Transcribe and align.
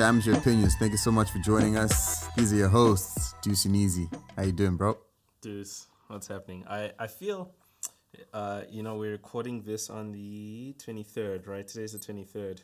to 0.00 0.06
Amateur 0.06 0.32
Opinions. 0.32 0.76
Thank 0.76 0.92
you 0.92 0.98
so 0.98 1.10
much 1.10 1.30
for 1.30 1.38
joining 1.40 1.76
us. 1.76 2.26
These 2.34 2.54
are 2.54 2.56
your 2.56 2.68
hosts, 2.70 3.34
Deuce 3.42 3.66
and 3.66 3.76
Easy. 3.76 4.08
How 4.34 4.44
you 4.44 4.52
doing, 4.52 4.76
bro? 4.76 4.96
Deuce, 5.42 5.88
what's 6.08 6.26
happening? 6.26 6.64
I, 6.68 6.92
I 6.98 7.06
feel, 7.06 7.52
uh, 8.32 8.62
you 8.70 8.82
know, 8.82 8.96
we're 8.96 9.10
recording 9.10 9.60
this 9.62 9.90
on 9.90 10.10
the 10.12 10.74
23rd, 10.78 11.46
right? 11.46 11.68
Today's 11.68 11.92
the 11.92 11.98
23rd. 11.98 12.60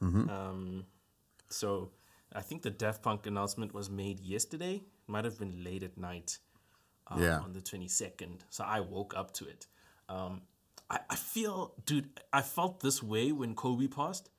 Um, 0.00 0.86
so 1.50 1.90
I 2.34 2.40
think 2.40 2.62
the 2.62 2.70
Daft 2.70 3.02
Punk 3.02 3.26
announcement 3.26 3.74
was 3.74 3.90
made 3.90 4.18
yesterday. 4.20 4.82
Might 5.06 5.26
have 5.26 5.38
been 5.38 5.62
late 5.62 5.82
at 5.82 5.98
night 5.98 6.38
um, 7.08 7.22
Yeah. 7.22 7.38
on 7.40 7.52
the 7.52 7.60
22nd. 7.60 8.40
So 8.48 8.64
I 8.64 8.80
woke 8.80 9.14
up 9.14 9.32
to 9.34 9.46
it. 9.46 9.66
Um, 10.08 10.40
I, 10.88 11.00
I 11.10 11.16
feel, 11.16 11.74
dude, 11.84 12.08
I 12.32 12.40
felt 12.40 12.80
this 12.80 13.02
way 13.02 13.30
when 13.30 13.54
Kobe 13.54 13.88
passed, 13.88 14.30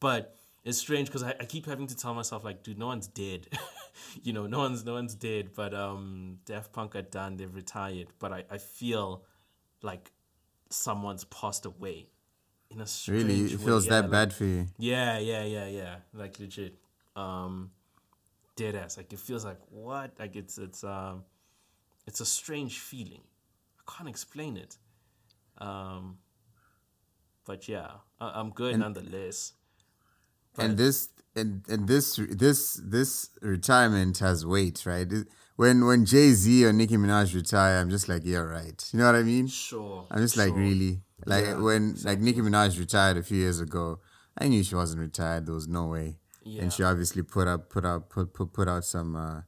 but 0.00 0.34
it's 0.64 0.78
strange 0.78 1.08
because 1.08 1.22
I, 1.22 1.30
I 1.40 1.44
keep 1.44 1.66
having 1.66 1.86
to 1.88 1.96
tell 1.96 2.14
myself 2.14 2.44
like, 2.44 2.62
dude, 2.62 2.78
no 2.78 2.86
one's 2.86 3.06
dead. 3.06 3.46
you 4.22 4.32
know, 4.32 4.46
no 4.46 4.58
one's 4.60 4.84
no 4.84 4.94
one's 4.94 5.14
dead. 5.14 5.50
But 5.54 5.74
um, 5.74 6.38
Daft 6.46 6.72
Punk 6.72 6.96
are 6.96 7.02
done. 7.02 7.36
They've 7.36 7.54
retired. 7.54 8.08
But 8.18 8.32
I, 8.32 8.44
I 8.50 8.58
feel 8.58 9.24
like 9.82 10.10
someone's 10.70 11.24
passed 11.24 11.66
away. 11.66 12.08
In 12.70 12.80
a 12.80 12.86
strange 12.86 13.22
Really, 13.24 13.40
it 13.52 13.58
way. 13.60 13.64
feels 13.66 13.84
Yeah, 13.86 13.90
that 13.92 14.02
like- 14.02 14.10
bad 14.10 14.32
for 14.32 14.44
you. 14.44 14.66
yeah, 14.78 15.18
yeah, 15.18 15.44
yeah, 15.44 15.66
yeah. 15.66 15.96
Like 16.12 16.38
legit. 16.40 16.74
Um 17.14 17.70
dead 18.56 18.74
ass. 18.74 18.96
Like 18.96 19.12
it 19.12 19.18
feels 19.20 19.44
like 19.44 19.60
what? 19.70 20.12
Like 20.18 20.34
it's 20.34 20.58
it's 20.58 20.82
um 20.82 21.24
it's 22.06 22.20
a 22.20 22.26
strange 22.26 22.78
feeling. 22.80 23.20
I 23.78 23.82
can't 23.96 24.08
explain 24.08 24.56
it. 24.56 24.76
Um 25.58 26.18
but 27.44 27.68
yeah, 27.68 27.88
I, 28.20 28.40
I'm 28.40 28.50
good 28.50 28.76
nonetheless. 28.78 29.52
And 30.58 30.76
this 30.76 31.08
and 31.36 31.64
and 31.68 31.88
this 31.88 32.16
this 32.30 32.80
this 32.84 33.30
retirement 33.40 34.18
has 34.18 34.46
weight, 34.46 34.84
right? 34.86 35.08
When 35.56 35.84
when 35.84 36.04
Jay 36.04 36.32
Z 36.32 36.64
or 36.66 36.72
Nicki 36.72 36.96
Minaj 36.96 37.34
retire, 37.34 37.78
I'm 37.78 37.90
just 37.90 38.08
like, 38.08 38.22
yeah, 38.24 38.38
right. 38.38 38.82
You 38.92 38.98
know 38.98 39.06
what 39.06 39.14
I 39.14 39.22
mean? 39.22 39.46
Sure. 39.46 40.06
I'm 40.10 40.20
just 40.20 40.36
like, 40.36 40.54
really? 40.54 41.00
Like 41.26 41.44
Yeah, 41.44 41.58
when 41.60 41.96
like 42.04 42.20
Nicki 42.20 42.40
Minaj 42.40 42.78
retired 42.78 43.16
a 43.16 43.22
few 43.22 43.38
years 43.38 43.60
ago, 43.60 44.00
I 44.36 44.48
knew 44.48 44.62
she 44.64 44.74
wasn't 44.74 45.00
retired. 45.00 45.46
There 45.46 45.54
was 45.54 45.68
no 45.68 45.86
way. 45.86 46.18
Yeah. 46.42 46.62
And 46.62 46.72
she 46.72 46.82
obviously 46.82 47.22
put 47.22 47.46
up 47.48 47.70
put 47.70 47.84
out 47.84 48.10
put 48.10 48.34
put, 48.34 48.52
put 48.52 48.68
out 48.68 48.84
some 48.84 49.16
uh, 49.16 49.42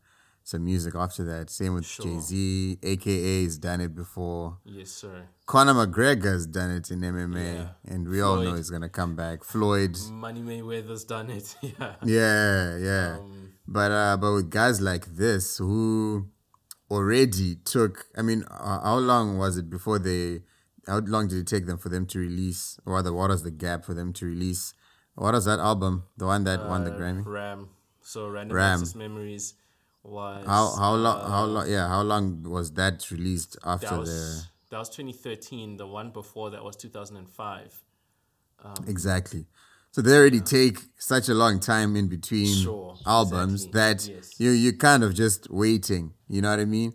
some 0.47 0.65
music 0.65 0.95
after 0.95 1.25
that. 1.25 1.51
Same 1.51 1.75
with 1.75 1.85
Sure. 1.85 2.07
Jay 2.07 2.21
Z, 2.21 2.79
aka 2.81 3.43
has 3.43 3.59
done 3.59 3.81
it 3.81 3.97
before. 3.97 4.59
Yes, 4.65 4.91
sir. 4.91 5.27
Conor 5.45 5.75
McGregor's 5.75 6.47
done 6.47 6.71
it 6.71 6.89
in 6.93 7.01
MMA, 7.01 7.55
Yeah. 7.55 7.69
and 7.85 8.09
we 8.09 8.21
all 8.21 8.37
know 8.41 8.55
he's 8.55 8.71
gonna 8.71 8.89
come 8.89 9.17
back. 9.17 9.43
Floyd, 9.43 9.97
Money 10.09 10.43
Mayweather's 10.43 11.03
done 11.05 11.31
it. 11.31 11.57
yeah. 11.63 11.95
yeah, 12.05 12.77
yeah. 12.79 13.17
Um, 13.19 13.55
but 13.67 13.91
uh, 13.91 14.17
but 14.19 14.33
with 14.35 14.49
guys 14.51 14.81
like 14.81 15.07
this 15.17 15.59
who 15.59 16.29
already 16.93 17.57
took, 17.65 18.07
I 18.17 18.23
mean, 18.23 18.45
uh, 18.49 18.81
how 18.83 18.99
long 18.99 19.39
was 19.39 19.57
it 19.57 19.69
before 19.69 19.99
they? 19.99 20.43
How 20.87 20.99
long 21.01 21.27
did 21.27 21.39
it 21.39 21.49
take 21.49 21.67
them 21.67 21.79
for 21.79 21.89
them 21.89 22.07
to 22.07 22.21
release, 22.21 22.79
or 22.87 22.95
rather, 22.95 23.13
what 23.13 23.31
was 23.31 23.43
the 23.43 23.51
gap 23.51 23.85
for 23.85 23.95
them 23.95 24.13
to 24.13 24.27
release? 24.27 24.75
What 25.17 25.35
was 25.35 25.47
that 25.47 25.59
album? 25.59 26.05
The 26.17 26.27
one 26.27 26.45
that 26.45 26.69
won 26.69 26.85
the 26.85 26.93
uh, 26.95 26.99
Grammy. 26.99 27.27
Ram. 27.27 27.71
So 28.01 28.29
Random 28.29 28.57
Ram. 28.57 28.75
Access 28.81 28.95
Memories 28.95 29.55
was 30.09 30.47
How 30.47 30.75
how 30.77 30.95
long? 30.95 31.21
uh, 31.21 31.29
How 31.29 31.45
long? 31.45 31.71
Yeah, 31.71 31.89
how 31.89 32.03
long 32.03 32.43
was 32.45 32.73
that 32.73 33.11
released 33.11 33.57
after 33.65 33.87
that 33.89 33.95
the? 33.95 34.01
was 34.01 34.47
that 34.71 34.79
was 34.79 34.89
2013. 34.91 35.77
The 35.77 35.87
one 35.87 36.11
before 36.11 36.51
that 36.51 36.63
was 36.65 36.77
2005. 36.77 37.83
Exactly. 38.87 39.47
So 39.93 40.03
they 40.03 40.15
already 40.17 40.41
take 40.41 40.79
such 40.99 41.29
a 41.29 41.35
long 41.35 41.61
time 41.61 41.97
in 41.97 42.09
between 42.09 42.55
Sure, 42.55 42.99
albums 43.07 43.65
exactly. 43.65 43.81
that 43.81 44.09
Yes. 44.17 44.41
you 44.41 44.51
you 44.51 44.73
kind 44.77 45.03
of 45.05 45.15
just 45.15 45.49
waiting. 45.51 46.13
You 46.29 46.43
know 46.43 46.51
what 46.51 46.61
I 46.61 46.65
mean? 46.67 46.95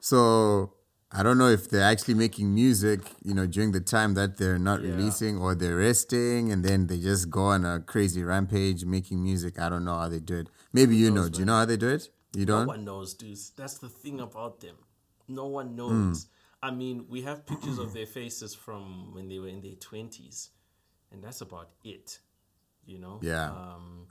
So 0.00 0.72
I 1.12 1.22
don't 1.22 1.38
know 1.38 1.48
if 1.48 1.68
they're 1.68 1.82
actually 1.94 2.14
making 2.14 2.52
music, 2.54 3.00
you 3.22 3.34
know, 3.34 3.46
during 3.46 3.72
the 3.72 3.80
time 3.80 4.14
that 4.14 4.36
they're 4.38 4.58
not 4.58 4.80
Yeah. 4.80 4.90
releasing 4.90 5.38
or 5.38 5.54
they're 5.54 5.76
resting 5.76 6.50
and 6.52 6.64
then 6.64 6.86
they 6.86 6.98
just 6.98 7.30
go 7.30 7.44
on 7.46 7.64
a 7.64 7.80
crazy 7.80 8.22
rampage 8.24 8.84
making 8.84 9.22
music. 9.22 9.58
I 9.60 9.68
don't 9.68 9.84
know 9.84 9.98
how 9.98 10.08
they 10.08 10.20
do 10.20 10.36
it. 10.38 10.48
Maybe 10.72 10.96
you 10.96 11.10
know. 11.10 11.28
Do 11.28 11.40
you 11.40 11.44
know 11.44 11.54
how 11.56 11.64
they 11.66 11.76
do 11.76 11.88
it? 11.88 12.08
You 12.34 12.46
don't? 12.46 12.62
No 12.62 12.66
one 12.68 12.84
knows, 12.84 13.14
dudes. 13.14 13.50
That's 13.56 13.78
the 13.78 13.88
thing 13.88 14.20
about 14.20 14.60
them. 14.60 14.76
No 15.28 15.46
one 15.46 15.74
knows. 15.76 16.24
Hmm. 16.62 16.68
I 16.68 16.70
mean, 16.70 17.06
we 17.08 17.22
have 17.22 17.46
pictures 17.46 17.78
of 17.78 17.92
their 17.94 18.06
faces 18.06 18.54
from 18.54 19.12
when 19.14 19.28
they 19.28 19.38
were 19.38 19.48
in 19.48 19.60
their 19.62 19.74
twenties, 19.76 20.50
and 21.10 21.22
that's 21.24 21.40
about 21.40 21.70
it. 21.84 22.18
You 22.84 22.98
know. 22.98 23.18
Yeah. 23.22 23.50
Um, 23.50 24.06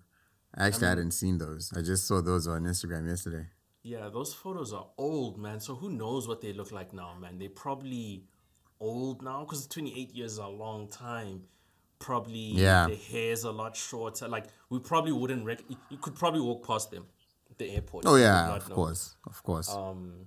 Actually, 0.57 0.87
I 0.87 0.89
hadn't 0.91 1.11
seen 1.11 1.37
those. 1.37 1.71
I 1.75 1.81
just 1.81 2.07
saw 2.07 2.21
those 2.21 2.47
on 2.47 2.63
Instagram 2.63 3.07
yesterday. 3.07 3.45
yeah, 3.83 4.09
those 4.09 4.33
photos 4.33 4.73
are 4.73 4.87
old, 4.97 5.37
man. 5.37 5.59
So 5.59 5.75
who 5.75 5.89
knows 5.89 6.27
what 6.27 6.41
they 6.41 6.53
look 6.53 6.71
like 6.71 6.91
now, 6.93 7.13
man? 7.19 7.37
They're 7.37 7.49
probably 7.49 8.23
old 8.79 9.21
now 9.21 9.43
because 9.45 9.67
28 9.67 10.11
years 10.15 10.33
is 10.33 10.37
a 10.39 10.47
long 10.47 10.87
time. 10.89 11.43
Probably 11.99 12.39
Yeah. 12.53 12.87
their 12.87 12.95
hair's 12.95 13.43
a 13.43 13.51
lot 13.51 13.75
shorter. 13.75 14.27
Like 14.27 14.47
we 14.69 14.79
probably 14.79 15.11
wouldn't 15.11 15.45
rec- 15.45 15.63
you- 15.89 15.97
could 15.97 16.15
probably 16.15 16.41
walk 16.41 16.65
past 16.65 16.89
them, 16.91 17.05
the 17.59 17.69
airport. 17.69 18.05
Oh 18.07 18.15
yeah, 18.15 18.55
of 18.55 18.67
know. 18.67 18.75
course, 18.75 19.15
of 19.27 19.43
course. 19.43 19.69
Um, 19.69 20.25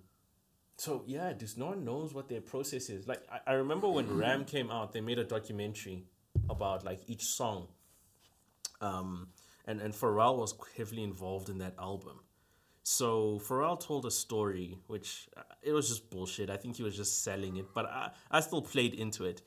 so 0.77 1.03
yeah, 1.07 1.33
just 1.33 1.59
no 1.59 1.67
one 1.67 1.85
knows 1.85 2.15
what 2.15 2.29
their 2.29 2.41
process 2.41 2.89
is. 2.89 3.09
Like 3.09 3.23
I, 3.31 3.53
I 3.53 3.53
remember 3.55 3.89
when 3.89 4.17
Ram 4.17 4.45
came 4.45 4.71
out, 4.71 4.93
they 4.93 5.01
made 5.01 5.19
a 5.19 5.25
documentary 5.25 6.05
about 6.49 6.85
like 6.85 7.01
each 7.09 7.25
song. 7.25 7.69
Um, 8.81 9.29
and 9.67 9.81
and 9.81 9.93
Pharrell 9.93 10.39
was 10.39 10.55
heavily 10.77 11.03
involved 11.03 11.49
in 11.49 11.59
that 11.59 11.75
album. 11.79 12.21
So 12.85 13.41
Pharrell 13.47 13.79
told 13.79 14.07
a 14.07 14.11
story, 14.11 14.77
which 14.89 15.29
uh, 15.37 15.43
it 15.63 15.73
was 15.73 15.89
just 15.89 16.11
bullshit. 16.11 16.51
I 16.51 16.57
think 16.57 16.77
he 16.77 16.83
was 16.83 16.97
just 16.97 17.23
selling 17.23 17.57
it, 17.57 17.67
but 17.75 17.87
I, 17.87 18.11
I 18.31 18.41
still 18.41 18.63
played 18.63 18.95
into 18.95 19.25
it. 19.25 19.43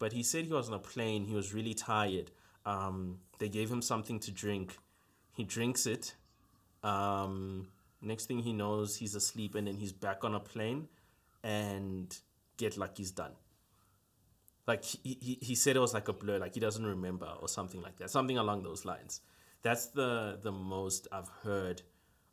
But 0.00 0.12
he 0.12 0.22
said 0.22 0.46
he 0.46 0.52
was 0.52 0.68
on 0.68 0.74
a 0.74 0.78
plane. 0.80 1.24
He 1.24 1.34
was 1.34 1.54
really 1.54 1.74
tired. 1.74 2.32
Um, 2.66 3.18
they 3.38 3.48
gave 3.48 3.70
him 3.70 3.82
something 3.82 4.18
to 4.20 4.32
drink. 4.32 4.76
He 5.36 5.44
drinks 5.44 5.86
it. 5.86 6.14
Um, 6.82 7.68
next 8.00 8.26
thing 8.26 8.40
he 8.40 8.52
knows, 8.52 8.96
he's 8.96 9.14
asleep, 9.14 9.54
and 9.54 9.66
then 9.66 9.76
he's 9.76 9.92
back 9.92 10.24
on 10.24 10.34
a 10.34 10.40
plane, 10.40 10.88
and 11.42 12.16
get 12.56 12.76
like 12.76 12.96
he's 12.96 13.10
done. 13.10 13.32
Like 14.66 14.84
he, 14.84 15.18
he, 15.20 15.38
he 15.40 15.54
said 15.54 15.76
it 15.76 15.80
was 15.80 15.94
like 15.94 16.08
a 16.08 16.12
blur, 16.12 16.38
like 16.38 16.54
he 16.54 16.60
doesn't 16.60 16.84
remember 16.84 17.28
or 17.40 17.48
something 17.48 17.82
like 17.82 17.96
that, 17.96 18.10
something 18.10 18.38
along 18.38 18.62
those 18.62 18.84
lines. 18.84 19.20
That's 19.62 19.86
the 19.86 20.38
the 20.40 20.52
most 20.52 21.08
I've 21.10 21.28
heard 21.42 21.82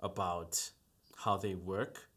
about 0.02 0.72
how 1.16 1.38
they 1.38 1.56
work. 1.56 2.09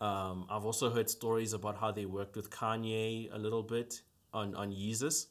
Um, 0.00 0.46
I've 0.50 0.64
also 0.64 0.90
heard 0.90 1.08
stories 1.08 1.52
about 1.52 1.78
how 1.78 1.92
they 1.92 2.06
worked 2.06 2.36
with 2.36 2.50
Kanye 2.50 3.32
a 3.32 3.38
little 3.38 3.62
bit 3.62 4.02
on 4.32 4.54
on 4.54 4.72
Yeezus. 4.72 5.26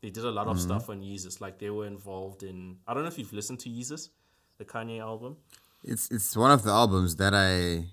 They 0.00 0.10
did 0.10 0.24
a 0.24 0.30
lot 0.30 0.48
of 0.48 0.60
stuff 0.60 0.90
on 0.90 1.00
Yeezus, 1.00 1.40
like 1.40 1.58
they 1.58 1.70
were 1.70 1.86
involved 1.86 2.42
in. 2.42 2.76
I 2.86 2.92
don't 2.94 3.04
know 3.04 3.08
if 3.08 3.18
you've 3.18 3.32
listened 3.32 3.60
to 3.60 3.70
Yeezus, 3.70 4.10
the 4.58 4.64
Kanye 4.64 5.00
album. 5.00 5.36
It's 5.84 6.10
it's 6.10 6.36
one 6.36 6.50
of 6.50 6.62
the 6.62 6.70
albums 6.70 7.16
that 7.16 7.34
I 7.34 7.84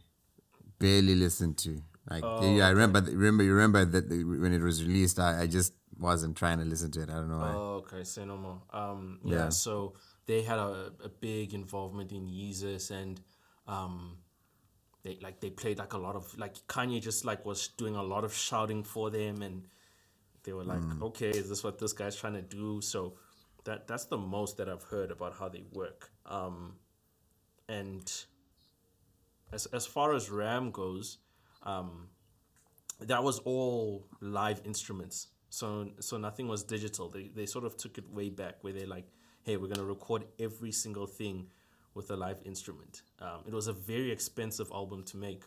barely 0.79 1.15
listened 1.15 1.57
to. 1.59 1.81
Like 2.09 2.23
yeah, 2.23 2.67
I 2.67 2.69
remember 2.69 3.01
remember 3.01 3.43
you 3.43 3.53
remember 3.53 3.85
that 3.85 4.09
the- 4.09 4.23
when 4.23 4.53
it 4.53 4.61
was 4.61 4.83
released, 4.83 5.19
I, 5.19 5.41
I 5.43 5.47
just 5.47 5.73
wasn't 5.99 6.35
trying 6.35 6.57
to 6.59 6.65
listen 6.65 6.89
to 6.91 7.01
it. 7.03 7.09
I 7.09 7.15
don't 7.15 7.29
know 7.29 7.37
why. 7.37 7.53
Oh, 7.53 7.73
okay. 7.85 8.03
Say 8.03 8.25
no 8.25 8.37
more. 8.37 8.61
Um, 8.73 9.19
yeah. 9.23 9.35
Yeah. 9.35 9.49
So 9.49 9.93
they 10.25 10.41
had 10.41 10.57
a, 10.57 10.91
a 11.03 11.09
big 11.09 11.53
involvement 11.53 12.11
in 12.11 12.27
Yeezus, 12.27 12.89
and 12.91 13.21
um, 13.67 14.17
they 15.03 15.19
like 15.21 15.39
they 15.41 15.49
played 15.51 15.77
like 15.77 15.93
a 15.93 15.97
lot 15.97 16.15
of 16.15 16.35
like 16.37 16.55
Kanye 16.67 17.01
just 17.01 17.23
like 17.25 17.45
was 17.45 17.67
doing 17.77 17.95
a 17.95 18.03
lot 18.03 18.23
of 18.23 18.33
shouting 18.33 18.83
for 18.83 19.09
them, 19.11 19.41
and 19.41 19.67
they 20.43 20.53
were 20.53 20.63
like, 20.63 20.81
okay, 21.03 21.29
is 21.29 21.49
this 21.49 21.63
what 21.63 21.77
this 21.77 21.93
guy's 21.93 22.15
trying 22.15 22.33
to 22.33 22.41
do? 22.41 22.81
So 22.81 23.15
that 23.65 23.87
that's 23.87 24.05
the 24.05 24.17
most 24.17 24.57
that 24.57 24.67
I've 24.67 24.83
heard 24.83 25.11
about 25.11 25.35
how 25.37 25.49
they 25.49 25.63
work. 25.71 26.09
Um, 26.25 26.77
and 27.71 28.25
as 29.51 29.65
as 29.67 29.85
far 29.85 30.13
as 30.13 30.29
Ram 30.29 30.71
goes, 30.71 31.17
um, 31.63 32.09
that 32.99 33.23
was 33.23 33.39
all 33.39 34.07
live 34.19 34.61
instruments. 34.65 35.27
So 35.49 35.91
so 35.99 36.17
nothing 36.17 36.47
was 36.47 36.63
digital. 36.63 37.09
They 37.09 37.29
they 37.33 37.45
sort 37.45 37.65
of 37.65 37.77
took 37.77 37.97
it 37.97 38.09
way 38.11 38.29
back 38.29 38.55
where 38.61 38.73
they're 38.73 38.93
like, 38.97 39.07
hey, 39.43 39.57
we're 39.57 39.73
gonna 39.73 39.87
record 39.87 40.25
every 40.39 40.71
single 40.71 41.07
thing 41.07 41.47
with 41.93 42.09
a 42.11 42.15
live 42.15 42.41
instrument. 42.45 43.01
Um, 43.19 43.39
it 43.47 43.53
was 43.53 43.67
a 43.67 43.73
very 43.73 44.11
expensive 44.11 44.69
album 44.73 45.03
to 45.05 45.17
make. 45.17 45.43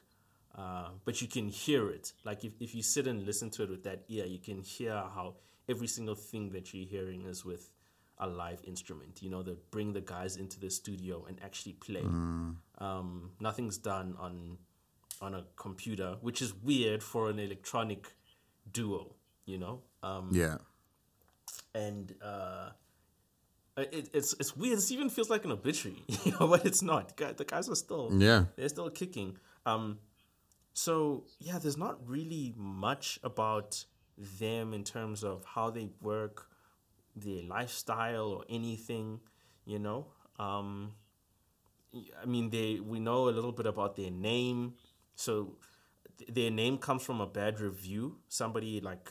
Uh, 0.57 0.91
but 1.05 1.21
you 1.21 1.27
can 1.27 1.49
hear 1.49 1.91
it. 1.91 2.13
Like 2.23 2.45
if, 2.45 2.53
if 2.61 2.75
you 2.77 2.83
sit 2.83 3.09
and 3.09 3.25
listen 3.27 3.51
to 3.51 3.65
it 3.65 3.71
with 3.71 3.83
that 3.85 4.05
ear, 4.09 4.25
you 4.25 4.39
can 4.39 4.63
hear 4.63 4.93
how 4.93 5.35
every 5.69 5.89
single 5.89 6.15
thing 6.15 6.51
that 6.51 6.73
you're 6.73 6.87
hearing 6.87 7.23
is 7.23 7.45
with 7.45 7.71
a 8.19 8.27
live 8.27 8.61
instrument. 8.65 9.23
You 9.23 9.31
know, 9.31 9.43
they 9.43 9.57
bring 9.71 9.93
the 9.93 10.01
guys 10.01 10.37
into 10.37 10.59
the 10.61 10.71
studio 10.71 11.25
and 11.29 11.39
actually 11.43 11.73
play. 11.75 12.03
Um, 12.79 13.31
nothing's 13.41 13.79
done 13.79 14.17
on 14.19 14.59
on 15.21 15.35
a 15.35 15.45
computer, 15.57 16.17
which 16.21 16.43
is 16.43 16.53
weird 16.55 17.03
for 17.03 17.31
an 17.31 17.39
electronic 17.39 18.13
duo. 18.73 19.15
You 19.47 19.59
know, 19.59 19.83
um, 20.03 20.31
Yeah. 20.33 20.59
and 21.75 22.15
Uh, 22.23 22.71
It, 23.77 24.09
it's 24.13 24.35
it's 24.39 24.57
weird. 24.57 24.79
This 24.79 24.93
even 24.93 25.11
feels 25.11 25.29
like 25.31 25.45
an 25.45 25.51
obituary, 25.51 26.05
you 26.25 26.31
know, 26.33 26.47
but 26.47 26.65
it's 26.65 26.81
not. 26.83 27.17
The 27.17 27.45
guys 27.45 27.69
are 27.69 27.75
still 27.75 28.11
Yeah. 28.13 28.45
they're 28.57 28.69
still 28.69 28.89
kicking. 28.91 29.37
Um, 29.67 29.99
so 30.75 31.25
yeah, 31.41 31.59
there's 31.59 31.77
not 31.77 31.99
really 32.09 32.55
much 32.57 33.19
about 33.25 33.85
them 34.17 34.73
in 34.73 34.85
terms 34.85 35.25
of 35.25 35.45
how 35.45 35.71
they 35.71 35.89
work, 36.01 36.49
their 37.17 37.43
lifestyle 37.43 38.29
or 38.29 38.45
anything, 38.49 39.21
you 39.65 39.79
know. 39.79 40.07
Um, 40.39 40.93
I 42.21 42.27
mean, 42.27 42.51
they 42.51 42.81
we 42.81 42.99
know 42.99 43.29
a 43.29 43.31
little 43.31 43.53
bit 43.53 43.67
about 43.67 43.97
their 43.97 44.11
name. 44.11 44.75
So 45.15 45.57
th- 46.19 46.31
their 46.35 46.51
name 46.51 46.79
comes 46.79 47.03
from 47.05 47.21
a 47.21 47.27
bad 47.27 47.61
review. 47.61 48.17
Somebody 48.29 48.81
like 48.81 49.11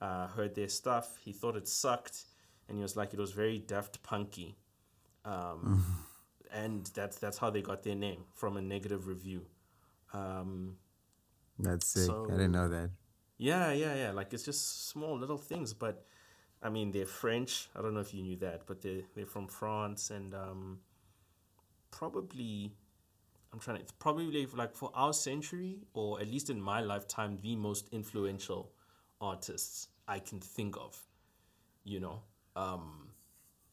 uh, 0.00 0.28
heard 0.28 0.54
their 0.54 0.68
stuff. 0.68 1.16
He 1.20 1.32
thought 1.32 1.56
it 1.56 1.66
sucked, 1.66 2.24
and 2.68 2.78
he 2.78 2.82
was 2.82 2.96
like, 2.96 3.12
it 3.12 3.18
was 3.18 3.32
very 3.32 3.58
Daft 3.58 4.02
Punky. 4.02 4.56
Um, 5.24 5.84
and 6.52 6.86
that's 6.94 7.18
that's 7.18 7.38
how 7.38 7.50
they 7.50 7.62
got 7.62 7.82
their 7.82 7.96
name 7.96 8.24
from 8.34 8.56
a 8.56 8.62
negative 8.62 9.08
review. 9.08 9.46
Um, 10.12 10.76
That's 11.58 11.86
sick. 11.88 12.04
So- 12.06 12.26
I 12.28 12.32
didn't 12.32 12.52
know 12.52 12.68
that. 12.68 12.90
yeah, 13.38 13.72
yeah, 13.72 13.94
yeah. 13.96 14.10
Like 14.12 14.32
it's 14.32 14.44
just 14.44 14.88
small 14.88 15.18
little 15.18 15.38
things, 15.38 15.74
but 15.74 16.04
I 16.62 16.70
mean 16.70 16.92
they're 16.92 17.06
French. 17.06 17.68
I 17.76 17.82
don't 17.82 17.94
know 17.94 18.00
if 18.00 18.14
you 18.14 18.22
knew 18.22 18.36
that, 18.36 18.62
but 18.66 18.82
they 18.82 19.04
they're 19.14 19.26
from 19.26 19.48
France 19.48 20.10
and 20.10 20.34
um, 20.34 20.78
probably 21.90 22.72
I'm 23.52 23.60
trying 23.60 23.76
to 23.76 23.82
it's 23.82 23.92
probably 23.92 24.46
like 24.46 24.74
for 24.74 24.90
our 24.94 25.12
century 25.12 25.78
or 25.92 26.20
at 26.20 26.28
least 26.28 26.50
in 26.50 26.60
my 26.60 26.80
lifetime 26.80 27.38
the 27.42 27.54
most 27.56 27.88
influential 27.92 28.72
artists 29.20 29.88
I 30.08 30.18
can 30.18 30.40
think 30.40 30.76
of. 30.76 31.00
You 31.84 32.00
know, 32.00 32.22
um, 32.56 33.08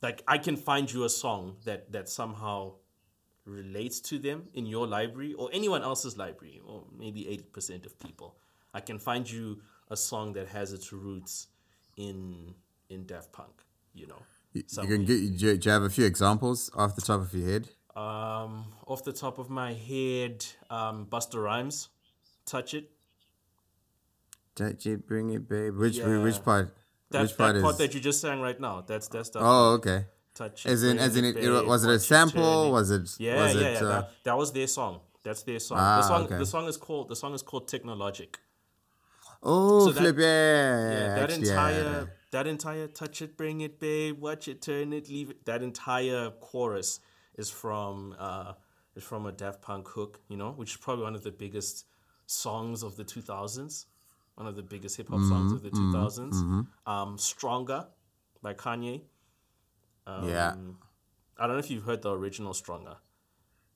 like 0.02 0.22
I 0.28 0.38
can 0.38 0.58
find 0.58 0.92
you 0.92 1.06
a 1.06 1.10
song 1.10 1.58
that 1.66 1.92
that 1.92 2.10
somehow 2.10 2.74
relates 3.46 4.00
to 4.00 4.20
them 4.20 4.48
in 4.54 4.66
your 4.66 4.88
library 4.88 5.34
or 5.34 5.50
anyone 5.52 5.82
else's 5.82 6.18
library, 6.18 6.62
or 6.66 6.84
maybe 6.98 7.24
80% 7.54 7.86
of 7.86 7.98
people. 8.00 8.36
I 8.74 8.80
can 8.80 9.00
find 9.00 9.30
you 9.30 9.62
a 9.90 9.98
song 9.98 10.34
that 10.34 10.48
has 10.48 10.74
its 10.74 10.94
roots 10.94 11.48
in 11.98 12.54
in 12.92 13.06
Daft 13.06 13.32
Punk, 13.32 13.64
you 13.94 14.08
know. 14.08 14.22
You, 14.54 14.64
you 14.82 14.88
can 14.88 15.06
get. 15.06 15.38
Do 15.38 15.56
you, 15.56 15.72
have 15.72 15.84
a 15.84 15.90
few 15.90 16.06
examples 16.06 16.70
off 16.76 16.96
the 16.96 17.02
top 17.02 17.22
of 17.22 17.34
your 17.34 17.50
head? 17.50 17.70
Um, 17.96 18.66
off 18.86 19.04
the 19.04 19.14
top 19.14 19.38
of 19.38 19.50
my 19.50 19.74
head, 19.74 20.46
um, 20.70 21.08
Busta 21.10 21.42
Rhymes, 21.42 21.90
Touch 22.46 22.74
It. 22.74 22.92
Touch 24.56 24.86
it, 24.86 25.08
bring 25.08 25.30
it, 25.30 25.48
babe. 25.48 25.76
Which 25.78 25.98
Yeah. 25.98 26.22
which 26.22 26.44
part? 26.44 26.76
That, 27.12 27.24
which 27.24 27.38
part 27.38 27.54
that 27.54 27.58
is? 27.58 27.64
part 27.64 27.78
that 27.78 27.94
you 27.94 28.02
just 28.02 28.20
sang 28.20 28.42
right 28.42 28.60
now. 28.60 28.82
That's 28.82 29.08
that's 29.08 29.30
Daft 29.30 29.46
oh, 29.46 29.74
okay. 29.76 30.06
Touch 30.34 30.66
It. 30.66 30.72
As 30.72 30.84
in, 30.84 31.00
as 31.00 31.16
in, 31.16 31.24
it, 31.26 31.38
it, 31.38 31.66
was 31.66 31.86
it 31.86 31.92
a 31.92 32.00
sample? 32.00 32.72
Was 32.72 32.92
it? 32.92 33.10
Yeah, 33.20 33.44
was 33.44 33.56
yeah, 33.56 33.62
it, 33.62 33.74
yeah. 33.74 33.88
uh, 33.88 33.90
that, 33.90 34.12
that 34.26 34.38
was 34.38 34.52
their 34.52 34.68
song. 34.68 35.00
That's 35.24 35.44
their 35.44 35.60
song. 35.60 35.78
Ah, 35.80 36.02
the 36.02 36.08
song 36.08 36.24
okay. 36.26 36.38
the 36.38 36.46
song 36.46 36.68
is 36.68 36.78
called 36.78 37.08
the 37.08 37.16
song 37.16 37.34
is 37.34 37.42
called 37.42 37.68
Technologic. 37.70 38.40
oh, 39.42 39.88
so 39.88 39.92
that- 39.94 40.00
flip! 40.02 40.18
Yeah, 40.20 40.26
Yeah, 40.26 41.16
that 41.16 41.30
actually, 41.32 41.50
entire 41.50 41.84
yeah. 41.84 42.06
That 42.32 42.48
entire 42.48 42.88
touch 42.88 43.22
it, 43.22 43.38
bring 43.38 43.62
it, 43.62 43.80
babe, 43.80 44.20
watch 44.20 44.48
it, 44.48 44.62
turn 44.62 44.94
it, 44.94 45.10
leave 45.10 45.30
it. 45.30 45.46
That 45.46 45.62
entire 45.62 46.32
chorus 46.42 47.00
is 47.38 47.50
from 47.50 48.16
uh 48.20 48.54
is 48.96 49.04
from 49.04 49.26
a 49.26 49.32
Daft 49.32 49.62
Punk 49.62 49.88
hook, 49.88 50.20
you 50.28 50.38
know, 50.38 50.52
which 50.52 50.72
is 50.72 50.78
probably 50.78 51.04
one 51.04 51.16
of 51.16 51.24
the 51.24 51.32
biggest 51.32 51.86
songs 52.26 52.84
of 52.84 52.96
the 52.98 53.04
two 53.04 53.22
thousands. 53.22 53.86
One 54.36 54.48
of 54.48 54.56
the 54.56 54.64
biggest 54.64 54.98
hip 54.98 55.10
hop 55.10 55.20
songs 55.24 55.52
of 55.52 55.62
the 55.62 55.70
2000s. 55.70 56.66
Um, 56.88 57.18
Stronger 57.18 57.86
by 58.42 58.54
Kanye. 58.54 59.02
Um, 60.08 60.28
yeah, 60.30 60.56
I 61.38 61.48
don't 61.48 61.56
know 61.56 61.60
if 61.60 61.70
you've 61.70 61.84
heard 61.84 62.02
the 62.02 62.12
original 62.16 62.54
Stronger. 62.54 62.96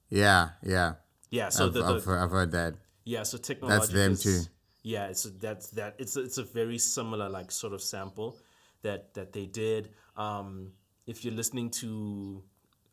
yeah, 0.10 0.50
yeah. 0.64 0.94
Yeah, 1.30 1.50
so 1.50 1.66
I've, 1.66 1.74
the, 1.74 1.82
the, 1.82 1.94
I've, 1.96 2.08
I've 2.08 2.32
heard 2.32 2.52
that. 2.54 2.76
Yeah, 3.04 3.24
so 3.24 3.38
technology. 3.38 3.78
That's 3.80 3.90
them 3.90 4.16
too. 4.16 4.42
Yeah, 4.86 5.08
it's 5.08 5.24
that's 5.24 5.72
that. 5.72 5.96
It's 5.98 6.16
a, 6.16 6.22
it's 6.22 6.38
a 6.38 6.44
very 6.44 6.78
similar 6.78 7.28
like 7.28 7.50
sort 7.50 7.74
of 7.74 7.82
sample 7.82 8.38
that 8.84 9.16
that 9.16 9.34
they 9.34 9.48
did. 9.48 9.90
Um, 10.16 10.74
if 11.08 11.26
you're 11.26 11.34
listening 11.34 11.72
to 11.82 12.44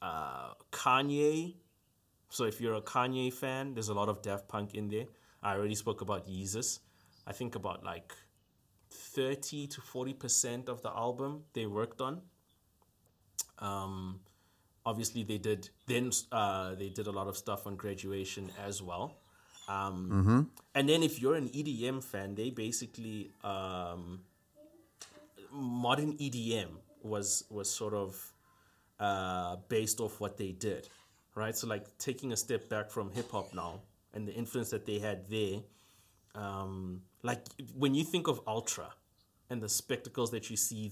uh, 0.00 0.54
Kanye, 0.70 1.54
so 2.30 2.44
if 2.44 2.62
you're 2.62 2.76
a 2.76 2.80
Kanye 2.80 3.30
fan, 3.30 3.74
there's 3.74 3.90
a 3.90 3.94
lot 3.94 4.08
of 4.08 4.22
Daft 4.22 4.48
Punk 4.48 4.74
in 4.74 4.88
there. 4.88 5.04
I 5.42 5.52
already 5.52 5.74
spoke 5.74 6.00
about 6.00 6.26
Yeezus. 6.26 6.78
I 7.26 7.34
think 7.34 7.56
about 7.56 7.84
like 7.84 8.14
thirty 8.88 9.66
to 9.66 9.82
forty 9.82 10.14
percent 10.14 10.70
of 10.70 10.80
the 10.80 10.88
album 10.88 11.42
they 11.52 11.66
worked 11.66 12.00
on. 12.00 12.22
Um, 13.58 14.20
obviously 14.86 15.24
they 15.24 15.36
did 15.36 15.68
then 15.86 16.10
uh, 16.32 16.74
they 16.74 16.88
did 16.88 17.06
a 17.06 17.12
lot 17.12 17.28
of 17.28 17.36
stuff 17.36 17.66
on 17.66 17.76
graduation 17.76 18.50
as 18.66 18.80
well 18.80 19.21
um, 19.72 20.50
and 20.74 20.88
then 20.88 21.02
if 21.02 21.20
you're 21.20 21.34
an 21.34 21.48
edm 21.48 22.02
fan 22.02 22.34
they 22.34 22.50
basically 22.50 23.30
um, 23.44 24.20
modern 25.52 26.12
edm 26.18 26.68
was 27.02 27.44
was 27.50 27.68
sort 27.70 27.94
of 27.94 28.32
uh, 29.00 29.56
based 29.68 30.00
off 30.00 30.20
what 30.20 30.36
they 30.36 30.52
did 30.52 30.88
right? 31.34 31.56
So 31.56 31.66
like 31.66 31.86
taking 31.98 32.32
a 32.32 32.36
step 32.36 32.68
back 32.68 32.90
from 32.90 33.10
hip-hop 33.10 33.54
now 33.54 33.80
and 34.12 34.28
the 34.28 34.34
influence 34.34 34.70
that 34.70 34.86
they 34.86 34.98
had 34.98 35.28
there 35.28 35.60
um, 36.34 37.02
like 37.22 37.44
when 37.74 37.94
you 37.94 38.04
think 38.04 38.28
of 38.28 38.40
ultra 38.46 38.88
and 39.50 39.62
the 39.62 39.68
spectacles 39.68 40.30
that 40.30 40.50
you 40.50 40.56
see 40.56 40.88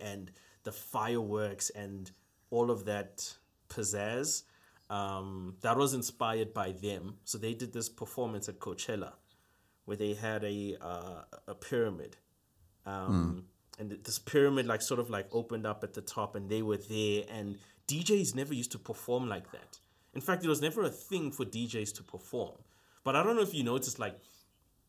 there 0.00 0.10
and 0.10 0.30
the 0.64 0.72
fireworks 0.72 1.70
and 1.70 2.10
all 2.50 2.70
of 2.70 2.84
that 2.84 3.34
pizzazz 3.68 4.42
um, 4.90 5.54
that 5.62 5.76
was 5.76 5.94
inspired 5.94 6.52
by 6.52 6.72
them. 6.72 7.14
So 7.24 7.38
they 7.38 7.54
did 7.54 7.72
this 7.72 7.88
performance 7.88 8.48
at 8.48 8.58
coachella 8.58 9.12
where 9.86 9.96
they 9.96 10.14
had 10.14 10.44
a 10.44 10.76
uh, 10.80 11.22
a 11.48 11.54
pyramid 11.54 12.16
um, 12.86 13.44
and 13.78 13.98
this 14.04 14.18
pyramid 14.18 14.66
like 14.66 14.82
sort 14.82 15.00
of 15.00 15.10
like 15.10 15.26
opened 15.32 15.66
up 15.66 15.82
at 15.84 15.94
the 15.94 16.00
top 16.00 16.34
and 16.34 16.50
they 16.50 16.62
were 16.62 16.76
there 16.76 17.24
and 17.30 17.58
djs 17.88 18.34
never 18.34 18.54
used 18.54 18.72
to 18.72 18.78
perform 18.78 19.28
like 19.28 19.50
that. 19.52 19.78
In 20.12 20.20
fact 20.20 20.44
it 20.44 20.48
was 20.48 20.60
never 20.60 20.82
a 20.82 20.90
thing 20.90 21.30
for 21.30 21.44
djs 21.44 21.94
to 21.96 22.02
perform. 22.02 22.56
But 23.04 23.16
i 23.16 23.22
don't 23.22 23.36
know 23.36 23.42
if 23.42 23.54
you 23.54 23.64
noticed 23.64 23.98
like 23.98 24.18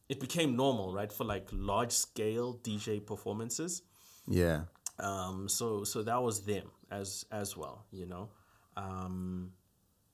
it 0.10 0.20
became 0.20 0.56
normal 0.56 0.94
right 0.94 1.12
for 1.12 1.24
like 1.24 1.48
large 1.52 1.92
scale 1.92 2.60
dj 2.64 3.06
performances. 3.06 3.84
Yeah, 4.28 4.62
um, 5.00 5.48
so 5.48 5.84
so 5.84 6.04
that 6.04 6.22
was 6.22 6.42
them 6.46 6.70
as 6.92 7.26
as 7.32 7.56
well 7.56 7.86
you 7.92 8.06
know? 8.06 8.30
Um, 8.78 9.52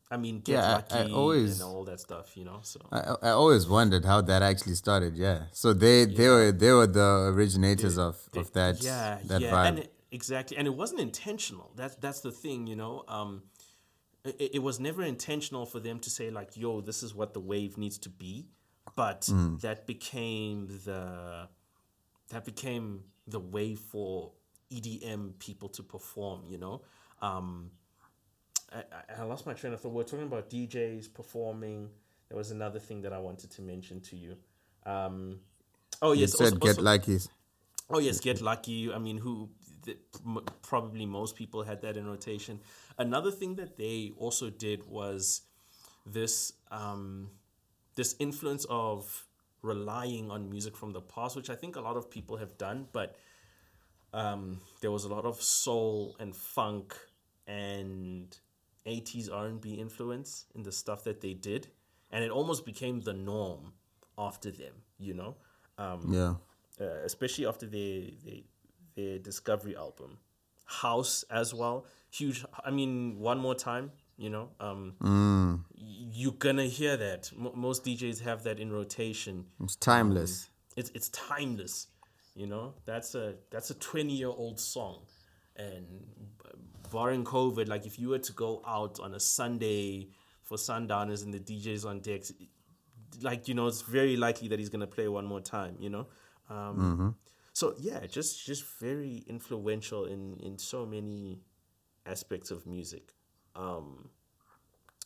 i 0.10 0.18
mean 0.18 0.36
get 0.40 0.54
Yeah, 0.54 0.82
I- 0.92 1.00
I 1.02 1.12
always- 1.12 1.60
and 1.62 1.70
all 1.70 1.84
that 1.86 2.00
stuff 2.00 2.28
you 2.38 2.46
know 2.50 2.60
so 2.64 2.80
I, 2.92 3.00
I 3.30 3.32
always 3.42 3.68
wondered 3.68 4.04
how 4.06 4.20
that 4.22 4.42
actually 4.42 4.76
started. 4.76 5.16
Yeah, 5.18 5.40
so 5.52 5.68
they 5.74 6.06
they 6.06 6.30
were 6.36 6.52
they 6.64 6.72
were 6.72 6.88
the 7.02 7.10
originators 7.36 7.98
of, 7.98 8.16
of 8.42 8.52
that 8.54 8.82
yeah 8.84 9.20
that 9.26 9.42
yeah 9.42 9.52
vibe. 9.54 9.68
and 9.70 9.80
it, 9.80 9.94
exactly 10.12 10.56
and 10.58 10.66
it 10.72 10.76
wasn't 10.84 11.02
intentional 11.10 11.68
that's 11.76 11.96
that's 12.06 12.22
the 12.22 12.32
thing 12.44 12.60
you 12.72 12.78
know 12.84 13.04
um 13.18 13.32
it, 14.24 14.52
it 14.58 14.64
was 14.70 14.80
never 14.80 15.02
intentional 15.04 15.66
for 15.66 15.80
them 15.88 15.98
to 16.06 16.10
say 16.18 16.30
like 16.40 16.50
yo 16.56 16.82
this 16.90 17.04
is 17.04 17.12
what 17.20 17.30
the 17.34 17.40
wave 17.54 17.78
needs 17.78 17.98
to 18.06 18.10
be 18.10 18.48
but 18.96 19.22
Mm. 19.30 19.60
that 19.66 19.86
became 19.86 20.68
the 20.88 21.02
that 22.30 22.44
became 22.46 22.86
the 23.36 23.40
way 23.56 23.76
for 23.76 24.32
edm 24.78 25.22
people 25.48 25.70
to 25.78 25.84
perform 25.84 26.40
you 26.54 26.58
know 26.58 26.76
um 27.22 27.72
I, 28.74 28.84
I- 29.20 29.24
lost 29.24 29.46
my 29.46 29.54
train 29.54 29.74
of 29.74 29.82
thought. 29.82 29.94
We're 29.94 30.04
talking 30.04 30.26
about 30.28 30.50
DJs 30.50 31.14
performing. 31.14 31.90
There 32.30 32.38
was 32.38 32.52
another 32.52 32.80
thing 32.80 33.02
that 33.04 33.14
I 33.14 33.20
wanted 33.20 33.52
to 33.52 33.62
mention 33.62 34.02
to 34.02 34.16
you. 34.16 34.36
Um, 34.86 35.40
oh 36.02 36.12
you 36.14 36.22
yes, 36.22 36.34
said 36.38 36.46
also- 36.54 36.58
get 36.58 36.70
also- 36.70 36.82
lucky. 36.82 37.18
Oh 37.90 38.00
yes, 38.00 38.20
get 38.20 38.42
lucky. 38.42 38.92
I 38.92 38.98
mean, 39.00 39.18
who 39.18 39.50
th- 39.86 39.98
m- 40.26 40.44
probably 40.62 41.06
most 41.06 41.36
people 41.38 41.64
had 41.64 41.82
that 41.84 41.96
in 41.96 42.06
rotation. 42.06 42.60
Another 42.98 43.32
thing 43.32 43.56
that 43.56 43.78
they 43.78 44.12
also 44.18 44.50
did 44.50 44.86
was 44.86 45.44
this 46.06 46.52
um, 46.70 47.30
this 47.96 48.16
influence 48.20 48.66
of 48.70 49.26
relying 49.62 50.30
on 50.30 50.50
music 50.50 50.76
from 50.76 50.92
the 50.92 51.00
past, 51.02 51.36
which 51.38 51.50
I 51.50 51.56
think 51.56 51.78
a 51.78 51.82
lot 51.82 51.96
of 51.96 52.10
people 52.12 52.36
have 52.38 52.58
done, 52.58 52.88
but 52.92 53.16
um, 54.14 54.60
there 54.82 54.92
was 54.92 55.06
a 55.06 55.10
lot 55.10 55.24
of 55.26 55.42
soul 55.42 56.16
and 56.20 56.36
funk 56.36 56.94
and 57.48 58.38
80s 58.88 59.30
R&B 59.30 59.74
influence 59.76 60.46
in 60.56 60.64
the 60.64 60.72
stuff 60.72 61.04
that 61.04 61.20
they 61.22 61.34
did 61.34 61.68
and 62.12 62.24
it 62.24 62.32
almost 62.32 62.66
became 62.66 63.02
the 63.02 63.14
norm 63.14 63.74
after 64.18 64.50
them 64.52 64.74
you 65.00 65.14
know? 65.14 65.36
Um, 65.78 66.02
Yeah, 66.14 66.34
uh, 66.82 67.04
especially 67.06 67.46
after 67.46 67.66
their, 67.68 68.02
their 68.26 68.42
their 68.96 69.20
discovery 69.20 69.76
album 69.76 70.18
house 70.66 71.24
as 71.30 71.54
well. 71.54 71.86
Huge 72.10 72.44
i 72.66 72.72
mean 72.72 73.20
one 73.20 73.38
more 73.40 73.56
time 73.56 73.92
you 74.18 74.30
know 74.30 74.50
um 74.60 74.94
Mm. 75.02 75.64
you're 76.20 76.40
gonna 76.46 76.66
hear 76.80 76.98
that. 76.98 77.32
M- 77.38 77.52
most 77.68 77.86
djs 77.86 78.22
have 78.22 78.40
that 78.44 78.60
in 78.60 78.72
rotation. 78.72 79.46
It's 79.64 79.76
timeless. 79.76 80.50
it's 80.80 80.90
it's 80.98 81.10
timeless 81.10 81.88
you 82.36 82.48
know? 82.48 82.74
That's 82.86 83.16
a 83.16 83.36
that's 83.52 83.70
a 83.72 83.76
20 83.76 84.14
year 84.14 84.30
old 84.44 84.60
song 84.60 84.98
and 85.56 85.86
barring 86.92 87.24
COVID, 87.24 87.68
like 87.68 87.86
if 87.86 88.00
you 88.00 88.10
were 88.10 88.20
to 88.20 88.34
go 88.34 88.62
out 88.66 89.00
on 89.00 89.14
a 89.14 89.20
Sunday 89.20 90.10
for 90.44 90.58
Sundowners 90.58 91.24
and 91.24 91.34
the 91.34 91.40
DJs 91.40 91.86
on 91.86 92.00
decks, 92.00 92.32
like 93.22 93.48
you 93.48 93.54
know, 93.54 93.68
it's 93.68 93.82
very 93.82 94.16
likely 94.16 94.48
that 94.50 94.60
he's 94.60 94.70
gonna 94.70 94.88
play 94.88 95.08
one 95.08 95.26
more 95.26 95.42
time. 95.42 95.76
You 95.80 95.90
know, 95.90 96.08
um, 96.50 97.16
so 97.54 97.76
yeah, 97.80 98.06
just 98.06 98.46
just 98.46 98.64
very 98.80 99.24
influential 99.28 100.06
in 100.06 100.38
in 100.42 100.58
so 100.58 100.86
many 100.86 101.40
aspects 102.06 102.52
of 102.52 102.66
music. 102.66 103.14
Um, 103.56 104.10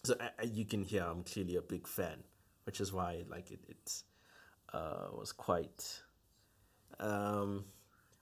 so 0.03 0.15
I, 0.19 0.29
I, 0.39 0.43
you 0.43 0.65
can 0.65 0.83
hear 0.83 1.03
I'm 1.03 1.23
clearly 1.23 1.55
a 1.55 1.61
big 1.61 1.87
fan, 1.87 2.23
which 2.65 2.81
is 2.81 2.91
why 2.91 3.23
like 3.29 3.51
it 3.51 3.61
it 3.67 4.03
uh, 4.73 5.07
was 5.13 5.31
quite. 5.31 6.01
Um, 6.99 7.65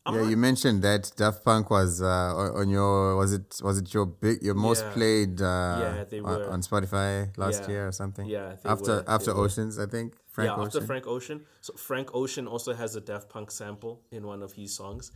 I'm 0.06 0.16
Yeah, 0.16 0.22
not- 0.22 0.30
you 0.32 0.38
mentioned 0.38 0.82
that 0.84 1.12
Daft 1.18 1.44
Punk 1.44 1.70
was 1.70 2.02
uh, 2.02 2.52
on 2.62 2.70
your 2.70 3.16
was 3.18 3.34
it 3.34 3.60
was 3.62 3.78
it 3.80 3.94
your 3.94 4.06
big 4.06 4.42
your 4.42 4.56
most 4.56 4.84
Yeah. 4.84 4.94
played 4.94 5.42
uh, 5.42 5.46
Yeah, 5.46 6.04
they 6.06 6.20
on, 6.20 6.26
were. 6.40 6.50
on 6.50 6.62
Spotify 6.62 7.38
last 7.38 7.64
Yeah. 7.64 7.70
year 7.70 7.88
or 7.88 7.92
something? 7.92 8.26
Yeah, 8.26 8.56
they 8.64 8.70
after 8.70 8.92
were, 8.96 9.02
they 9.02 9.14
after 9.14 9.34
were. 9.34 9.44
Oceans, 9.46 9.78
I 9.78 9.86
think. 9.86 10.16
Frank 10.28 10.48
yeah, 10.48 10.64
after 10.64 10.78
Ocean. 10.78 10.88
Frank 10.88 11.08
Ocean. 11.08 11.46
So 11.62 11.74
Frank 11.74 12.08
Ocean 12.16 12.48
also 12.48 12.74
has 12.74 12.96
a 12.96 13.02
Daft 13.02 13.30
Punk 13.30 13.52
sample 13.52 14.02
in 14.12 14.26
one 14.26 14.42
of 14.42 14.54
his 14.54 14.74
songs. 14.76 15.12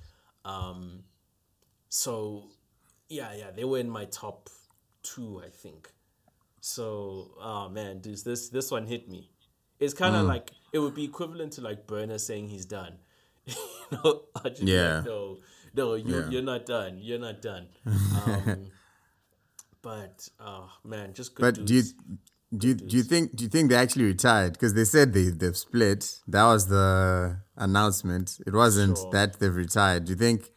Um, 0.46 1.04
so 1.90 2.50
yeah, 3.10 3.34
yeah, 3.34 3.52
they 3.52 3.64
were 3.64 3.80
in 3.80 3.90
my 3.90 4.06
top 4.06 4.50
two, 5.02 5.42
I 5.46 5.50
think. 5.50 5.92
So 6.60 7.32
oh 7.42 7.70
man, 7.70 8.00
dude, 8.00 8.18
this 8.24 8.50
this 8.50 8.70
one 8.70 8.86
hit 8.88 9.10
me. 9.10 9.30
It's 9.80 9.94
kind 9.94 10.16
Mm. 10.16 10.22
of 10.22 10.26
like 10.28 10.52
it 10.74 10.80
would 10.80 10.94
be 10.96 11.06
equivalent 11.06 11.54
to 11.54 11.62
like 11.62 11.88
Burner 11.88 12.18
saying 12.18 12.50
he's 12.50 12.66
done. 12.66 12.98
you 13.48 13.56
know, 13.92 14.24
I 14.44 14.50
just 14.50 14.62
Yeah. 14.64 14.98
like, 14.98 15.06
no, 15.06 15.38
no, 15.76 15.96
you 15.96 16.16
Yeah. 16.20 16.30
you're 16.30 16.42
not 16.42 16.66
done. 16.66 16.98
You're 17.00 17.20
not 17.20 17.42
done. 17.42 17.68
Um, 17.86 18.68
but 19.82 20.30
oh 20.40 20.70
man, 20.84 21.14
just 21.14 21.36
good 21.36 21.42
But 21.58 21.66
do 21.66 21.74
you 21.76 21.84
do 22.56 22.68
you, 22.70 22.74
do 22.76 22.96
you 22.98 23.04
think 23.04 23.36
do 23.36 23.44
you 23.44 23.50
think 23.50 23.70
they 23.70 23.76
actually 23.76 24.06
retired? 24.06 24.54
Because 24.54 24.74
they 24.76 24.86
said 24.86 25.14
they 25.14 25.24
they've 25.30 25.58
split. 25.58 26.20
That 26.28 26.44
was 26.46 26.68
the 26.68 27.38
announcement. 27.58 28.40
It 28.48 28.54
wasn't 28.54 28.98
Sure. 28.98 29.12
that 29.12 29.40
they've 29.40 29.54
retired. 29.56 30.06
Do 30.06 30.12
you 30.14 30.18
think 30.18 30.52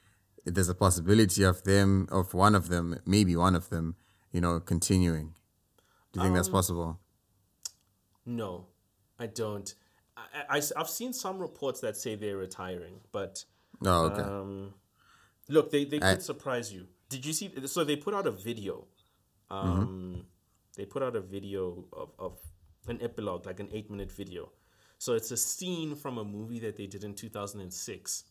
there's 0.45 0.69
a 0.69 0.75
possibility 0.75 1.43
of 1.43 1.65
them 1.65 2.07
of 2.13 2.35
one 2.35 2.55
of 2.55 2.69
them, 2.69 3.01
maybe 3.05 3.35
one 3.35 3.57
of 3.57 3.69
them, 3.71 3.97
you 4.33 4.41
know, 4.41 4.61
continuing? 4.61 5.35
Do 6.13 6.21
you 6.21 6.23
think 6.23 6.31
Um, 6.31 6.35
that's 6.35 6.49
possible? 6.49 7.01
No, 8.25 8.67
I 9.19 9.27
don't. 9.27 9.75
I, 10.17 10.59
I, 10.59 10.63
have 10.77 10.89
seen 10.89 11.13
some 11.13 11.39
reports 11.39 11.81
that 11.81 11.97
say 11.97 12.15
they're 12.15 12.37
retiring, 12.37 13.01
but 13.13 13.45
Oh, 13.85 14.07
okay. 14.07 14.23
um, 14.23 14.75
look, 15.49 15.71
they, 15.71 15.85
they 15.85 16.01
I- 16.01 16.15
could 16.15 16.23
surprise 16.23 16.73
you. 16.73 16.87
Did 17.09 17.25
you 17.25 17.33
see? 17.33 17.53
So 17.67 17.85
they 17.85 17.97
put 17.97 18.15
out 18.15 18.27
a 18.27 18.33
video. 18.33 18.87
Um, 19.51 20.25
They 20.77 20.85
put 20.85 21.03
out 21.03 21.15
a 21.17 21.21
video 21.21 21.85
of, 21.93 22.11
of 22.19 22.39
an 22.89 22.99
epilogue, 23.01 23.47
like 23.47 23.61
an 23.61 23.69
eight 23.73 23.91
minute 23.91 24.11
video. 24.13 24.51
So 24.99 25.15
it's 25.15 25.31
a 25.31 25.37
scene 25.37 25.95
from 25.95 26.19
a 26.19 26.25
movie 26.25 26.59
that 26.61 26.77
they 26.77 26.87
did 26.87 27.05
in 27.05 27.15
2006. 27.15 28.25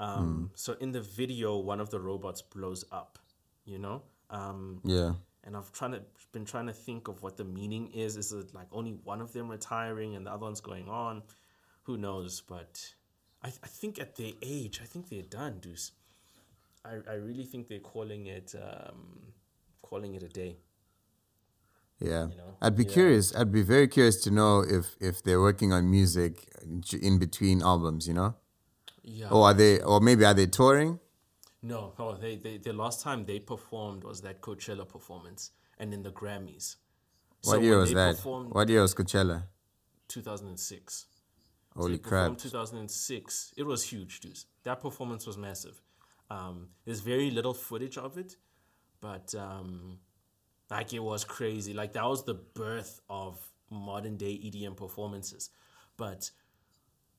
Um, 0.00 0.50
So 0.54 0.74
in 0.80 0.92
the 0.92 1.00
video, 1.02 1.58
one 1.58 1.80
of 1.80 1.90
the 1.90 2.00
robots 2.00 2.40
blows 2.42 2.84
up, 2.90 3.18
you 3.64 3.78
know? 3.78 4.02
Um, 4.30 4.80
yeah. 4.84 5.12
And 5.46 5.56
I've 5.56 5.72
trying 5.72 5.92
to 5.92 6.02
been 6.32 6.44
trying 6.44 6.66
to 6.66 6.72
think 6.72 7.08
of 7.08 7.22
what 7.22 7.36
the 7.36 7.44
meaning 7.44 7.86
is. 7.94 8.16
Is 8.16 8.32
it 8.32 8.52
like 8.52 8.66
only 8.72 8.92
one 9.04 9.20
of 9.22 9.32
them 9.32 9.48
retiring 9.48 10.16
and 10.16 10.26
the 10.26 10.32
other 10.32 10.42
one's 10.44 10.60
going 10.60 10.88
on? 10.88 11.22
Who 11.84 11.96
knows? 11.96 12.42
But 12.42 12.92
I, 13.42 13.48
I 13.48 13.68
think 13.68 14.00
at 14.00 14.16
their 14.16 14.32
age, 14.42 14.80
I 14.82 14.86
think 14.86 15.08
they're 15.08 15.22
done, 15.22 15.60
Deuce. 15.60 15.92
I, 16.84 16.98
I 17.08 17.14
really 17.14 17.44
think 17.44 17.68
they're 17.68 17.78
calling 17.78 18.26
it 18.26 18.54
um, 18.60 19.32
calling 19.82 20.14
it 20.14 20.22
a 20.22 20.28
day. 20.28 20.56
Yeah. 22.00 22.28
you 22.28 22.36
know? 22.36 22.56
I'd 22.60 22.76
be 22.76 22.84
Yeah. 22.84 22.92
curious. 22.92 23.34
I'd 23.34 23.52
be 23.52 23.62
very 23.62 23.88
curious 23.88 24.20
to 24.24 24.30
know 24.30 24.60
if 24.60 24.96
if 25.00 25.22
they're 25.22 25.40
working 25.40 25.72
on 25.72 25.90
music 25.90 26.48
in 26.92 27.18
between 27.18 27.62
albums, 27.62 28.06
you 28.08 28.14
know? 28.14 28.34
Yeah. 29.02 29.30
Or 29.30 29.44
are 29.46 29.54
they 29.54 29.80
or 29.80 30.00
maybe 30.00 30.24
are 30.24 30.34
they 30.34 30.46
touring? 30.46 30.98
No, 31.66 31.92
no. 31.98 32.16
They, 32.16 32.36
they 32.36 32.58
the 32.58 32.72
last 32.72 33.02
time 33.02 33.24
they 33.24 33.40
performed 33.40 34.04
was 34.04 34.20
that 34.22 34.40
Coachella 34.40 34.88
performance 34.88 35.50
and 35.78 35.92
in 35.92 36.02
the 36.02 36.12
Grammys. 36.12 36.76
What 37.42 37.56
So 37.56 37.60
year 37.60 37.78
was 37.78 37.92
that? 37.92 38.16
What 38.24 38.68
year 38.68 38.82
was 38.82 38.94
Coachella? 38.94 39.44
2006. 40.08 41.06
Holy 41.76 41.92
They 41.92 41.98
crap. 41.98 42.38
2006. 42.38 43.54
It 43.56 43.64
was 43.64 43.82
huge, 43.82 44.20
dude. 44.20 44.38
That 44.62 44.80
performance 44.80 45.26
was 45.26 45.36
massive. 45.36 45.82
Um, 46.30 46.68
there's 46.84 47.00
very 47.00 47.30
little 47.30 47.54
footage 47.54 47.98
of 47.98 48.16
it, 48.16 48.36
but 49.00 49.34
um, 49.34 49.98
like 50.70 50.92
it 50.92 51.00
was 51.00 51.24
crazy. 51.24 51.74
Like 51.74 51.92
that 51.94 52.04
was 52.04 52.24
the 52.24 52.34
birth 52.34 53.00
of 53.10 53.38
modern 53.70 54.16
day 54.16 54.34
EDM 54.44 54.76
performances. 54.76 55.50
But 55.96 56.30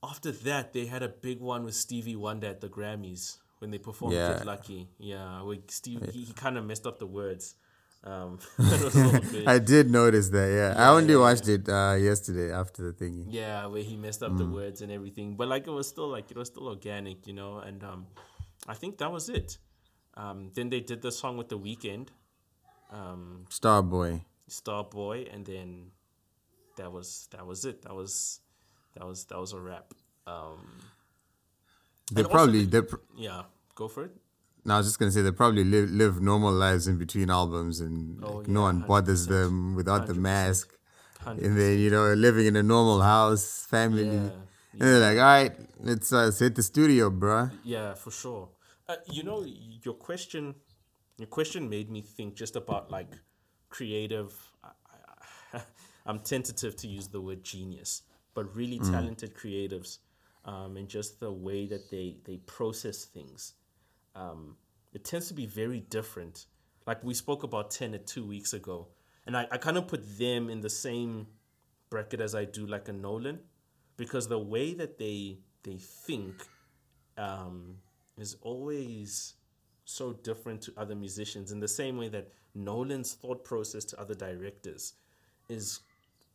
after 0.03 0.31
that, 0.31 0.73
they 0.73 0.85
had 0.85 1.03
a 1.03 1.09
big 1.09 1.39
one 1.41 1.63
with 1.63 1.75
Stevie 1.75 2.15
Wonder 2.15 2.47
at 2.47 2.61
the 2.61 2.69
Grammys 2.69 3.37
when 3.59 3.71
they 3.71 3.77
performed 3.77 4.15
Yeah. 4.15 4.41
Lucky. 4.45 4.87
Yeah, 4.99 5.41
where 5.43 5.57
Steve 5.67 6.09
he, 6.13 6.23
he 6.25 6.33
kind 6.33 6.57
of 6.57 6.65
messed 6.65 6.85
up 6.87 6.99
the 6.99 7.07
words. 7.07 7.55
Um, 8.03 8.39
that 8.59 8.81
was 8.83 8.95
a 8.95 9.03
little 9.05 9.31
bit- 9.31 9.47
I 9.47 9.59
did 9.59 9.89
notice 9.91 10.29
that, 10.29 10.49
yeah. 10.51 10.81
I 10.81 10.89
only 10.95 11.13
yeah, 11.13 11.19
watched 11.19 11.47
it 11.47 11.67
uh, 11.67 11.95
yesterday 11.99 12.53
after 12.53 12.91
the 12.91 12.93
thingy. 12.93 13.25
Yeah, 13.29 13.65
where 13.65 13.81
he 13.81 13.95
messed 13.97 14.21
up 14.23 14.37
the 14.37 14.45
words 14.45 14.81
and 14.81 14.91
everything, 14.91 15.35
but 15.35 15.47
like 15.47 15.67
it 15.67 15.71
was 15.71 15.87
still 15.87 16.07
like 16.07 16.29
it 16.31 16.37
was 16.37 16.47
still 16.47 16.67
organic, 16.67 17.25
you 17.27 17.33
know. 17.33 17.57
And 17.59 17.83
um, 17.83 18.07
I 18.67 18.75
think 18.75 18.99
that 18.99 19.11
was 19.11 19.27
it. 19.29 19.57
Um, 20.15 20.51
then 20.55 20.69
they 20.69 20.79
did 20.79 21.01
the 21.01 21.11
song 21.11 21.37
with 21.37 21.49
the 21.49 21.59
Weeknd, 21.59 22.09
um, 22.91 23.45
Starboy. 23.49 24.21
Starboy, 24.49 25.33
and 25.33 25.45
then 25.45 25.91
that 26.77 26.91
was 26.91 27.27
that 27.31 27.45
was 27.45 27.65
it. 27.65 27.81
That 27.81 27.93
was 27.95 28.39
that 28.95 29.05
was 29.05 29.25
that 29.25 29.39
was 29.39 29.53
a 29.53 29.59
wrap. 29.59 29.93
Um, 30.25 30.65
They 32.11 32.23
also 32.23 32.33
probably 32.33 32.65
they 32.65 32.81
pr- 32.81 32.95
yeah, 33.17 33.43
go 33.75 33.87
for 33.87 34.05
it. 34.05 34.11
no, 34.65 34.75
I 34.75 34.77
was 34.77 34.87
just 34.87 34.99
gonna 34.99 35.11
say 35.11 35.21
they 35.21 35.31
probably 35.31 35.63
live 35.63 35.89
live 35.91 36.21
normal 36.21 36.53
lives 36.53 36.87
in 36.87 36.97
between 36.97 37.29
albums 37.29 37.79
and 37.81 38.23
Oh, 38.23 38.37
like, 38.37 38.47
no 38.47 38.61
one 38.61 38.79
bothers 38.81 39.27
them 39.27 39.75
without 39.75 40.07
the 40.07 40.13
100%. 40.13 40.21
mask. 40.21 40.67
100%. 41.25 41.45
And 41.45 41.57
then, 41.59 41.79
you 41.79 41.89
know, 41.89 42.13
living 42.13 42.45
in 42.45 42.55
a 42.55 42.63
normal 42.63 43.01
house, 43.01 43.65
family. 43.65 44.05
Yeah, 44.05 44.29
And 44.73 44.81
they're 44.81 44.99
like, 44.99 45.17
all 45.17 45.23
right, 45.25 45.55
let's, 45.79 46.13
uh, 46.13 46.25
let's 46.25 46.39
hit 46.39 46.55
the 46.55 46.63
studio, 46.63 47.09
bruh. 47.09 47.51
Yeah, 47.63 47.93
for 47.95 48.11
sure. 48.11 48.49
Uh, 48.87 48.95
you 49.11 49.23
know, 49.23 49.43
your 49.83 49.95
question, 49.95 50.55
your 51.17 51.27
question 51.27 51.67
made 51.69 51.89
me 51.89 52.01
think 52.01 52.35
just 52.35 52.55
about 52.55 52.89
like 52.91 53.11
creative. 53.69 54.33
I, 54.63 54.69
I, 55.53 55.61
I'm 56.05 56.19
tentative 56.19 56.75
to 56.77 56.87
use 56.87 57.07
the 57.09 57.19
word 57.19 57.43
genius, 57.43 58.03
but 58.33 58.55
really 58.55 58.79
talented 58.79 59.33
creatives, 59.35 59.97
um, 60.47 60.77
and 60.77 60.87
just 60.87 61.19
the 61.19 61.31
way 61.31 61.67
that 61.67 61.91
they 61.91 62.15
they 62.25 62.37
process 62.37 63.05
things. 63.05 63.53
Um, 64.15 64.55
it 64.93 65.03
tends 65.03 65.27
to 65.27 65.33
be 65.33 65.45
very 65.45 65.81
different. 65.81 66.45
Like 66.87 67.03
we 67.03 67.13
spoke 67.13 67.43
about 67.43 67.69
Tenet 67.69 68.07
two 68.07 68.25
weeks 68.25 68.53
ago, 68.53 68.87
and 69.27 69.37
I, 69.37 69.45
I 69.51 69.57
kind 69.57 69.77
of 69.77 69.87
put 69.87 70.17
them 70.17 70.49
in 70.49 70.61
the 70.61 70.69
same 70.69 71.27
bracket 71.89 72.21
as 72.21 72.33
I 72.33 72.45
do 72.45 72.65
like 72.65 72.87
a 72.87 72.93
Nolan, 72.93 73.39
because 73.97 74.27
the 74.27 74.39
way 74.39 74.73
that 74.73 74.97
they 74.97 75.39
they 75.63 75.77
think 75.77 76.45
um, 77.17 77.75
is 78.17 78.37
always 78.41 79.33
so 79.83 80.13
different 80.13 80.61
to 80.61 80.73
other 80.77 80.95
musicians 80.95 81.51
in 81.51 81.59
the 81.59 81.67
same 81.67 81.97
way 81.97 82.09
that 82.09 82.29
Nolan's 82.55 83.13
thought 83.13 83.43
process 83.43 83.85
to 83.85 83.99
other 83.99 84.15
directors 84.15 84.93
is 85.49 85.81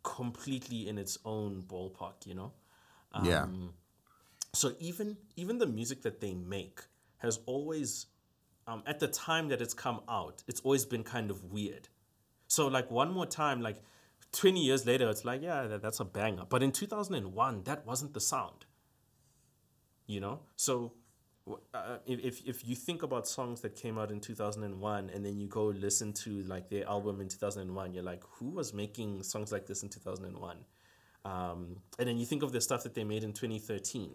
completely 0.02 0.88
in 0.88 0.98
its 0.98 1.18
own 1.24 1.62
ballpark, 1.66 2.26
you 2.26 2.34
know? 2.34 2.52
yeah. 3.22 3.46
So 4.54 4.74
even 4.78 5.16
even 5.36 5.58
the 5.58 5.66
music 5.66 6.02
that 6.02 6.20
they 6.20 6.34
make 6.34 6.80
has 7.18 7.38
always 7.46 8.06
um, 8.66 8.82
at 8.86 9.00
the 9.00 9.08
time 9.08 9.48
that 9.48 9.60
it's 9.60 9.74
come 9.74 10.00
out, 10.08 10.42
it's 10.46 10.60
always 10.60 10.84
been 10.84 11.02
kind 11.02 11.30
of 11.30 11.44
weird. 11.44 11.88
So 12.48 12.68
like 12.68 12.90
one 12.90 13.12
more 13.12 13.26
time, 13.26 13.60
like 13.60 13.82
20 14.32 14.60
years 14.60 14.86
later, 14.86 15.08
it's 15.10 15.24
like, 15.24 15.42
yeah, 15.42 15.66
that, 15.66 15.82
that's 15.82 16.00
a 16.00 16.04
banger. 16.04 16.44
But 16.48 16.62
in 16.62 16.70
2001, 16.70 17.64
that 17.64 17.86
wasn't 17.86 18.14
the 18.14 18.20
sound 18.20 18.66
you 20.06 20.20
know 20.20 20.40
so 20.56 20.92
uh, 21.74 21.96
if, 22.06 22.20
if 22.20 22.46
if 22.46 22.68
you 22.68 22.76
think 22.76 23.02
about 23.02 23.26
songs 23.26 23.60
that 23.62 23.74
came 23.74 23.98
out 23.98 24.12
in 24.12 24.20
2001 24.20 25.10
and 25.10 25.26
then 25.26 25.40
you 25.40 25.48
go 25.48 25.64
listen 25.64 26.12
to 26.12 26.42
like 26.44 26.68
their 26.70 26.86
album 26.86 27.20
in 27.20 27.28
2001 27.28 27.92
you're 27.92 28.02
like 28.02 28.22
who 28.34 28.50
was 28.50 28.72
making 28.72 29.22
songs 29.22 29.50
like 29.50 29.66
this 29.66 29.82
in 29.82 29.88
2001 29.88 30.56
um, 31.24 31.76
and 31.98 32.08
then 32.08 32.16
you 32.16 32.26
think 32.26 32.42
of 32.42 32.52
the 32.52 32.60
stuff 32.60 32.82
that 32.82 32.94
they 32.94 33.04
made 33.04 33.24
in 33.24 33.32
2013 33.32 34.10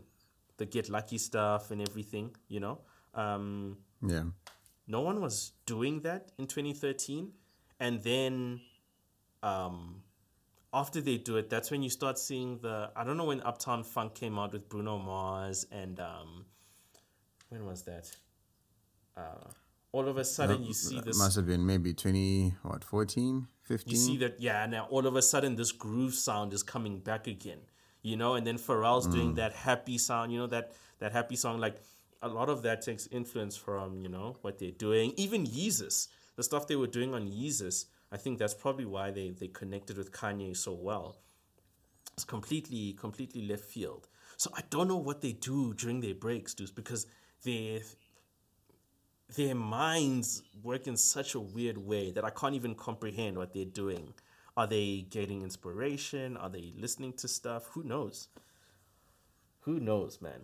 the 0.57 0.65
get 0.65 0.89
lucky 0.89 1.17
stuff 1.17 1.71
and 1.71 1.81
everything 1.81 2.35
you 2.47 2.59
know 2.59 2.79
um, 3.13 3.77
Yeah. 4.01 4.23
no 4.87 5.01
one 5.01 5.21
was 5.21 5.53
doing 5.65 6.01
that 6.01 6.31
in 6.37 6.47
2013 6.47 7.31
and 7.79 8.01
then 8.03 8.61
um, 9.43 10.03
after 10.73 10.99
they 11.01 11.17
do 11.17 11.37
it 11.37 11.49
that's 11.49 11.71
when 11.71 11.81
you 11.83 11.89
start 11.89 12.17
seeing 12.19 12.59
the 12.59 12.89
i 12.95 13.03
don't 13.03 13.17
know 13.17 13.25
when 13.25 13.41
uptown 13.41 13.83
funk 13.83 14.13
came 14.15 14.37
out 14.37 14.51
with 14.53 14.67
bruno 14.69 14.97
mars 14.97 15.65
and 15.71 15.99
um, 15.99 16.45
when 17.49 17.65
was 17.65 17.83
that 17.83 18.11
uh, 19.15 19.49
all 19.91 20.07
of 20.07 20.17
a 20.17 20.23
sudden 20.25 20.63
you 20.63 20.73
see 20.73 20.99
this 21.01 21.17
Must 21.17 21.35
have 21.37 21.47
been 21.47 21.65
maybe 21.65 21.93
20, 21.93 22.53
what, 22.63 22.83
14, 22.83 23.47
15? 23.63 23.91
you 23.91 23.97
see 23.97 24.17
that 24.17 24.39
yeah 24.39 24.65
now 24.65 24.85
all 24.91 25.07
of 25.07 25.15
a 25.15 25.21
sudden 25.21 25.55
this 25.55 25.71
groove 25.71 26.13
sound 26.13 26.53
is 26.53 26.61
coming 26.61 26.99
back 26.99 27.25
again 27.27 27.59
you 28.07 28.15
know 28.15 28.35
and 28.35 28.47
then 28.47 28.57
pharrell's 28.57 29.07
doing 29.07 29.33
mm. 29.33 29.35
that 29.35 29.53
happy 29.53 29.97
sound 29.97 30.31
you 30.31 30.39
know 30.39 30.47
that 30.47 30.71
that 30.99 31.11
happy 31.11 31.35
song 31.35 31.59
like 31.59 31.77
a 32.21 32.27
lot 32.27 32.49
of 32.49 32.61
that 32.63 32.81
takes 32.81 33.07
influence 33.07 33.55
from 33.55 34.01
you 34.01 34.09
know 34.09 34.37
what 34.41 34.57
they're 34.57 34.71
doing. 34.71 35.13
Even 35.17 35.45
yeezus 35.45 36.07
the 36.35 36.43
stuff 36.43 36.67
they 36.67 36.75
were 36.75 36.87
doing 36.87 37.13
on 37.13 37.27
yeezus 37.27 37.85
i 38.11 38.17
think 38.17 38.39
that's 38.39 38.53
probably 38.53 38.85
why 38.85 39.11
they 39.11 39.29
they 39.29 39.47
connected 39.47 39.97
with 39.97 40.11
kanye 40.11 40.55
so 40.55 40.73
well. 40.73 41.17
It's 42.13 42.25
completely 42.25 42.93
completely 42.93 43.47
left 43.47 43.65
field. 43.65 44.07
So 44.37 44.49
i 44.55 44.61
don't 44.69 44.87
know 44.87 44.97
what 44.97 45.21
they 45.21 45.33
do 45.33 45.73
during 45.73 45.99
their 46.01 46.15
breaks 46.15 46.53
dudes 46.53 46.71
because 46.71 47.07
they 47.43 47.83
their 49.35 49.55
minds 49.55 50.41
work 50.63 50.87
in 50.87 50.95
such 50.95 51.35
a 51.35 51.39
weird 51.39 51.77
way 51.77 52.11
that 52.11 52.23
I 52.23 52.29
can't 52.29 52.55
even 52.55 52.75
comprehend 52.75 53.37
what 53.37 53.53
they're 53.53 53.65
doing. 53.65 54.13
Are 54.57 54.67
they 54.67 55.05
getting 55.09 55.43
inspiration? 55.43 56.35
Are 56.35 56.49
they 56.49 56.73
listening 56.75 57.13
to 57.13 57.27
stuff? 57.27 57.67
Who 57.73 57.83
knows? 57.83 58.27
Who 59.61 59.79
knows, 59.79 60.19
man? 60.21 60.41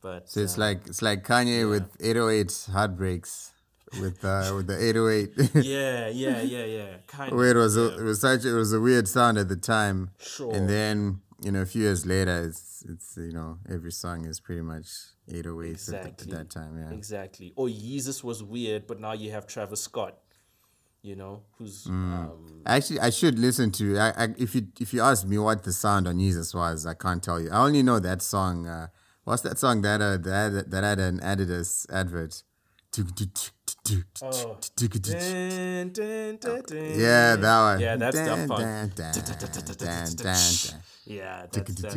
But 0.00 0.30
So 0.30 0.40
it's 0.40 0.56
uh, 0.56 0.62
like 0.62 0.86
it's 0.86 1.02
like 1.02 1.24
Kanye 1.26 1.68
with 1.68 1.84
808 2.00 2.68
heartbreaks 2.72 3.52
with 4.00 4.24
uh, 4.24 4.52
with 4.56 4.66
the 4.66 4.78
808. 4.82 5.50
yeah, 5.64 6.08
yeah, 6.08 6.40
yeah, 6.40 6.64
yeah. 6.64 6.94
Kind 7.06 7.36
Where 7.36 7.50
it 7.50 7.56
was 7.56 7.76
a, 7.76 7.98
it 7.98 8.02
was 8.02 8.20
such 8.22 8.44
it 8.44 8.54
was 8.54 8.72
a 8.72 8.80
weird 8.80 9.06
sound 9.08 9.36
at 9.38 9.48
the 9.48 9.56
time. 9.56 10.10
Sure. 10.18 10.54
And 10.54 10.68
then 10.68 11.20
you 11.42 11.52
know 11.52 11.60
a 11.60 11.66
few 11.66 11.82
years 11.82 12.06
later, 12.06 12.44
it's 12.46 12.82
it's 12.88 13.16
you 13.18 13.32
know 13.32 13.58
every 13.68 13.92
song 13.92 14.24
is 14.24 14.40
pretty 14.40 14.62
much 14.62 14.86
808s 15.28 15.34
at, 15.34 15.44
the- 15.44 15.68
Exactly. 15.68 16.32
at 16.32 16.38
that 16.38 16.50
time. 16.50 16.78
Yeah. 16.78 16.90
Exactly. 16.96 17.52
Or 17.56 17.66
Yeezus 17.68 18.24
was 18.24 18.42
weird, 18.42 18.86
but 18.86 19.00
now 19.00 19.12
you 19.12 19.30
have 19.32 19.46
Travis 19.46 19.82
Scott, 19.82 20.16
you 21.02 21.16
know, 21.16 21.42
who's 21.56 21.84
Mm. 21.84 21.90
um, 22.14 22.62
Actually, 22.66 23.00
I 23.00 23.10
should 23.10 23.38
listen 23.38 23.70
to. 23.72 23.98
I, 23.98 24.08
I 24.24 24.34
if 24.38 24.54
you 24.54 24.68
if 24.80 24.92
you 24.94 25.00
ask 25.02 25.26
me 25.26 25.38
what 25.38 25.62
the 25.64 25.72
sound 25.72 26.06
on 26.06 26.18
Yeezus 26.18 26.54
was, 26.54 26.86
I 26.86 26.94
can't 26.94 27.22
tell 27.22 27.40
you. 27.40 27.50
I 27.50 27.58
only 27.64 27.82
know 27.82 27.98
that 28.00 28.20
song. 28.22 28.66
Uh, 28.66 28.88
what's 29.24 29.42
that 29.42 29.58
song 29.58 29.82
that 29.82 30.00
uh, 30.02 30.16
that 30.18 30.70
that 30.70 30.84
had 30.84 30.98
an 30.98 31.20
Adidas 31.20 31.86
advert? 31.90 32.42
Oh. 34.22 34.58
Yeah, 36.98 37.36
that 37.36 37.60
one. 37.60 37.80
Yeah, 37.80 37.96
that's 37.96 38.16
Dun, 38.16 38.48
Punk. 38.48 38.60
dun, 38.60 38.92
dun. 38.94 39.12
Yeah, 41.06 41.46
that's 41.52 41.68
that. 41.82 41.92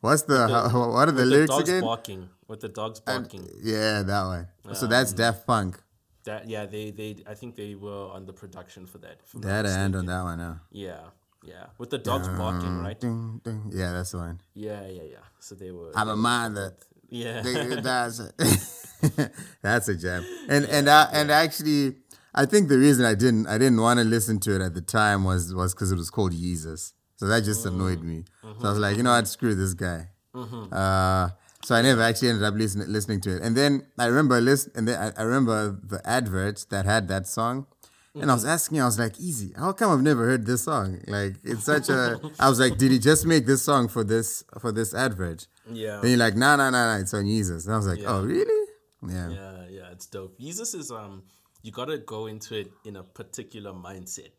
What's 0.00 0.22
the 0.22 0.48
how- 0.48 0.90
what 0.90 1.08
are 1.08 1.12
the 1.12 1.22
With 1.22 1.30
the 1.30 1.46
dogs 1.46 1.68
again? 1.68 1.80
barking. 1.82 2.28
With 2.48 2.60
the 2.60 2.68
dogs 2.68 3.00
barking. 3.00 3.48
Yeah, 3.62 4.02
that 4.02 4.24
one. 4.24 4.48
So 4.74 4.86
that's 4.86 5.12
Daft 5.12 5.46
Punk. 5.46 5.81
That 6.24 6.48
yeah, 6.48 6.66
they 6.66 6.90
they 6.90 7.16
I 7.26 7.34
think 7.34 7.56
they 7.56 7.74
were 7.74 8.10
on 8.12 8.26
the 8.26 8.32
production 8.32 8.86
for 8.86 8.98
that. 8.98 9.18
if 9.24 9.34
I'm 9.34 9.40
They 9.40 9.50
had 9.50 9.66
a 9.66 9.72
hand 9.72 9.96
on 9.96 10.06
that 10.06 10.22
one. 10.22 10.38
Huh? 10.38 10.54
Yeah, 10.70 11.00
yeah. 11.42 11.66
With 11.78 11.90
the 11.90 11.98
dogs 11.98 12.28
barking, 12.28 12.78
right? 12.78 12.98
Ding, 12.98 13.40
ding. 13.42 13.70
Yeah, 13.72 13.92
that's 13.92 14.12
the 14.12 14.18
one. 14.18 14.40
Yeah, 14.54 14.86
yeah, 14.86 15.02
yeah. 15.02 15.16
So 15.40 15.54
they 15.54 15.72
were. 15.72 15.90
I'm 15.96 16.08
a 16.08 16.16
mind 16.16 16.56
that 16.56 16.76
yeah. 17.08 17.42
that's 17.82 18.20
a, 18.20 19.30
that's 19.62 19.88
a 19.88 19.94
gem, 19.94 20.24
And 20.48 20.64
and 20.66 20.88
I, 20.88 21.08
and 21.12 21.30
actually, 21.30 21.96
I 22.34 22.46
think 22.46 22.68
the 22.68 22.78
reason 22.78 23.04
I 23.04 23.14
didn't 23.14 23.46
I 23.46 23.58
didn't 23.58 23.80
want 23.80 23.98
to 23.98 24.04
listen 24.04 24.38
to 24.40 24.54
it 24.54 24.62
at 24.62 24.74
the 24.74 24.80
time 24.80 25.24
was 25.24 25.52
was 25.54 25.74
because 25.74 25.92
it 25.92 25.96
was 25.96 26.10
called 26.10 26.32
Yeezus. 26.32 26.92
So 27.16 27.26
that 27.26 27.44
just 27.44 27.64
annoyed 27.66 28.00
mm, 28.00 28.04
me. 28.04 28.24
So 28.42 28.48
I 28.48 28.52
mm-hmm, 28.52 28.66
was 28.66 28.78
like, 28.78 28.96
you 28.96 29.04
know 29.04 29.10
mm-hmm. 29.10 29.18
what, 29.18 29.28
screw 29.28 29.54
this 29.54 29.74
guy. 29.74 30.08
Mm-hmm. 30.34 30.74
Uh, 30.74 31.28
so 31.64 31.74
I 31.74 31.82
never 31.82 32.02
actually 32.02 32.28
ended 32.28 32.44
up 32.44 32.54
listening 32.54 32.88
listening 32.92 33.20
to 33.22 33.36
it. 33.36 33.42
And 33.42 33.56
then 33.56 33.86
I 33.98 34.06
remember 34.06 34.40
listen, 34.40 34.72
and 34.74 34.88
then 34.88 34.98
I, 35.16 35.20
I 35.20 35.24
remember 35.24 35.78
the 35.82 36.00
advert 36.08 36.66
that 36.70 36.84
had 36.84 37.08
that 37.08 37.26
song. 37.26 37.66
And 38.14 38.30
I 38.30 38.34
was 38.34 38.44
asking, 38.44 38.78
I 38.78 38.84
was 38.84 38.98
like, 38.98 39.18
easy, 39.18 39.54
how 39.56 39.72
come 39.72 39.90
I've 39.90 40.02
never 40.02 40.26
heard 40.26 40.44
this 40.44 40.64
song? 40.64 41.00
Like, 41.08 41.36
it's 41.44 41.64
such 41.64 41.88
a. 41.88 42.20
I 42.38 42.50
was 42.50 42.60
like, 42.60 42.76
did 42.76 42.92
he 42.92 42.98
just 42.98 43.24
make 43.24 43.46
this 43.46 43.62
song 43.62 43.88
for 43.88 44.04
this 44.04 44.44
for 44.60 44.70
this 44.70 44.92
advert? 44.92 45.46
Yeah. 45.66 46.00
Then 46.02 46.10
you're 46.10 46.18
like, 46.18 46.36
no, 46.36 46.54
no, 46.56 46.68
no, 46.68 46.94
no, 46.94 47.00
it's 47.00 47.14
on 47.14 47.24
Yeezus. 47.24 47.64
And 47.64 47.72
I 47.72 47.76
was 47.78 47.86
like, 47.86 48.00
Yeah. 48.00 48.08
oh, 48.10 48.22
really? 48.22 48.68
Yeah. 49.08 49.30
Yeah, 49.30 49.64
yeah, 49.70 49.90
it's 49.92 50.06
dope. 50.06 50.38
Yeezus 50.38 50.74
is 50.74 50.90
um 50.90 51.22
you 51.62 51.72
gotta 51.72 51.96
go 51.96 52.26
into 52.26 52.54
it 52.54 52.70
in 52.84 52.96
a 52.96 53.02
particular 53.02 53.72
mindset. 53.72 54.32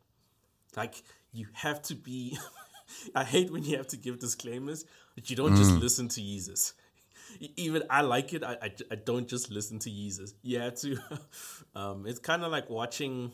Like 0.78 1.02
you 1.32 1.48
have 1.54 1.82
to 1.84 1.96
be 1.96 2.38
I 3.16 3.24
hate 3.24 3.52
when 3.52 3.64
you 3.64 3.78
have 3.78 3.88
to 3.88 3.98
give 3.98 4.20
disclaimers, 4.20 4.86
but 5.16 5.30
you 5.32 5.36
don't 5.36 5.56
just 5.56 5.72
listen 5.78 6.10
to 6.10 6.22
Yeezus. 6.22 6.74
Even 7.56 7.84
I 7.90 8.02
like 8.02 8.34
it. 8.34 8.44
I, 8.44 8.58
I, 8.62 8.72
I 8.92 8.96
don't 8.96 9.28
just 9.28 9.52
listen 9.52 9.80
to 9.80 9.90
Yeezus. 9.90 10.34
You 10.42 10.60
have 10.60 10.76
to. 10.82 10.98
Um, 11.76 12.06
it's 12.06 12.20
kind 12.20 12.44
of 12.44 12.52
like 12.52 12.70
watching, 12.70 13.32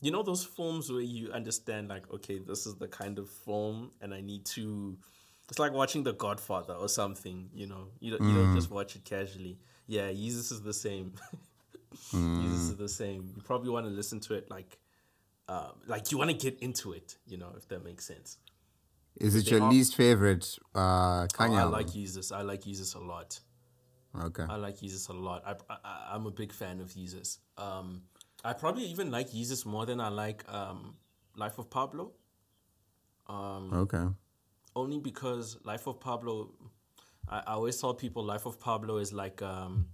you 0.00 0.10
know, 0.10 0.22
those 0.22 0.44
films 0.44 0.90
where 0.90 1.00
you 1.00 1.30
understand, 1.32 1.88
like, 1.88 2.10
okay, 2.12 2.38
this 2.38 2.66
is 2.66 2.76
the 2.76 2.88
kind 2.88 3.18
of 3.18 3.28
film, 3.30 3.90
and 4.00 4.14
I 4.14 4.20
need 4.20 4.44
to. 4.46 4.96
It's 5.48 5.58
like 5.58 5.72
watching 5.72 6.02
The 6.02 6.14
Godfather 6.14 6.74
or 6.74 6.88
something. 6.88 7.50
You 7.54 7.66
know, 7.66 7.88
you 8.00 8.16
don't, 8.16 8.28
you 8.28 8.34
don't 8.34 8.54
just 8.54 8.70
watch 8.70 8.96
it 8.96 9.04
casually. 9.04 9.58
Yeah, 9.86 10.08
Yeezus 10.08 10.50
is 10.50 10.62
the 10.62 10.72
same. 10.72 11.12
Yeezus 12.12 12.70
is 12.70 12.76
the 12.76 12.88
same. 12.88 13.32
You 13.36 13.42
probably 13.42 13.70
want 13.70 13.86
to 13.86 13.90
listen 13.90 14.18
to 14.20 14.34
it 14.34 14.50
like, 14.50 14.78
uh, 15.48 15.72
like 15.86 16.10
you 16.10 16.18
want 16.18 16.30
to 16.30 16.36
get 16.36 16.58
into 16.60 16.92
it. 16.92 17.16
You 17.26 17.36
know, 17.36 17.52
if 17.56 17.68
that 17.68 17.84
makes 17.84 18.06
sense. 18.06 18.38
Is 19.16 19.34
it 19.34 19.50
your 19.50 19.62
are- 19.62 19.70
least 19.70 19.94
favorite 19.94 20.58
uh, 20.74 21.26
Kanye 21.28 21.56
Oh, 21.58 21.60
I 21.60 21.64
like 21.64 21.88
Yeezus. 21.88 22.32
I 22.32 22.42
like 22.42 22.62
Yeezus 22.62 22.94
a 22.94 22.98
lot. 22.98 23.40
Okay. 24.24 24.44
I 24.48 24.56
like 24.56 24.76
Yeezus 24.78 25.08
a 25.08 25.12
lot. 25.12 25.42
I, 25.46 25.54
I 25.70 26.10
I'm 26.14 26.26
a 26.26 26.30
big 26.30 26.52
fan 26.52 26.80
of 26.80 26.90
Yeezus. 26.90 27.38
Um, 27.56 28.02
I 28.44 28.52
probably 28.52 28.84
even 28.84 29.10
like 29.10 29.30
Yeezus 29.30 29.64
more 29.64 29.86
than 29.86 30.00
I 30.00 30.08
like 30.08 30.44
um, 30.52 30.96
Life 31.36 31.58
of 31.58 31.70
Pablo. 31.70 32.12
Um, 33.26 33.72
Okay. 33.72 34.04
Only 34.74 34.98
because 34.98 35.58
Life 35.64 35.86
of 35.86 36.00
Pablo, 36.00 36.50
I, 37.28 37.38
I 37.46 37.52
always 37.52 37.78
tell 37.80 37.94
people 37.94 38.24
Life 38.24 38.46
of 38.46 38.58
Pablo 38.58 38.96
is 38.98 39.12
like 39.12 39.40
um, 39.42 39.88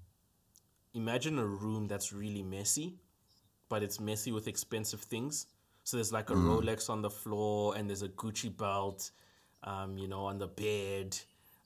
imagine 0.95 1.39
a 1.39 1.45
room 1.47 1.87
that's 1.87 2.13
really 2.13 2.43
messy, 2.43 2.97
but 3.69 3.83
it's 3.83 4.01
messy 4.01 4.33
with 4.33 4.49
expensive 4.49 5.01
things. 5.01 5.47
So 5.89 5.97
there's 5.97 6.13
like 6.13 6.29
a 6.29 6.35
Rolex 6.35 6.91
on 6.91 7.01
the 7.01 7.09
floor, 7.09 7.75
and 7.75 7.89
there's 7.89 8.03
a 8.03 8.11
Gucci 8.11 8.55
belt, 8.55 9.11
um, 9.63 9.97
you 9.97 10.07
know, 10.07 10.27
on 10.27 10.37
the 10.37 10.47
bed, 10.47 11.19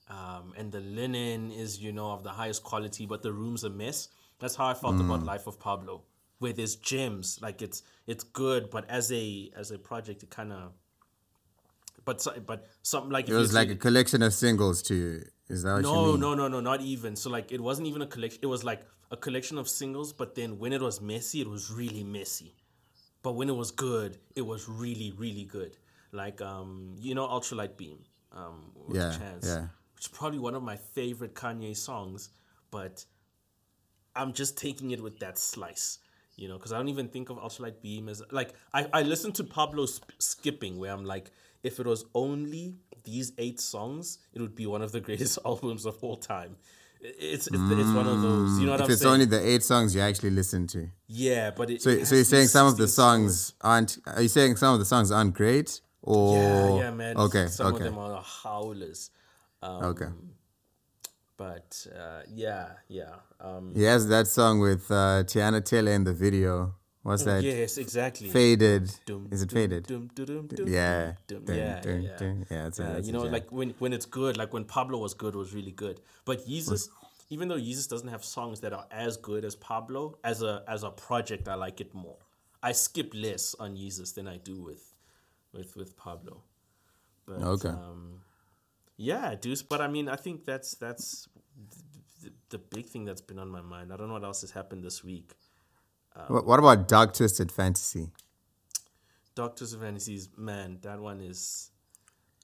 um, 0.09 0.53
and 0.55 0.71
the 0.71 0.79
linen 0.79 1.51
is 1.51 1.79
you 1.81 1.91
know 1.91 2.09
of 2.09 2.23
the 2.23 2.29
highest 2.29 2.63
quality, 2.63 3.05
but 3.05 3.21
the 3.21 3.33
room's 3.33 3.65
a 3.65 3.69
mess. 3.69 4.07
That's 4.39 4.55
how 4.55 4.67
I 4.67 4.75
felt 4.75 4.97
about 5.01 5.23
Life 5.23 5.45
of 5.45 5.59
Pablo, 5.59 6.03
where 6.39 6.53
there's 6.53 6.77
gems, 6.77 7.39
like 7.41 7.61
it's 7.61 7.83
it's 8.07 8.23
good, 8.23 8.69
but 8.69 8.89
as 8.89 9.11
a 9.11 9.51
as 9.57 9.71
a 9.71 9.77
project, 9.77 10.23
it 10.23 10.29
kind 10.29 10.53
of. 10.53 10.71
But 12.05 12.25
but 12.45 12.67
something 12.81 13.11
like 13.11 13.27
It 13.27 13.33
was 13.33 13.53
like 13.53 13.71
a 13.71 13.75
collection 13.75 14.21
of 14.23 14.33
singles 14.33 14.81
to 14.83 14.95
you. 14.95 15.23
Is 15.49 15.63
that 15.63 15.73
what 15.73 15.77
you 15.79 15.91
no, 15.91 16.11
mean? 16.11 16.21
no, 16.21 16.33
no, 16.33 16.47
no, 16.47 16.61
not 16.61 16.79
even. 16.79 17.17
So 17.17 17.29
like 17.29 17.51
it 17.51 17.59
wasn't 17.59 17.89
even 17.89 18.01
a 18.01 18.07
collection. 18.07 18.39
It 18.41 18.47
was 18.47 18.63
like 18.63 18.83
a 19.11 19.17
collection 19.17 19.57
of 19.57 19.67
singles, 19.67 20.13
but 20.13 20.33
then 20.33 20.59
when 20.59 20.71
it 20.71 20.81
was 20.81 21.01
messy, 21.01 21.41
it 21.41 21.49
was 21.49 21.69
really 21.69 22.05
messy. 22.05 22.55
But 23.23 23.33
when 23.33 23.49
it 23.49 23.55
was 23.55 23.71
good, 23.71 24.17
it 24.35 24.41
was 24.41 24.69
really, 24.69 25.13
really 25.17 25.45
good. 25.45 25.77
Like 26.11 26.41
um, 26.41 26.95
you 26.99 27.15
know, 27.15 27.27
Ultralight 27.27 27.77
Beam. 27.77 27.97
Um, 28.31 28.71
with 28.87 28.97
Yeah, 28.97 29.17
Chance, 29.17 29.45
yeah. 29.45 29.67
Which 29.95 30.05
is 30.05 30.07
probably 30.07 30.39
one 30.39 30.55
of 30.55 30.63
my 30.63 30.75
favorite 30.75 31.35
Kanye 31.35 31.75
songs, 31.77 32.29
but 32.71 33.05
I'm 34.15 34.33
just 34.33 34.57
taking 34.57 34.91
it 34.91 35.01
with 35.01 35.19
that 35.19 35.37
slice. 35.37 35.99
You 36.35 36.47
know, 36.47 36.57
because 36.57 36.73
I 36.73 36.77
don't 36.77 36.89
even 36.89 37.09
think 37.09 37.29
of 37.29 37.37
Ultralight 37.37 37.79
Beam 37.81 38.09
as 38.09 38.21
like 38.31 38.53
I, 38.73 38.87
I 38.91 39.01
listen 39.03 39.31
to 39.33 39.43
Pablo 39.43 39.85
sp- 39.85 40.09
skipping 40.17 40.79
where 40.79 40.91
I'm 40.91 41.05
like, 41.05 41.31
if 41.61 41.79
it 41.79 41.85
was 41.85 42.05
only 42.15 42.75
these 43.03 43.33
eight 43.37 43.59
songs, 43.59 44.17
it 44.33 44.41
would 44.41 44.55
be 44.55 44.65
one 44.65 44.81
of 44.81 44.91
the 44.91 44.99
greatest 45.07 45.37
albums 45.45 45.85
of 45.85 46.03
all 46.03 46.17
time. 46.17 46.55
It's 47.03 47.47
it's, 47.47 47.55
it's 47.57 47.91
one 47.91 48.07
of 48.07 48.21
those. 48.21 48.59
You 48.59 48.65
know 48.67 48.71
what 48.73 48.79
If 48.81 48.85
I'm 48.85 48.91
it's 48.91 49.01
saying? 49.01 49.13
only 49.13 49.25
the 49.25 49.45
eight 49.45 49.63
songs 49.63 49.93
you 49.93 50.01
actually 50.01 50.29
listen 50.31 50.67
to. 50.67 50.87
yeah, 51.07 51.51
but 51.51 51.69
it, 51.69 51.81
So, 51.81 51.89
it 51.89 52.07
so 52.07 52.15
you're 52.15 52.23
saying 52.23 52.47
some 52.47 52.67
of 52.67 52.77
the 52.77 52.87
songs 52.87 53.53
aren't? 53.61 53.97
Are 54.05 54.21
you 54.21 54.29
saying 54.29 54.55
some 54.55 54.73
of 54.73 54.79
the 54.79 54.85
songs 54.85 55.11
aren't 55.11 55.33
great? 55.33 55.81
Or 56.01 56.37
Yeah, 56.37 56.77
yeah, 56.79 56.91
man. 56.91 57.17
Okay, 57.17 57.47
Some 57.47 57.67
okay, 57.73 57.87
of 57.87 57.93
them 57.93 57.97
are 57.97 58.21
howlers. 58.21 59.09
Um, 59.61 59.83
okay. 59.85 60.07
But 61.37 61.87
uh, 61.97 62.21
yeah, 62.29 62.67
yeah. 62.87 63.15
Um, 63.39 63.73
He 63.75 63.83
has 63.83 64.07
that 64.07 64.27
song 64.27 64.59
with 64.59 64.89
uh, 64.91 65.23
Teyana 65.25 65.63
Taylor 65.63 65.91
in 65.91 66.03
the 66.03 66.13
video. 66.13 66.75
What's 67.03 67.23
that? 67.25 67.43
yes, 67.43 67.77
exactly. 67.77 68.29
Faded. 68.29 68.89
Dum, 69.05 69.27
Is 69.29 69.41
it 69.41 69.49
dum, 69.49 69.55
faded? 69.55 69.83
dum, 69.87 70.09
Yeah. 70.67 71.15
yeah, 71.29 71.81
yeah. 71.85 72.33
Yeah, 72.49 72.67
it's 72.67 72.79
a- 72.79 72.95
Uh, 72.95 72.97
you 72.99 73.11
know, 73.11 73.23
like 73.23 73.51
when 73.51 73.71
when 73.79 73.91
it's 73.91 74.05
good, 74.05 74.37
like 74.37 74.53
when 74.53 74.63
Pablo 74.63 74.97
was 74.99 75.13
good, 75.13 75.35
was 75.35 75.53
really 75.53 75.71
good. 75.73 75.99
But 76.23 76.47
Yeezus, 76.47 76.87
even 77.29 77.49
though 77.49 77.57
Yeezus 77.57 77.89
doesn't 77.89 78.07
have 78.07 78.23
songs 78.23 78.61
that 78.61 78.71
are 78.71 78.87
as 78.89 79.17
good 79.17 79.43
as 79.43 79.55
Pablo, 79.55 80.17
as 80.23 80.41
a 80.41 80.63
as 80.67 80.83
a 80.83 80.91
project, 80.91 81.47
I 81.49 81.55
like 81.55 81.81
it 81.81 81.93
more. 81.93 82.17
I 82.61 82.71
skip 82.71 83.11
less 83.13 83.53
on 83.59 83.75
Yeezus 83.75 84.13
than 84.13 84.27
I 84.27 84.37
do 84.37 84.61
with 84.61 84.93
with 85.51 85.75
with 85.75 85.97
Pablo. 85.97 86.41
But, 87.25 87.41
Okay. 87.41 87.69
Um, 87.69 88.21
yeah, 88.95 89.35
Deuce. 89.35 89.61
But 89.61 89.81
I 89.81 89.87
mean, 89.89 90.07
I 90.07 90.15
think 90.15 90.45
that's 90.45 90.75
that's 90.75 91.27
the, 92.21 92.31
the 92.49 92.57
big 92.59 92.85
thing 92.85 93.03
that's 93.03 93.21
been 93.21 93.39
on 93.39 93.49
my 93.49 93.61
mind. 93.61 93.91
I 93.91 93.97
don't 93.97 94.07
know 94.07 94.13
what 94.13 94.23
else 94.23 94.39
has 94.41 94.51
happened 94.51 94.83
this 94.85 95.03
week. 95.03 95.33
What, 96.27 96.45
what 96.45 96.59
about 96.59 96.87
Dark 96.87 97.13
Twisted 97.13 97.51
Fantasy? 97.51 98.11
Doctors 99.35 99.73
of 99.73 99.81
Fantasies, 99.81 100.29
man, 100.37 100.77
that 100.81 100.99
one 100.99 101.19
is 101.21 101.71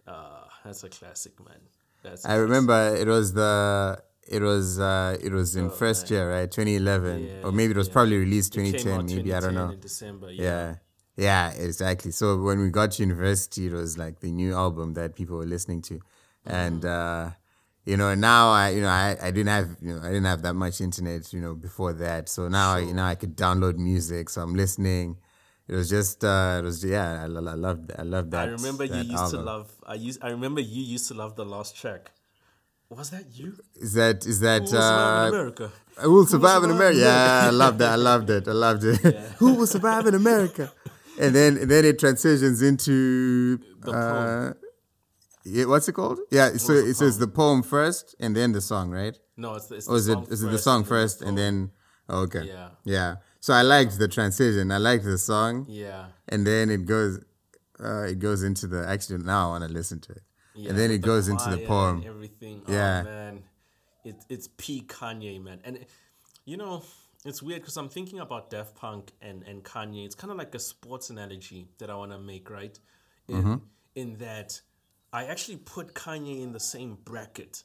uh 0.07 0.45
that's 0.63 0.83
a 0.83 0.89
classic, 0.89 1.39
man. 1.39 1.59
That's 2.03 2.25
I 2.25 2.35
remember 2.35 2.95
it 2.95 3.07
was 3.07 3.33
the 3.33 4.01
it 4.27 4.41
was 4.41 4.79
uh 4.79 5.17
it 5.21 5.31
was 5.31 5.55
in 5.55 5.69
first 5.69 6.09
year, 6.09 6.31
right? 6.31 6.49
2011, 6.49 7.23
Yeah, 7.23 7.31
or 7.43 7.51
maybe 7.51 7.71
it 7.71 7.77
was 7.77 7.87
yeah. 7.87 7.93
probably 7.93 8.17
released 8.17 8.55
It 8.57 8.63
came 8.63 8.73
2010. 8.73 9.15
Maybe 9.17 9.33
I 9.33 9.39
don't 9.39 9.53
know. 9.53 9.69
In 9.69 9.79
December, 9.79 10.31
yeah. 10.31 10.43
Yeah. 10.43 10.75
Yeah, 11.17 11.51
exactly. 11.51 12.11
So 12.11 12.41
when 12.41 12.61
we 12.61 12.69
got 12.69 12.91
to 12.91 13.03
university, 13.03 13.67
it 13.67 13.73
was 13.73 13.97
like 13.97 14.21
the 14.21 14.31
new 14.31 14.55
album 14.55 14.93
that 14.93 15.15
people 15.15 15.35
were 15.35 15.45
listening 15.45 15.81
to, 15.83 15.99
and 16.45 16.85
uh, 16.85 17.31
you 17.85 17.97
know 17.97 18.13
now 18.15 18.49
I 18.51 18.69
you 18.69 18.81
know 18.81 18.89
I, 18.89 19.17
I 19.21 19.31
didn't 19.31 19.47
have 19.47 19.75
you 19.81 19.95
know 19.95 20.01
I 20.01 20.07
didn't 20.07 20.25
have 20.25 20.41
that 20.43 20.53
much 20.53 20.81
internet 20.81 21.31
you 21.33 21.41
know 21.41 21.55
before 21.55 21.93
that. 21.93 22.29
So 22.29 22.47
now 22.47 22.77
you 22.77 22.93
know 22.93 23.03
I 23.03 23.15
could 23.15 23.35
download 23.35 23.77
music, 23.77 24.29
so 24.29 24.41
I'm 24.41 24.55
listening. 24.55 25.17
It 25.67 25.75
was 25.75 25.89
just 25.89 26.23
uh, 26.23 26.57
it 26.59 26.65
was 26.65 26.83
yeah 26.83 27.21
I, 27.21 27.25
I 27.25 27.27
loved 27.27 27.91
I 27.97 28.03
loved 28.03 28.31
that. 28.31 28.47
I 28.47 28.51
remember 28.51 28.85
you 28.85 28.95
used 28.95 29.13
album. 29.13 29.39
to 29.39 29.45
love. 29.45 29.71
I 29.85 29.93
used. 29.95 30.23
I 30.23 30.29
remember 30.29 30.61
you 30.61 30.81
used 30.81 31.07
to 31.09 31.13
love 31.13 31.35
the 31.35 31.45
last 31.45 31.75
track. 31.75 32.11
Was 32.89 33.11
that 33.11 33.25
you? 33.33 33.55
Is 33.75 33.93
that 33.93 34.25
is 34.25 34.39
that 34.39 34.63
Who 34.63 34.71
will 34.71 34.81
survive 34.81 35.27
in 35.27 35.33
uh, 35.33 35.37
America? 35.37 35.71
Who 35.97 36.13
will 36.13 36.25
survive 36.25 36.63
in 36.63 36.71
America? 36.71 36.99
Yeah, 36.99 37.41
I 37.45 37.49
loved 37.51 37.77
that. 37.79 37.91
I 37.91 37.95
loved 38.11 38.29
it. 38.31 38.47
I 38.47 38.51
loved 38.51 38.83
it. 38.83 39.15
Who 39.37 39.53
will 39.53 39.67
survive 39.67 40.07
in 40.07 40.15
America? 40.15 40.73
And 41.19 41.35
then 41.35 41.57
and 41.57 41.69
then 41.69 41.85
it 41.85 41.99
transitions 41.99 42.61
into 42.63 43.59
The 43.81 43.91
uh. 43.91 44.53
Yeah, 45.49 45.65
what's 45.65 45.87
it 45.87 45.93
called? 45.93 46.19
Yeah, 46.31 46.53
so 46.57 46.73
the 46.73 46.89
it 46.89 46.95
says 46.95 47.17
the 47.17 47.27
poem 47.27 47.63
first 47.63 48.15
and 48.19 48.35
then 48.35 48.51
the 48.51 48.61
song, 48.61 48.91
right? 48.91 49.17
No, 49.37 49.55
it's 49.55 49.67
the. 49.67 49.75
It's 49.75 49.87
the 49.87 49.93
is 49.93 50.07
it 50.07 50.13
song 50.13 50.27
is 50.29 50.43
it 50.43 50.45
the 50.47 50.51
first 50.51 50.63
song 50.63 50.77
and 50.79 50.85
then 50.85 50.89
the 50.89 50.89
first 50.89 51.21
and 51.21 51.37
then 51.37 51.71
oh, 52.09 52.21
okay. 52.23 52.43
Yeah. 52.47 52.69
Yeah. 52.83 53.15
So 53.39 53.53
I 53.53 53.61
liked 53.61 53.97
the 53.97 54.07
transition. 54.07 54.71
I 54.71 54.77
liked 54.77 55.05
the 55.05 55.17
song. 55.17 55.65
Yeah. 55.69 56.07
And 56.27 56.45
then 56.45 56.69
it 56.69 56.85
goes 56.85 57.19
uh, 57.83 58.03
it 58.03 58.19
goes 58.19 58.43
into 58.43 58.67
the 58.67 58.87
actually 58.87 59.19
now 59.23 59.47
I 59.47 59.49
want 59.51 59.63
to 59.65 59.73
listen 59.73 59.99
to 60.01 60.11
it. 60.11 60.23
Yeah, 60.55 60.69
and 60.69 60.77
then 60.79 60.91
it 60.91 61.01
goes 61.01 61.27
into 61.29 61.49
the 61.49 61.65
poem. 61.65 62.03
everything. 62.05 62.63
Yeah. 62.67 63.01
Oh, 63.01 63.09
man, 63.09 63.43
it, 64.03 64.15
it's 64.27 64.49
P 64.57 64.81
Kanye, 64.85 65.41
man, 65.41 65.61
and 65.63 65.85
you 66.45 66.57
know 66.57 66.83
it's 67.25 67.41
weird 67.41 67.61
because 67.61 67.77
I'm 67.77 67.87
thinking 67.89 68.19
about 68.19 68.49
Daft 68.49 68.75
Punk 68.75 69.11
and 69.21 69.43
and 69.43 69.63
Kanye. 69.63 70.05
It's 70.05 70.15
kind 70.15 70.31
of 70.31 70.37
like 70.37 70.53
a 70.55 70.59
sports 70.59 71.09
analogy 71.09 71.69
that 71.77 71.89
I 71.89 71.95
want 71.95 72.11
to 72.11 72.19
make, 72.19 72.49
right? 72.49 72.77
In 73.27 73.35
Mm-hmm. 73.35 73.55
in 73.95 74.17
that 74.17 74.59
I 75.11 75.25
actually 75.25 75.57
put 75.57 75.93
Kanye 75.93 76.41
in 76.41 76.51
the 76.51 76.59
same 76.59 76.97
bracket 77.03 77.63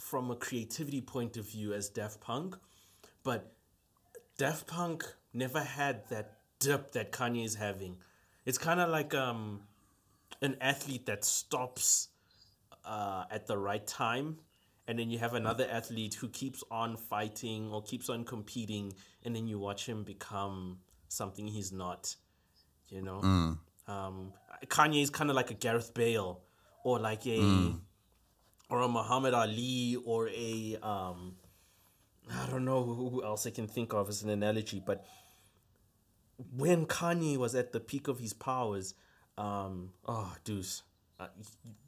from 0.00 0.30
a 0.30 0.36
creativity 0.36 1.00
point 1.00 1.36
of 1.36 1.48
view 1.48 1.72
as 1.72 1.88
Daft 1.88 2.20
Punk, 2.20 2.56
but 3.22 3.52
Daft 4.38 4.66
Punk 4.66 5.04
never 5.32 5.60
had 5.60 6.08
that 6.10 6.38
dip 6.60 6.92
that 6.92 7.12
Kanye 7.12 7.44
is 7.44 7.56
having. 7.56 7.96
It's 8.44 8.58
kind 8.58 8.80
of 8.80 8.90
like 8.90 9.14
um 9.14 9.62
an 10.42 10.56
athlete 10.60 11.06
that 11.06 11.24
stops 11.24 12.08
uh, 12.84 13.24
at 13.30 13.46
the 13.46 13.56
right 13.56 13.86
time 13.86 14.36
and 14.86 14.98
then 14.98 15.10
you 15.10 15.18
have 15.18 15.34
another 15.34 15.66
athlete 15.70 16.14
who 16.14 16.28
keeps 16.28 16.62
on 16.70 16.96
fighting 16.96 17.70
or 17.70 17.82
keeps 17.82 18.08
on 18.08 18.24
competing 18.24 18.92
and 19.24 19.34
then 19.34 19.46
you 19.46 19.58
watch 19.58 19.86
him 19.86 20.04
become 20.04 20.78
something 21.08 21.46
he's 21.46 21.72
not 21.72 22.14
you 22.88 23.00
know 23.00 23.20
um, 23.88 24.32
kanye 24.66 25.02
is 25.02 25.10
kind 25.10 25.30
of 25.30 25.36
like 25.36 25.50
a 25.50 25.54
gareth 25.54 25.94
bale 25.94 26.42
or 26.84 27.00
like 27.00 27.26
a 27.26 27.74
or 28.70 28.80
a 28.80 28.88
muhammad 28.88 29.34
ali 29.34 29.96
or 30.04 30.28
a 30.28 30.76
um, 30.82 31.34
i 32.30 32.46
don't 32.48 32.64
know 32.64 32.82
who 32.84 33.24
else 33.24 33.46
i 33.46 33.50
can 33.50 33.66
think 33.66 33.92
of 33.92 34.08
as 34.08 34.22
an 34.22 34.30
analogy 34.30 34.80
but 34.84 35.04
when 36.56 36.86
Kanye 36.86 37.36
was 37.36 37.54
at 37.54 37.72
the 37.72 37.80
peak 37.80 38.08
of 38.08 38.18
his 38.18 38.32
powers, 38.32 38.94
um, 39.38 39.90
oh, 40.06 40.34
deuce, 40.44 40.82
uh, 41.20 41.28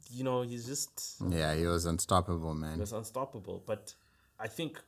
you 0.09 0.23
know, 0.23 0.41
he's 0.41 0.65
just 0.65 1.15
Yeah, 1.29 1.53
he 1.55 1.65
was 1.65 1.85
unstoppable, 1.85 2.53
man. 2.53 2.75
he 2.75 2.79
was 2.79 2.93
unstoppable. 2.93 3.63
But 3.65 3.93
I 4.39 4.47
think 4.47 4.79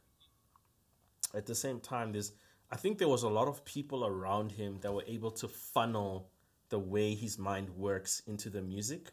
at 1.33 1.45
the 1.45 1.55
same 1.55 1.79
time, 1.79 2.13
there's, 2.13 2.31
I 2.71 2.77
think 2.77 2.99
there 2.99 3.07
was 3.07 3.23
a 3.23 3.29
lot 3.29 3.47
of 3.47 3.65
people 3.65 4.05
around 4.05 4.53
him 4.53 4.79
that 4.81 4.93
were 4.93 5.03
able 5.07 5.31
to 5.31 5.47
funnel 5.47 6.29
the 6.69 6.79
way 6.79 7.15
his 7.15 7.37
mind 7.37 7.69
works 7.71 8.21
into 8.27 8.49
the 8.49 8.61
music, 8.61 9.11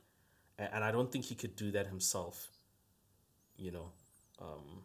and 0.58 0.82
I 0.84 0.90
don't 0.92 1.10
think 1.12 1.24
he 1.26 1.34
could 1.34 1.56
do 1.56 1.70
that 1.72 1.86
himself. 1.86 2.48
You 3.56 3.70
know, 3.72 3.92
um, 4.40 4.84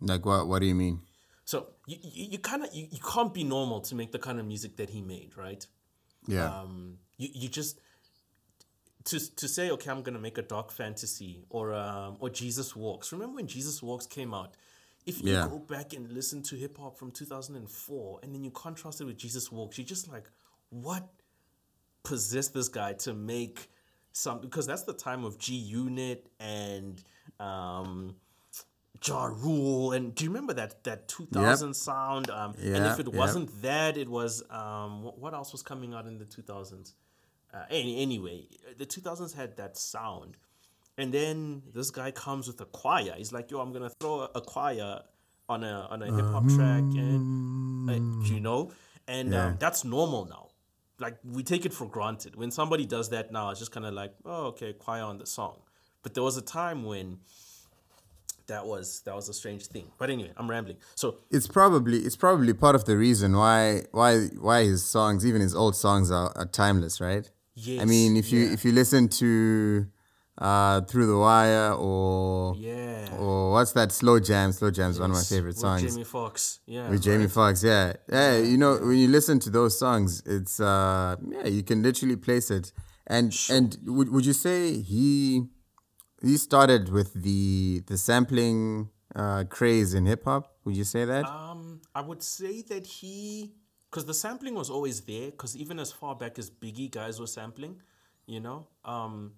Like 0.00 0.24
what 0.26 0.46
what 0.46 0.60
do 0.60 0.66
you 0.66 0.74
mean? 0.74 1.00
so 1.44 1.68
you 1.86 1.96
you, 2.02 2.24
you 2.32 2.38
kind 2.38 2.62
of 2.64 2.68
you, 2.74 2.86
you 2.90 3.00
can't 3.00 3.32
be 3.32 3.42
normal 3.44 3.80
to 3.80 3.94
make 3.94 4.12
the 4.12 4.18
kind 4.18 4.38
of 4.38 4.46
music 4.46 4.76
that 4.76 4.90
he 4.90 5.00
made, 5.00 5.36
right? 5.36 5.66
Yeah. 6.26 6.60
um, 6.60 6.98
you, 7.16 7.28
you 7.32 7.48
just 7.48 7.80
to 9.04 9.18
to 9.36 9.48
say 9.48 9.70
okay 9.70 9.90
i'm 9.90 10.02
gonna 10.02 10.18
make 10.18 10.36
a 10.36 10.42
dark 10.42 10.70
fantasy 10.70 11.44
or 11.48 11.72
um, 11.72 12.16
or 12.20 12.28
jesus 12.28 12.76
walks 12.76 13.12
remember 13.12 13.36
when 13.36 13.46
jesus 13.46 13.82
walks 13.82 14.06
came 14.06 14.34
out 14.34 14.54
if 15.06 15.22
you 15.22 15.32
Yeah. 15.32 15.48
go 15.48 15.58
back 15.58 15.94
and 15.94 16.12
listen 16.12 16.42
to 16.42 16.56
hip 16.56 16.76
hop 16.76 16.98
from 16.98 17.10
2004 17.12 18.20
and 18.22 18.34
then 18.34 18.44
you 18.44 18.50
contrast 18.50 19.00
it 19.00 19.04
with 19.04 19.16
jesus 19.16 19.50
walks 19.50 19.78
you're 19.78 19.86
just 19.86 20.08
like 20.12 20.28
what 20.70 21.08
possessed 22.02 22.52
this 22.52 22.68
guy 22.68 22.92
to 22.94 23.14
make 23.14 23.70
some 24.12 24.40
because 24.40 24.66
that's 24.66 24.82
the 24.82 24.92
time 24.92 25.24
of 25.24 25.38
G 25.38 25.54
Unit 25.54 26.26
and 26.40 27.02
um 27.40 28.16
Ja 29.06 29.26
Rule 29.26 29.92
and 29.92 30.14
do 30.14 30.24
you 30.24 30.30
remember 30.30 30.54
that 30.54 30.82
that 30.84 31.08
2000 31.08 31.74
sound? 31.74 32.30
Um 32.30 32.54
and 32.60 32.86
if 32.86 32.98
it 32.98 33.06
yep. 33.06 33.14
wasn't 33.14 33.62
that 33.62 33.96
it 33.96 34.08
was 34.08 34.42
um 34.50 35.04
what, 35.16 35.34
else 35.34 35.52
was 35.52 35.62
coming 35.62 35.94
out 35.94 36.06
in 36.06 36.18
the 36.18 36.24
2000s 36.24 36.94
uh, 37.54 37.62
any, 37.70 38.02
anyway 38.02 38.46
the 38.76 38.86
2000s 38.86 39.34
had 39.34 39.56
that 39.56 39.76
sound. 39.76 40.36
And 40.96 41.14
then 41.14 41.62
this 41.72 41.90
guy 41.90 42.10
comes 42.10 42.48
with 42.48 42.60
a 42.60 42.64
choir. 42.64 43.14
He's 43.16 43.32
like 43.32 43.50
yo 43.50 43.60
I'm 43.60 43.72
gonna 43.72 43.90
throw 44.00 44.28
a, 44.34 44.40
choir 44.40 45.00
on 45.48 45.62
a 45.62 45.86
on 45.90 46.02
a 46.02 46.06
hip 46.06 46.24
hop 46.26 46.46
track 46.48 46.82
and 46.82 47.88
uh, 47.90 48.24
you 48.32 48.40
know? 48.40 48.72
And 49.06 49.34
um, 49.34 49.56
that's 49.58 49.84
normal 49.84 50.26
now 50.26 50.47
like 51.00 51.16
we 51.24 51.42
take 51.42 51.64
it 51.64 51.72
for 51.72 51.86
granted 51.86 52.36
when 52.36 52.50
somebody 52.50 52.86
does 52.86 53.08
that 53.10 53.32
now 53.32 53.50
it's 53.50 53.58
just 53.58 53.72
kind 53.72 53.86
of 53.86 53.94
like 53.94 54.12
oh 54.24 54.46
okay 54.46 54.72
choir 54.72 55.02
on 55.02 55.18
the 55.18 55.26
song 55.26 55.58
but 56.02 56.14
there 56.14 56.22
was 56.22 56.36
a 56.36 56.42
time 56.42 56.84
when 56.84 57.18
that 58.46 58.66
was 58.66 59.02
that 59.02 59.14
was 59.14 59.28
a 59.28 59.34
strange 59.34 59.66
thing 59.66 59.86
but 59.98 60.10
anyway 60.10 60.32
i'm 60.38 60.48
rambling 60.48 60.76
so 60.94 61.18
it's 61.30 61.46
probably 61.46 61.98
it's 61.98 62.16
probably 62.16 62.52
part 62.52 62.74
of 62.74 62.84
the 62.86 62.96
reason 62.96 63.36
why 63.36 63.82
why 63.92 64.26
why 64.40 64.64
his 64.64 64.84
songs, 64.84 65.26
even 65.26 65.40
his 65.40 65.54
old 65.54 65.76
songs, 65.76 66.10
are, 66.10 66.32
are 66.36 66.46
timeless, 66.46 67.00
right? 67.00 67.30
Yes. 67.54 67.82
I 67.82 67.84
mean, 67.84 68.16
if 68.16 68.32
you 68.32 68.40
yeah. 68.40 68.52
if 68.52 68.64
you 68.64 68.72
listen 68.72 69.08
to 69.08 69.86
uh, 70.38 70.80
Through 70.82 71.06
the 71.06 71.18
Wire 71.18 71.72
or 71.72 72.54
yeah 72.56 73.16
or 73.18 73.52
what's 73.52 73.72
that 73.72 73.90
Slow 73.92 74.20
Jam? 74.20 74.52
Slow 74.52 74.70
Jam 74.70 74.90
is 74.90 75.00
one 75.00 75.10
of 75.10 75.14
my 75.14 75.20
Yes, 75.20 75.28
favorite 75.30 75.48
with 75.48 75.58
songs. 75.58 75.82
jamie 75.82 76.04
foxx 76.04 76.60
yeah 76.66 76.88
with 76.90 77.02
Jamie 77.02 77.24
right. 77.24 77.30
Foxx, 77.32 77.62
yeah. 77.64 77.94
yeah, 78.10 78.36
You 78.38 78.56
know, 78.56 78.76
when 78.78 78.96
you 78.98 79.08
listen 79.08 79.38
to 79.40 79.50
those 79.50 79.78
songs, 79.78 80.22
it's 80.26 80.60
uh, 80.60 81.16
yeah, 81.28 81.46
you 81.46 81.62
can 81.62 81.82
literally 81.82 82.16
place 82.16 82.50
it. 82.50 82.72
And 83.06 83.34
and 83.50 83.76
would 83.86 84.08
would 84.10 84.26
you 84.26 84.34
say 84.34 84.80
he 84.82 85.46
he 86.22 86.36
started 86.36 86.90
with 86.90 87.14
the 87.14 87.82
the 87.86 87.96
sampling 87.96 88.90
uh, 89.16 89.44
craze 89.48 89.94
in 89.94 90.04
hip 90.06 90.24
hop? 90.24 90.54
Would 90.64 90.76
you 90.76 90.84
say 90.84 91.04
that? 91.06 91.24
Um, 91.24 91.80
I 91.94 92.02
would 92.02 92.22
say 92.22 92.60
that 92.62 92.86
he, 92.86 93.54
because 93.90 94.04
the 94.04 94.12
sampling 94.14 94.54
was 94.54 94.68
always 94.68 95.00
there. 95.00 95.30
Because 95.30 95.56
even 95.56 95.78
as 95.78 95.90
far 95.90 96.14
back 96.14 96.38
as 96.38 96.50
Biggie, 96.50 96.90
guys 96.90 97.18
were 97.18 97.26
sampling. 97.26 97.80
You 98.26 98.40
know, 98.40 98.66
um, 98.84 99.32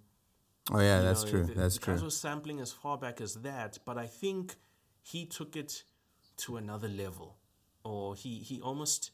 oh 0.71 0.79
yeah, 0.79 0.99
you 0.99 1.05
that's 1.05 1.23
know, 1.23 1.29
true. 1.29 1.45
the- 1.45 1.53
that's 1.53 1.77
the 1.77 1.85
true. 1.85 2.03
Were 2.03 2.09
sampling 2.09 2.59
as 2.59 2.71
far 2.71 2.97
back 2.97 3.21
as 3.21 3.35
that, 3.35 3.79
but 3.85 3.97
I 3.97 4.07
think 4.07 4.55
he 5.01 5.25
took 5.25 5.55
it 5.55 5.83
to 6.37 6.57
another 6.57 6.87
level, 6.87 7.37
or 7.83 8.15
he 8.15 8.39
he 8.39 8.61
almost 8.61 9.11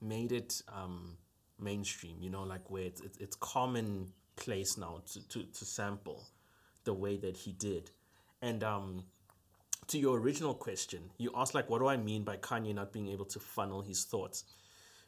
made 0.00 0.32
it 0.32 0.62
um, 0.68 1.16
mainstream. 1.58 2.16
You 2.20 2.30
know, 2.30 2.42
like 2.42 2.70
where 2.70 2.84
it's 2.84 3.00
it's, 3.00 3.18
it's 3.18 3.36
commonplace 3.36 4.76
now 4.76 5.02
to, 5.12 5.28
to 5.28 5.42
to 5.44 5.64
sample 5.64 6.26
the 6.84 6.94
way 6.94 7.16
that 7.16 7.36
he 7.36 7.52
did, 7.52 7.90
and 8.42 8.62
um, 8.62 9.04
to 9.88 9.98
your 9.98 10.18
original 10.18 10.54
question, 10.54 11.10
you 11.18 11.30
asked 11.34 11.54
like, 11.54 11.68
what 11.70 11.78
do 11.78 11.86
I 11.86 11.96
mean 11.96 12.24
by 12.24 12.36
Kanye 12.36 12.74
not 12.74 12.92
being 12.92 13.08
able 13.08 13.24
to 13.26 13.38
funnel 13.40 13.82
his 13.82 14.04
thoughts? 14.04 14.44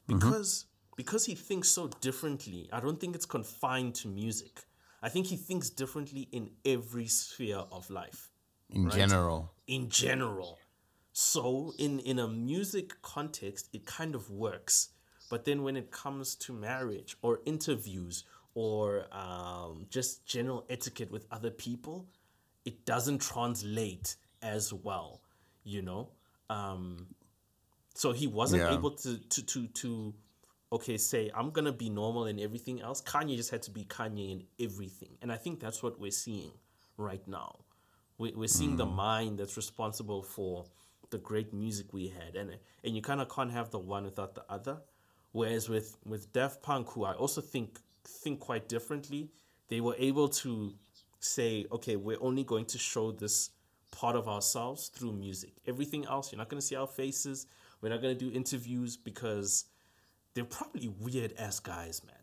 Because 0.07 0.67
because 0.97 1.27
he 1.27 1.35
thinks 1.35 1.69
so 1.69 1.89
differently. 2.01 2.69
I 2.73 2.81
don't 2.81 2.99
think 2.99 3.15
it's 3.15 3.27
confined 3.27 3.95
to 3.97 4.09
music. 4.09 4.65
I 5.03 5.09
think 5.09 5.27
he 5.27 5.37
thinks 5.37 5.71
differently 5.71 6.29
in 6.33 6.51
every 6.65 7.07
sphere 7.07 7.65
of 7.71 7.89
life, 7.91 8.31
In 8.71 8.91
general, 8.91 9.53
in 9.67 9.89
general. 9.89 10.59
So 11.13 11.73
in 11.79 12.01
in 12.01 12.19
a 12.19 12.29
music 12.29 13.01
context, 13.03 13.69
it 13.73 13.87
kind 13.87 14.15
of 14.15 14.31
works. 14.31 14.91
But 15.31 15.45
then 15.45 15.63
when 15.63 15.77
it 15.77 15.91
comes 15.91 16.35
to 16.37 16.53
marriage 16.53 17.17
or 17.23 17.41
interviews 17.45 18.25
or 18.55 19.07
um, 19.15 19.87
just 19.91 20.25
general 20.27 20.65
etiquette 20.71 21.11
with 21.11 21.27
other 21.31 21.51
people, 21.51 22.07
it 22.65 22.85
doesn't 22.85 23.21
translate 23.21 24.17
as 24.43 24.73
well. 24.73 25.21
you 25.65 25.83
know. 25.83 26.09
Um, 26.49 27.15
so 27.95 28.13
he 28.13 28.27
wasn't 28.27 28.63
Yeah. 28.63 28.75
able 28.79 28.93
to 28.93 29.19
to 29.19 29.43
to 29.43 29.67
to 29.69 30.15
okay 30.73 30.97
say 30.97 31.31
I'm 31.35 31.51
gonna 31.51 31.73
be 31.73 31.91
normal 31.91 32.27
in 32.27 32.39
everything 32.41 32.81
else. 32.81 33.01
Kanye 33.01 33.37
just 33.37 33.51
had 33.51 33.63
to 33.63 33.71
be 33.71 33.85
Kanye 33.85 34.33
in 34.33 34.45
everything, 34.65 35.17
and 35.23 35.33
I 35.33 35.37
think 35.37 35.61
that's 35.61 35.83
what 35.83 35.99
we're 36.01 36.11
seeing 36.11 36.53
right 36.97 37.27
now. 37.27 37.61
We, 38.19 38.33
we're 38.33 38.49
seeing 38.49 38.77
the 38.77 38.87
mm. 38.87 38.95
mind 38.95 39.39
that's 39.39 39.57
responsible 39.57 40.23
for 40.23 40.65
the 41.11 41.19
great 41.19 41.53
music 41.55 41.93
we 41.93 42.09
had, 42.09 42.37
and 42.37 42.57
and 42.85 42.95
you 42.95 43.03
kind 43.03 43.21
of 43.21 43.29
can't 43.29 43.53
have 43.53 43.71
the 43.71 43.79
one 43.79 44.05
without 44.05 44.35
the 44.35 44.45
other. 44.49 44.79
Whereas 45.33 45.69
with 45.69 45.97
with 46.05 46.33
Daft 46.33 46.63
Punk, 46.63 46.91
who 46.91 47.05
I 47.05 47.13
also 47.13 47.41
think 47.41 47.81
think 48.07 48.41
quite 48.41 48.69
differently, 48.69 49.31
they 49.69 49.81
were 49.81 49.95
able 49.99 50.29
to 50.29 50.75
say, 51.21 51.67
okay, 51.73 51.97
we're 51.97 52.21
only 52.21 52.45
going 52.45 52.65
to 52.67 52.79
show 52.79 53.13
this 53.13 53.51
part 53.91 54.17
of 54.17 54.29
ourselves 54.29 54.89
through 54.89 55.13
music. 55.13 55.53
Everything 55.67 56.05
else, 56.07 56.33
you're 56.33 56.39
not 56.39 56.49
going 56.49 56.61
to 56.61 56.67
see 56.67 56.77
our 56.77 56.87
faces. 56.87 57.47
We're 57.81 57.91
not 57.91 58.03
going 58.03 58.17
to 58.17 58.31
do 58.31 58.35
interviews 58.35 58.97
because 58.97 59.67
they're 60.39 60.45
probably 60.45 60.87
weird 60.87 61.35
ass 61.37 61.59
guys, 61.59 62.01
man. 62.07 62.15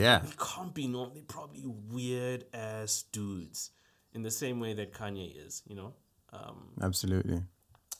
Yeah. 0.00 0.20
They 0.20 0.32
can't 0.38 0.72
be 0.72 0.86
normal. 0.86 1.12
They're 1.12 1.22
probably 1.24 1.64
weird 1.66 2.46
ass 2.54 3.04
dudes 3.12 3.70
in 4.14 4.22
the 4.22 4.30
same 4.30 4.60
way 4.60 4.72
that 4.72 4.94
Kanye 4.94 5.46
is, 5.46 5.62
you 5.66 5.74
know? 5.76 5.92
Um, 6.32 6.70
Absolutely. 6.80 7.42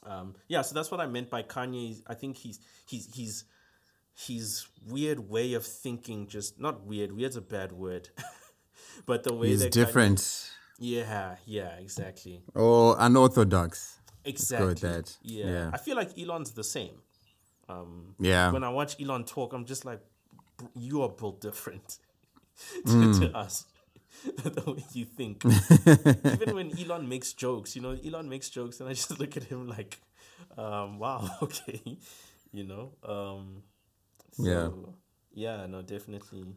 um, 0.07 0.35
yeah, 0.49 0.63
so 0.63 0.75
that's 0.75 0.91
what 0.91 1.01
I 1.01 1.07
meant 1.07 1.29
by 1.29 1.43
Kanye. 1.43 2.01
I 2.07 2.15
think 2.15 2.39
he's 2.39 2.59
he's 2.87 3.15
he's 3.15 3.45
he's 4.15 4.67
weird 4.89 5.29
way 5.29 5.53
of 5.53 5.67
thinking. 5.67 6.27
Just 6.27 6.59
not 6.59 6.87
weird. 6.87 7.13
Weird's 7.13 7.37
a 7.37 7.43
bad 7.43 7.73
word, 7.73 8.09
but 9.07 9.25
the 9.25 9.35
way 9.35 9.49
He's 9.49 9.61
that 9.61 9.69
Kanye- 9.73 9.85
different 9.85 10.51
yeah, 10.79 11.37
yeah, 11.45 11.77
exactly, 11.77 12.41
or 12.55 12.97
unorthodox. 12.99 13.99
exactly. 14.25 14.73
that. 14.89 15.15
Yeah. 15.23 15.45
Yeah. 15.45 15.71
I 15.75 15.77
feel 15.77 15.97
like 15.97 16.19
Elon's 16.19 16.53
the 16.53 16.65
same. 16.65 17.03
Um, 17.73 18.15
Yeah. 18.21 18.53
when 18.53 18.65
I 18.65 18.69
watch 18.69 19.01
Elon 19.01 19.25
talk, 19.25 19.53
I'm 19.53 19.65
just 19.65 19.85
like, 19.85 20.01
you 20.75 21.03
are 21.03 21.09
built 21.09 21.41
different 21.41 21.99
to, 22.87 22.93
Mm. 22.93 23.19
to 23.21 23.37
us. 23.37 23.65
the 24.45 24.63
way 24.73 24.85
you 24.93 25.05
think. 25.07 25.43
Even 26.35 26.55
when 26.55 26.79
Elon 26.79 27.09
makes 27.09 27.33
jokes, 27.33 27.75
you 27.75 27.83
know, 27.83 27.97
Elon 28.05 28.29
makes 28.29 28.51
jokes, 28.51 28.79
and 28.81 28.89
I 28.89 28.93
just 28.93 29.19
look 29.19 29.37
at 29.37 29.45
him 29.45 29.67
like, 29.67 30.01
um, 30.57 30.99
wow, 30.99 31.29
okay, 31.43 31.81
you 32.53 32.65
know. 32.65 32.93
Um, 33.03 33.63
Yeah. 34.39 34.69
so, 34.69 34.95
yeah, 35.35 35.67
no, 35.67 35.83
definitely 35.83 36.55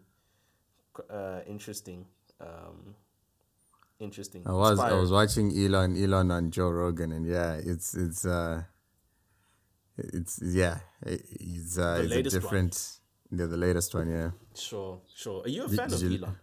uh, 1.10 1.40
interesting. 1.48 2.06
Um, 2.42 2.96
interesting. 4.00 4.44
I 4.46 4.52
was 4.52 4.80
I 4.80 4.94
was 4.94 5.12
watching 5.12 5.52
Elon 5.58 5.96
Elon 5.96 6.32
on 6.32 6.52
Joe 6.52 6.70
Rogan 6.70 7.12
and 7.12 7.26
yeah, 7.26 7.54
it's 7.56 7.96
it's 7.96 8.26
uh 8.26 8.64
it's 9.98 10.40
yeah, 10.42 10.80
it's 11.06 11.78
uh 11.78 11.96
The 11.98 12.04
it's 12.04 12.12
a 12.12 12.16
latest 12.16 12.36
one. 12.36 12.42
different 12.42 12.92
yeah, 13.32 13.46
the 13.48 13.58
latest 13.58 13.94
one, 13.96 14.10
yeah. 14.10 14.32
Sure, 14.56 15.02
sure. 15.16 15.42
Are 15.44 15.50
you 15.50 15.66
a 15.66 15.70
fan 15.70 15.90
did 15.90 16.04
of 16.04 16.24
Elon? 16.24 16.36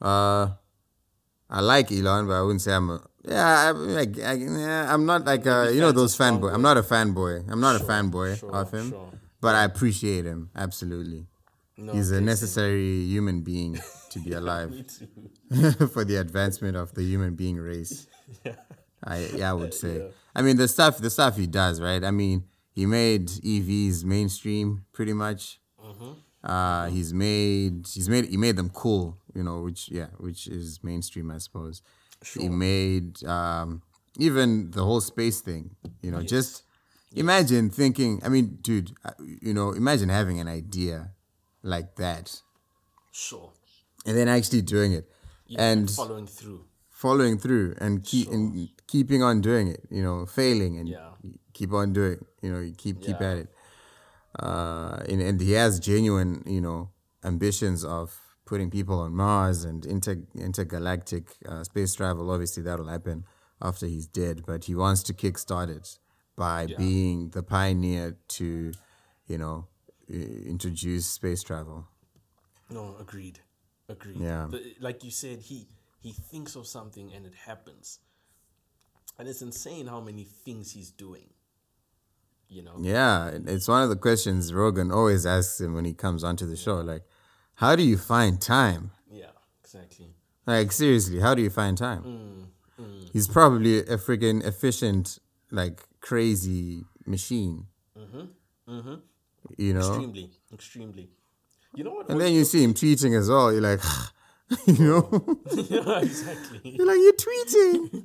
Uh 0.00 0.54
I 1.50 1.60
like 1.60 1.90
Elon, 1.90 2.26
but 2.26 2.34
I 2.34 2.42
wouldn't 2.42 2.60
say 2.62 2.72
I'm 2.74 2.90
a 2.90 3.00
yeah, 3.24 3.68
I, 3.68 3.70
like 3.72 4.18
I, 4.20 4.32
yeah, 4.34 4.92
I'm 4.94 5.04
not 5.06 5.24
like 5.24 5.46
uh 5.46 5.68
you 5.72 5.80
know 5.80 5.92
those 5.92 6.16
fanboy. 6.16 6.52
I'm 6.52 6.62
not 6.62 6.76
a 6.76 6.82
fanboy. 6.82 7.50
I'm 7.50 7.60
not 7.60 7.80
a 7.80 7.84
fanboy 7.84 8.38
sure, 8.38 8.54
of 8.54 8.70
him, 8.72 8.90
sure. 8.90 9.12
but 9.40 9.54
I 9.54 9.64
appreciate 9.64 10.24
him 10.24 10.50
absolutely. 10.54 11.26
No, 11.76 11.92
He's 11.92 12.10
a 12.10 12.20
necessary 12.20 13.04
human 13.04 13.42
being 13.42 13.78
to 14.10 14.18
be 14.18 14.32
alive 14.40 14.70
for 15.92 16.04
the 16.04 16.16
advancement 16.16 16.76
of 16.76 16.94
the 16.94 17.02
human 17.02 17.34
being 17.34 17.56
race. 17.56 18.06
Yeah. 18.44 18.56
I 19.02 19.26
yeah, 19.34 19.50
I 19.50 19.54
would 19.54 19.72
say. 19.72 19.98
Yeah. 19.98 20.08
I 20.38 20.42
mean 20.42 20.56
the 20.56 20.68
stuff 20.68 20.98
the 20.98 21.10
stuff 21.10 21.36
he 21.36 21.48
does, 21.48 21.80
right? 21.80 22.04
I 22.04 22.12
mean, 22.12 22.44
he 22.70 22.86
made 22.86 23.26
EVs 23.26 24.04
mainstream 24.04 24.84
pretty 24.92 25.12
much. 25.12 25.58
Mm-hmm. 25.84 26.12
Uh, 26.44 26.86
he's 26.86 27.12
made 27.12 27.88
he's 27.92 28.08
made 28.08 28.26
he 28.26 28.36
made 28.36 28.54
them 28.54 28.70
cool, 28.70 29.18
you 29.34 29.42
know, 29.42 29.62
which 29.62 29.88
yeah, 29.90 30.06
which 30.18 30.46
is 30.46 30.78
mainstream, 30.84 31.32
I 31.32 31.38
suppose. 31.38 31.82
Sure. 32.22 32.40
He 32.40 32.48
made 32.48 33.24
um, 33.24 33.82
even 34.16 34.70
the 34.70 34.84
whole 34.84 35.00
space 35.00 35.40
thing, 35.40 35.74
you 36.02 36.12
know, 36.12 36.22
just 36.22 36.62
imagine 37.16 37.68
thinking. 37.68 38.20
I 38.24 38.28
mean, 38.28 38.58
dude, 38.60 38.92
uh, 39.04 39.10
you 39.18 39.52
know, 39.52 39.72
imagine 39.72 40.08
having 40.08 40.38
an 40.38 40.46
idea 40.46 41.10
like 41.64 41.96
that 41.96 42.40
Sure. 43.10 43.50
and 44.06 44.16
then 44.16 44.28
actually 44.28 44.62
doing 44.62 44.92
it 44.92 45.10
Yeah, 45.48 45.72
and 45.72 45.90
following 45.90 46.28
through. 46.28 46.67
Following 47.04 47.36
through 47.44 47.66
and 47.84 47.92
keep 48.10 48.26
and 48.34 48.68
keeping 48.92 49.22
on 49.28 49.40
doing 49.48 49.66
it 49.74 49.82
you 49.96 50.02
know 50.06 50.16
failing 50.38 50.72
and 50.80 50.88
Yeah. 50.88 51.10
keep 51.58 51.72
on 51.80 51.92
doing 51.98 52.18
you 52.42 52.50
know 52.52 52.60
you 52.68 52.74
keep 52.84 52.96
keep 53.06 53.20
Yeah. 53.20 53.30
at 53.30 53.36
it 53.42 53.48
uh 54.46 54.96
and, 55.10 55.20
and 55.28 55.36
he 55.40 55.52
has 55.62 55.72
genuine 55.90 56.32
you 56.56 56.60
know 56.66 56.80
ambitions 57.32 57.84
of 57.84 58.06
putting 58.50 58.68
people 58.78 58.98
on 59.04 59.10
mars 59.14 59.58
and 59.70 59.80
inter 59.94 60.16
intergalactic 60.48 61.24
uh, 61.50 61.62
space 61.70 61.92
travel 61.94 62.24
obviously 62.34 62.62
that'll 62.68 62.88
happen 62.96 63.24
after 63.70 63.86
he's 63.86 64.06
dead 64.22 64.36
but 64.50 64.60
he 64.68 64.74
wants 64.74 65.02
to 65.08 65.12
kickstart 65.22 65.68
it 65.78 65.98
by 66.36 66.66
being 66.84 67.18
the 67.36 67.42
pioneer 67.56 68.16
to 68.38 68.72
you 69.32 69.38
know 69.38 69.56
introduce 70.54 71.06
space 71.20 71.42
travel 71.42 71.78
No, 72.70 72.96
agreed. 73.00 73.36
Agreed. 73.88 74.20
Yeah. 74.20 74.44
The- 74.54 74.74
like 74.86 74.98
you 75.06 75.10
said, 75.22 75.38
he 75.50 75.58
he 75.98 76.12
thinks 76.12 76.56
of 76.56 76.66
something 76.66 77.12
and 77.14 77.26
it 77.26 77.34
happens. 77.46 77.98
And 79.18 79.28
it's 79.28 79.42
insane 79.42 79.86
how 79.86 80.00
many 80.00 80.24
things 80.24 80.72
he's 80.72 80.90
doing. 80.90 81.30
You 82.48 82.62
know? 82.62 82.76
Yeah, 82.80 83.30
it's 83.46 83.68
one 83.68 83.82
of 83.82 83.90
the 83.90 83.96
questions 83.96 84.54
Rogan 84.54 84.90
always 84.90 85.26
asks 85.26 85.60
him 85.60 85.74
when 85.74 85.84
he 85.84 85.92
comes 85.92 86.24
onto 86.24 86.46
the 86.46 86.56
show. 86.56 86.76
Like, 86.76 87.02
how 87.56 87.76
do 87.76 87.82
you 87.82 87.98
find 87.98 88.40
time? 88.40 88.92
Yeah, 89.10 89.26
exactly. 89.62 90.14
Like, 90.46 90.72
seriously, 90.72 91.20
how 91.20 91.34
do 91.34 91.42
you 91.42 91.50
find 91.50 91.76
time? 91.76 92.02
Mm, 92.78 92.84
mm. 92.84 93.10
He's 93.12 93.28
probably 93.28 93.80
a 93.80 93.98
freaking 93.98 94.42
efficient, 94.46 95.18
like, 95.50 95.82
crazy 96.00 96.84
machine. 97.04 97.66
Mm-hmm, 97.98 98.72
mm-hmm. 98.72 98.94
You 99.58 99.74
know? 99.74 99.80
Extremely. 99.80 100.30
Extremely. 100.52 101.10
You 101.74 101.84
know 101.84 101.90
what? 101.90 102.08
And 102.08 102.18
then 102.18 102.32
you 102.32 102.44
see 102.44 102.64
him 102.64 102.72
tweeting 102.72 103.18
as 103.18 103.28
well. 103.28 103.52
You're 103.52 103.60
like, 103.60 103.80
you 104.66 104.84
know? 104.84 105.38
yeah, 105.54 105.98
exactly. 106.02 106.60
You're 106.76 106.86
like, 106.86 106.98
you're 106.98 107.12
tweeting. 107.14 108.04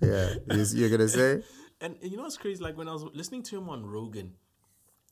yeah, 0.00 0.34
you- 0.56 0.78
you're 0.78 0.88
going 0.88 1.00
to 1.00 1.08
say? 1.08 1.42
And, 1.80 1.96
and 2.00 2.10
you 2.10 2.16
know 2.16 2.22
what's 2.22 2.36
crazy? 2.36 2.62
Like 2.62 2.76
when 2.76 2.88
I 2.88 2.92
was 2.92 3.04
listening 3.14 3.42
to 3.44 3.56
him 3.58 3.68
on 3.68 3.84
Rogan, 3.84 4.32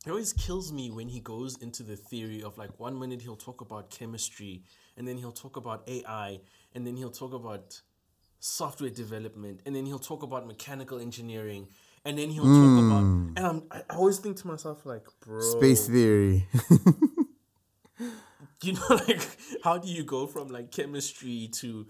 it 0.07 0.11
always 0.11 0.33
kills 0.33 0.73
me 0.73 0.91
when 0.91 1.09
he 1.09 1.21
goes 1.21 1.57
into 1.59 1.83
the 1.83 1.97
theory 1.97 2.43
of 2.43 2.57
like 2.59 2.79
one 2.79 2.99
minute 2.99 3.23
he'll 3.23 3.37
talk 3.37 3.61
about 3.61 3.91
chemistry, 3.91 4.63
and 4.97 5.07
then 5.09 5.17
he'll 5.19 5.33
talk 5.33 5.57
about 5.57 5.89
AI, 5.89 6.41
and 6.75 6.87
then 6.87 6.97
he'll 6.97 7.11
talk 7.11 7.33
about 7.35 7.81
software 8.41 8.91
development, 8.91 9.61
and 9.67 9.75
then 9.75 9.87
he'll 9.87 9.99
talk 9.99 10.23
about 10.23 10.47
mechanical 10.47 10.99
engineering, 11.01 11.67
and 12.05 12.19
then 12.19 12.29
he'll 12.31 12.45
talk 12.45 12.79
about. 12.85 13.01
Hmm. 13.01 13.33
And 13.37 13.47
I'm, 13.47 13.63
I 13.71 13.83
always 13.95 14.19
think 14.19 14.37
to 14.39 14.47
myself 14.47 14.85
like, 14.87 15.07
bro, 15.21 15.41
Space 15.41 15.89
theory. 15.89 16.47
You 18.65 18.73
know 18.73 18.87
like 19.09 19.27
how 19.63 19.79
do 19.79 19.89
you 19.89 20.05
go 20.05 20.27
from 20.27 20.49
like 20.49 20.71
chemistry 20.71 21.49
to 21.53 21.87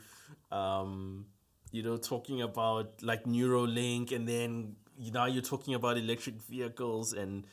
um 0.50 1.26
you 1.72 1.82
know 1.82 1.96
talking 1.96 2.42
about 2.42 3.02
like 3.02 3.24
neuralink 3.24 4.12
and 4.12 4.28
then 4.28 4.76
you 4.98 5.10
now 5.10 5.26
you're 5.26 5.42
talking 5.42 5.74
about 5.74 5.96
electric 5.96 6.40
vehicles 6.42 7.12
and 7.12 7.46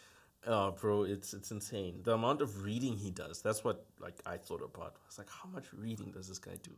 uh 0.48 0.72
bro 0.72 1.04
it's 1.04 1.34
it's 1.34 1.52
insane. 1.52 2.02
The 2.04 2.14
amount 2.14 2.42
of 2.42 2.64
reading 2.64 2.98
he 2.98 3.12
does 3.12 3.42
that's 3.42 3.64
what 3.64 3.86
like 4.00 4.20
i 4.26 4.38
thought 4.38 4.62
about. 4.62 4.96
I 4.96 5.08
was 5.08 5.18
like 5.18 5.30
how 5.30 5.50
much 5.50 5.66
reading 5.74 6.12
does 6.12 6.28
this 6.28 6.40
guy 6.40 6.58
do? 6.64 6.72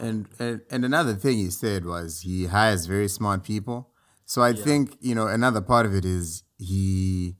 And, 0.00 0.28
and 0.38 0.60
and 0.70 0.84
another 0.84 1.14
thing 1.14 1.38
he 1.38 1.50
said 1.50 1.86
was 1.86 2.20
he 2.20 2.46
hires 2.46 2.84
very 2.86 3.08
smart 3.08 3.42
people. 3.42 3.88
So 4.26 4.42
I 4.42 4.52
think 4.52 4.96
you 5.00 5.14
know 5.14 5.26
another 5.26 5.62
part 5.62 5.86
of 5.86 5.94
it 5.94 6.04
is 6.04 6.42
he 6.58 7.36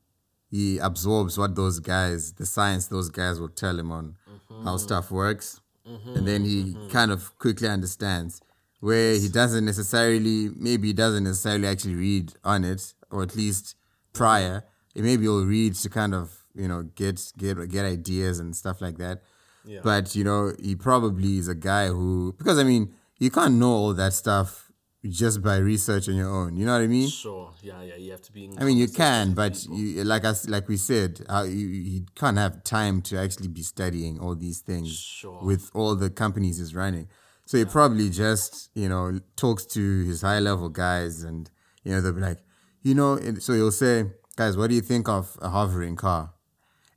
he 0.50 0.78
absorbs 0.78 1.38
what 1.38 1.54
those 1.54 1.78
guys, 1.80 2.32
the 2.32 2.46
science 2.46 2.86
those 2.86 3.10
guys 3.10 3.38
will 3.40 3.48
tell 3.48 3.78
him 3.78 3.92
on 3.92 4.16
how 4.48 4.54
mm-hmm. 4.54 4.76
stuff 4.76 5.10
works, 5.10 5.60
mm-hmm. 5.86 6.16
and 6.16 6.26
then 6.26 6.44
he 6.44 6.64
mm-hmm. 6.64 6.88
kind 6.88 7.10
of 7.10 7.38
quickly 7.38 7.68
understands 7.68 8.40
where 8.80 9.14
he 9.14 9.28
doesn't 9.28 9.64
necessarily 9.64 10.50
maybe 10.56 10.88
he 10.88 10.92
doesn't 10.94 11.24
necessarily 11.24 11.66
actually 11.66 11.94
read 11.94 12.32
on 12.44 12.64
it 12.64 12.94
or 13.10 13.22
at 13.22 13.36
least 13.36 13.74
prior. 14.12 14.64
Maybe 14.94 15.22
he'll 15.22 15.44
read 15.44 15.74
to 15.76 15.88
kind 15.88 16.14
of 16.14 16.44
you 16.54 16.66
know 16.66 16.82
get 16.94 17.32
get 17.36 17.68
get 17.68 17.84
ideas 17.84 18.40
and 18.40 18.54
stuff 18.54 18.80
like 18.80 18.98
that. 18.98 19.22
Yeah. 19.64 19.80
But 19.82 20.14
you 20.16 20.24
know, 20.24 20.52
he 20.58 20.74
probably 20.74 21.38
is 21.38 21.48
a 21.48 21.54
guy 21.54 21.88
who 21.88 22.34
because 22.38 22.58
I 22.58 22.64
mean, 22.64 22.94
you 23.18 23.30
can't 23.30 23.54
know 23.54 23.70
all 23.70 23.94
that 23.94 24.12
stuff 24.12 24.67
just 25.06 25.42
by 25.42 25.56
research 25.58 26.08
on 26.08 26.16
your 26.16 26.28
own. 26.28 26.56
You 26.56 26.66
know 26.66 26.72
what 26.72 26.82
I 26.82 26.86
mean? 26.88 27.08
sure 27.08 27.52
yeah 27.62 27.82
yeah 27.82 27.96
you 27.96 28.10
have 28.10 28.22
to 28.22 28.32
be 28.32 28.44
in 28.46 28.58
I 28.60 28.64
mean, 28.64 28.76
you 28.78 28.88
can, 28.88 29.32
but 29.32 29.64
you, 29.66 30.02
like 30.04 30.24
us, 30.24 30.48
like 30.48 30.68
we 30.68 30.76
said, 30.76 31.24
uh, 31.28 31.44
you, 31.48 31.66
you 31.66 32.06
can't 32.16 32.36
have 32.36 32.64
time 32.64 33.00
to 33.02 33.18
actually 33.18 33.48
be 33.48 33.62
studying 33.62 34.18
all 34.18 34.34
these 34.34 34.60
things 34.60 34.92
Sure. 34.98 35.40
with 35.42 35.70
all 35.74 35.94
the 35.94 36.10
companies 36.10 36.58
he's 36.58 36.74
running. 36.74 37.08
So 37.46 37.56
he 37.58 37.64
probably 37.64 38.10
just, 38.10 38.70
you 38.74 38.88
know, 38.88 39.20
talks 39.36 39.64
to 39.66 40.04
his 40.04 40.22
high 40.22 40.40
level 40.40 40.68
guys 40.68 41.22
and 41.22 41.50
you 41.84 41.92
know, 41.92 42.00
they'll 42.00 42.12
be 42.12 42.20
like, 42.20 42.38
you 42.82 42.94
know, 42.94 43.18
so 43.38 43.54
he'll 43.54 43.70
say, 43.72 44.04
guys, 44.36 44.56
what 44.56 44.68
do 44.68 44.74
you 44.74 44.82
think 44.82 45.08
of 45.08 45.38
a 45.40 45.48
hovering 45.48 45.96
car? 45.96 46.34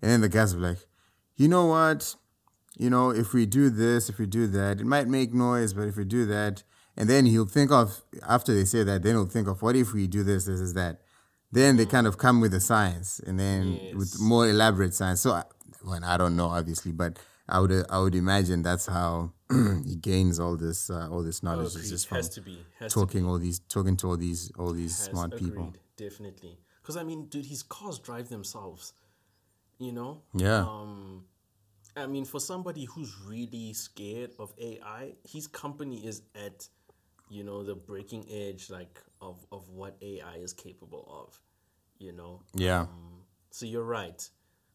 And 0.02 0.12
then 0.12 0.22
the 0.22 0.30
guys 0.30 0.54
will 0.54 0.62
be 0.62 0.68
like, 0.70 0.80
you 1.38 1.48
know 1.48 1.68
what? 1.68 2.16
You 2.78 2.90
know, 2.90 3.12
if 3.12 3.34
we 3.34 3.46
do 3.46 3.70
this, 3.70 4.10
if 4.10 4.18
we 4.18 4.26
do 4.26 4.48
that, 4.48 4.82
it 4.82 4.86
might 4.86 5.08
make 5.08 5.34
noise, 5.34 5.74
but 5.74 5.88
if 5.88 5.96
we 5.98 6.04
do 6.04 6.26
that, 6.26 6.64
and 7.02 7.10
then 7.10 7.26
he'll 7.26 7.46
think 7.58 7.72
of 7.72 8.02
after 8.28 8.54
they 8.54 8.66
say 8.66 8.84
that, 8.84 9.02
then 9.04 9.16
he'll 9.16 9.26
think 9.26 9.48
of 9.48 9.62
what 9.62 9.76
if 9.76 9.92
we 9.94 10.08
do 10.08 10.24
this, 10.24 10.46
this 10.46 10.60
is 10.62 10.74
that. 10.76 11.02
Then 11.52 11.76
they 11.76 11.86
kind 11.86 12.08
of 12.08 12.18
come 12.18 12.40
with 12.40 12.52
the 12.52 12.62
science, 12.62 13.20
and 13.28 13.38
then 13.38 13.64
with 13.98 14.18
more 14.22 14.48
elaborate 14.48 14.94
science. 14.94 15.20
So, 15.22 15.32
I- 15.32 15.44
well, 15.84 16.00
I 16.06 16.16
don't 16.16 16.36
know, 16.36 16.46
obviously, 16.60 16.92
but 16.92 17.18
I 17.50 17.60
would 17.60 17.74
I 17.90 17.98
would 18.00 18.16
imagine 18.16 18.62
that's 18.62 18.86
how 18.86 19.34
he 19.90 19.96
gains 19.96 20.40
all 20.40 20.56
this 20.56 20.90
uh, 20.90 21.10
all 21.12 21.24
this 21.24 21.42
knowledge. 21.44 21.68
is 21.68 21.76
Agreed. 21.76 21.90
just 21.90 22.08
from 22.08 22.18
has 22.18 22.30
to 22.30 22.42
be. 22.42 22.58
Has 22.80 22.94
talking 22.94 23.26
all 23.26 23.40
these 23.40 23.60
talking 23.68 23.98
to 23.98 24.08
all 24.10 24.18
these 24.18 24.52
all 24.60 24.72
these 24.72 24.96
Yes, 25.00 25.10
smart 25.10 25.36
people. 25.38 25.74
Definitely. 25.98 26.58
Because, 26.82 26.98
I 26.98 27.04
mean, 27.04 27.26
dude, 27.26 27.46
his 27.48 27.64
cars 27.64 27.98
drive 28.00 28.30
themselves. 28.30 28.94
You 29.80 29.92
know? 29.92 30.22
Yeah. 30.34 30.60
Um, 30.62 31.26
I 31.98 32.06
mean, 32.08 32.26
for 32.26 32.40
somebody 32.40 32.86
who's 32.86 33.14
really 33.28 33.74
scared 33.74 34.32
of 34.40 34.54
AI, 34.58 35.14
his 35.28 35.48
company 35.48 36.06
is 36.06 36.22
at, 36.36 36.68
you 37.32 37.44
know, 37.44 37.64
the 37.64 37.76
breaking 37.76 38.26
edge, 38.30 38.70
like, 38.70 39.00
of, 39.22 39.46
of 39.52 39.70
what 39.70 39.96
AI 40.02 40.36
is 40.36 40.54
capable 40.54 41.08
of. 41.26 41.40
You 41.98 42.12
know? 42.12 42.42
Yeah. 42.54 42.86
So 43.52 43.66
you're 43.66 43.84
right, 43.84 44.28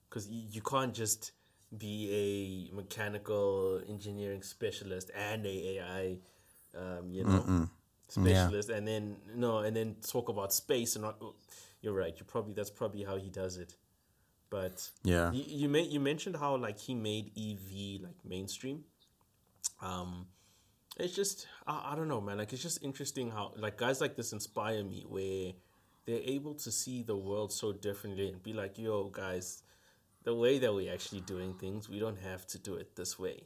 because 0.09 0.29
you, 0.29 0.42
you 0.51 0.62
can't 0.62 0.95
just 0.95 1.33
be 1.77 2.71
a 2.73 2.75
mechanical 2.75 3.81
engineering 3.88 4.42
specialist 4.42 5.11
and 5.14 5.45
a 5.45 5.79
AI, 5.79 6.19
um, 6.77 7.11
you 7.11 7.25
know, 7.25 7.69
specialist, 8.09 8.69
and 8.71 8.87
then 8.87 9.16
no, 9.35 9.59
and 9.59 9.75
then 9.77 9.97
talk 10.07 10.29
about 10.29 10.53
space 10.53 10.95
and 10.97 11.05
not. 11.05 11.21
You're 11.83 11.95
right. 11.95 12.14
You 12.19 12.25
probably 12.25 12.55
that's 12.55 12.71
probably 12.71 13.05
how 13.05 13.16
he 13.16 13.31
does 13.31 13.57
it, 13.57 13.75
but 14.51 14.88
Yeah. 15.05 15.33
you 15.33 15.45
you, 15.47 15.69
ma- 15.69 15.79
you 15.79 16.01
mentioned 16.01 16.37
how 16.37 16.57
like 16.57 16.79
he 16.79 16.95
made 16.95 17.33
EV 17.37 18.03
like 18.03 18.25
mainstream. 18.25 18.85
Um, 19.83 20.27
it's 20.97 21.15
just 21.15 21.47
I, 21.67 21.93
I 21.93 21.97
don't 21.97 22.09
know, 22.09 22.21
man. 22.21 22.39
Like 22.39 22.53
it's 22.53 22.63
just 22.63 22.83
interesting 22.83 23.31
how 23.31 23.53
like 23.57 23.77
guys 23.77 24.01
like 24.01 24.17
this 24.17 24.33
inspire 24.33 24.83
me, 24.85 25.05
where 25.09 25.53
they're 26.07 26.23
able 26.25 26.55
to 26.55 26.71
see 26.71 27.03
the 27.03 27.17
world 27.17 27.53
so 27.53 27.73
differently 27.73 28.29
and 28.29 28.43
be 28.43 28.53
like, 28.53 28.79
"Yo, 28.79 29.05
guys, 29.11 29.63
the 30.25 30.35
way 30.35 30.59
that 30.59 30.73
we're 30.75 30.93
actually 30.93 31.21
doing 31.23 31.55
things, 31.55 31.89
we 31.89 31.99
don't 31.99 32.19
have 32.21 32.47
to 32.49 32.59
do 32.59 32.75
it 32.75 32.97
this 32.97 33.19
way," 33.19 33.45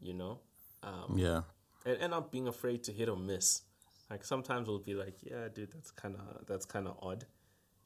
you 0.00 0.14
know. 0.14 0.40
Um, 0.82 1.14
Yeah. 1.16 1.42
and, 1.84 1.96
and 1.98 2.10
not 2.12 2.30
being 2.30 2.46
afraid 2.48 2.84
to 2.84 2.92
hit 2.92 3.08
or 3.08 3.16
miss. 3.16 3.62
Like 4.10 4.24
sometimes 4.24 4.68
we'll 4.68 4.78
be 4.78 4.94
like, 4.94 5.16
yeah, 5.22 5.48
dude, 5.52 5.72
that's 5.72 5.90
kind 5.90 6.14
of 6.16 6.46
that's 6.46 6.64
kind 6.64 6.86
of 6.86 6.96
odd. 7.02 7.26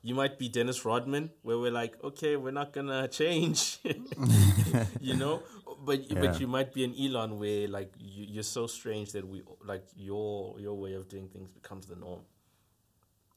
You 0.04 0.14
might 0.16 0.36
be 0.38 0.48
Dennis 0.48 0.84
Rodman, 0.84 1.30
where 1.42 1.58
we're 1.58 1.70
like, 1.70 1.94
okay, 2.02 2.36
we're 2.36 2.50
not 2.52 2.72
gonna 2.72 3.06
change, 3.20 3.78
you 5.00 5.14
know. 5.16 5.42
But 5.84 6.10
Yeah. 6.10 6.20
but 6.20 6.40
you 6.40 6.46
might 6.46 6.72
be 6.72 6.84
an 6.84 6.94
Elon, 6.98 7.38
where 7.38 7.66
like 7.68 7.92
you, 7.98 8.24
you're 8.34 8.42
so 8.58 8.66
strange 8.68 9.12
that 9.12 9.26
we 9.26 9.42
like 9.64 9.84
your 9.96 10.58
your 10.60 10.74
way 10.78 10.94
of 10.94 11.08
doing 11.08 11.28
things 11.28 11.50
becomes 11.50 11.86
the 11.86 11.96
norm. 11.96 12.20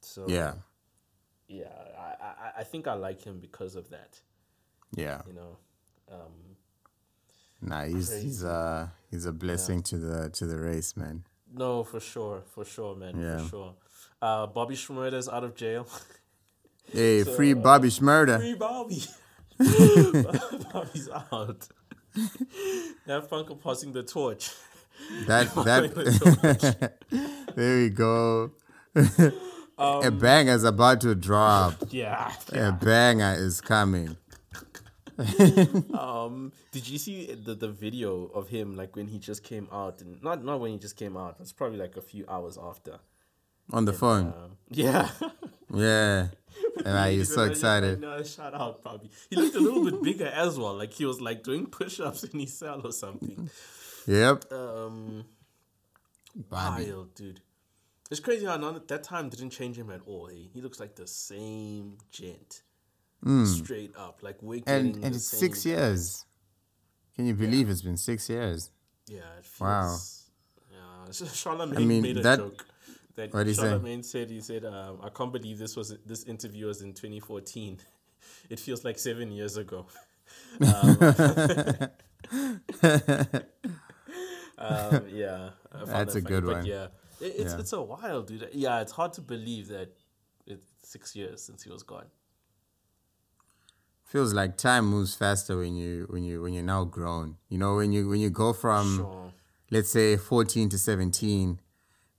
So 0.01 0.25
Yeah. 0.27 0.53
yeah, 1.47 1.73
I, 1.97 2.25
I 2.29 2.51
I 2.62 2.63
think 2.63 2.88
I 2.88 2.93
like 2.93 3.21
him 3.23 3.39
because 3.39 3.75
of 3.75 3.89
that. 3.89 4.21
Yeah. 4.95 5.21
You 5.27 5.34
know, 5.34 5.58
um, 6.12 6.34
Nah, 7.62 7.86
he's 7.86 8.10
he's 8.12 8.41
Crazy. 8.41 8.47
uh 8.47 8.88
he's 9.10 9.25
a 9.25 9.31
blessing 9.34 9.81
to 9.84 9.97
the 9.97 10.29
to 10.38 10.45
the 10.45 10.58
race, 10.60 10.95
man. 10.95 11.23
no, 11.51 11.84
for 11.84 11.99
sure, 11.99 12.43
for 12.53 12.65
sure, 12.65 12.95
man, 12.95 13.19
Yeah. 13.19 13.38
for 13.39 13.49
sure. 13.49 13.73
Uh, 14.21 14.45
Bobby 14.47 14.75
Shmurda's 14.75 15.27
out 15.29 15.43
of 15.43 15.55
jail. 15.55 15.88
Hey, 16.91 17.23
free 17.36 17.53
Bobby 17.53 17.89
Shmurda. 17.89 18.38
Free 18.39 18.55
Bobby. 18.55 19.01
Bobby's 20.73 21.10
out. 21.31 21.67
That 23.06 23.30
Funko 23.30 23.62
passing 23.62 23.91
the 23.91 24.04
torch. 24.04 24.51
That 25.28 25.54
that 25.65 26.93
there 27.56 27.78
we 27.78 27.89
go. 27.89 28.51
Um, 29.78 30.04
a 30.04 30.10
banger 30.10 30.54
is 30.54 30.63
about 30.63 31.01
to 31.01 31.13
drop. 31.15 31.75
Yeah. 31.89 32.34
A 32.54 32.71
banger 32.71 33.36
is 33.38 33.62
coming. 33.62 34.17
Um. 35.93 36.51
Did 36.71 36.89
you 36.89 36.97
see 36.97 37.34
the 37.34 37.56
the 37.56 37.69
video 37.69 38.25
of 38.34 38.49
him 38.49 38.75
like 38.75 38.95
when 38.95 39.08
he 39.08 39.19
just 39.19 39.43
came 39.43 39.67
out 39.71 40.01
and 40.01 40.21
not 40.23 40.43
not 40.43 40.60
when 40.60 40.71
he 40.71 40.78
just 40.78 40.97
came 40.97 41.15
out? 41.15 41.38
It's 41.39 41.54
probably 41.54 41.78
like 41.78 41.95
a 41.97 42.01
few 42.01 42.25
hours 42.28 42.58
after. 42.62 42.99
On 43.71 43.86
the 43.86 43.93
phone. 43.93 44.28
Um, 44.28 44.58
yeah. 44.69 45.10
Yeah. 45.73 46.28
And 46.86 46.97
I 46.97 47.12
he's 47.13 47.34
so 47.34 47.43
excited. 47.43 48.01
No, 48.01 48.21
shout 48.23 48.54
out, 48.54 48.84
Bobby. 48.84 49.10
He 49.30 49.36
looked 49.38 49.56
a 49.56 49.60
little 49.60 49.84
bit 49.89 50.01
bigger 50.04 50.28
as 50.28 50.58
well. 50.60 50.73
Like 50.75 50.91
he 50.93 51.06
was 51.06 51.21
like 51.21 51.41
doing 51.41 51.65
push-ups 51.67 52.25
in 52.25 52.39
his 52.41 52.58
cell 52.58 52.82
or 52.84 52.91
something. 52.91 53.49
Yep. 54.08 54.51
Um. 54.51 55.23
Bobby. 56.36 56.91
Wild, 56.91 57.15
dude. 57.15 57.39
It's 58.12 58.19
crazy 58.19 58.45
how 58.45 58.58
none 58.58 58.82
that 58.88 59.04
time 59.04 59.30
didn't 59.30 59.51
change 59.51 59.78
him 59.78 59.89
at 59.89 60.01
all. 60.06 60.28
He, 60.28 60.49
he 60.54 60.62
looks 60.62 60.80
like 60.80 60.95
the 60.95 61.08
same 61.08 61.97
gent. 62.12 62.62
Straight 63.45 63.95
up. 63.97 64.19
Like 64.21 64.41
we're 64.41 64.60
Hmm. 64.60 64.69
And 64.69 64.95
and 65.04 65.15
it's 65.15 65.25
six 65.25 65.65
years. 65.65 66.25
Can 67.15 67.25
you 67.25 67.34
believe 67.34 67.69
it's 67.69 67.82
been 67.82 67.97
six 67.97 68.30
years? 68.30 68.69
Yeah, 69.08 69.19
it 69.39 69.45
feels, 69.45 69.60
Wow. 69.62 69.97
Yeah, 70.71 71.12
Charlamagne 71.12 71.86
mean, 71.88 72.01
made 72.04 72.17
a 72.17 72.21
that- 72.21 72.39
joke. 72.39 72.65
That 73.15 73.32
say? 73.32 73.63
Charlamagne 73.63 74.04
said 74.04 74.30
he 74.30 74.41
said, 74.41 74.65
um, 74.65 74.99
"I 75.01 75.10
can't 75.10 75.32
believe 75.32 75.58
this 75.58 75.75
was 75.75 75.95
this 76.06 76.23
interview 76.25 76.67
was 76.67 76.82
in 76.82 76.93
2014. 76.93 77.80
It 78.49 78.60
feels 78.60 78.84
like 78.84 78.97
seven 78.97 79.32
years 79.32 79.56
ago." 79.58 79.86
um, 80.60 80.97
um, 84.58 85.04
yeah, 85.10 85.49
That's 85.86 86.13
that 86.13 86.15
a 86.15 86.21
good 86.21 86.45
but 86.45 86.58
one. 86.58 86.65
Yeah, 86.65 86.86
it, 87.21 87.34
it's 87.38 87.54
Yeah. 87.54 87.60
it's 87.60 87.73
a 87.73 87.82
while, 87.82 88.21
dude. 88.23 88.49
Yeah, 88.54 88.82
it's 88.82 88.91
hard 88.91 89.13
to 89.13 89.21
believe 89.21 89.67
that 89.69 89.89
it's 90.47 90.65
six 90.82 91.15
years 91.15 91.41
since 91.43 91.63
he 91.63 91.69
was 91.71 91.84
gone. 91.84 92.06
Feels 94.04 94.34
like 94.34 94.58
time 94.58 94.86
moves 94.88 95.15
faster 95.15 95.58
when 95.58 95.75
you 95.75 96.08
when 96.10 96.23
you 96.23 96.41
when 96.41 96.54
you're 96.54 96.63
now 96.63 96.84
grown. 96.84 97.38
You 97.49 97.58
know, 97.58 97.75
when 97.75 97.91
you 97.91 98.08
when 98.08 98.19
you 98.19 98.30
go 98.30 98.54
from 98.54 98.97
Sure. 98.97 99.34
let's 99.71 99.89
say 99.89 100.15
14 100.17 100.69
to 100.69 100.78
17 100.78 101.60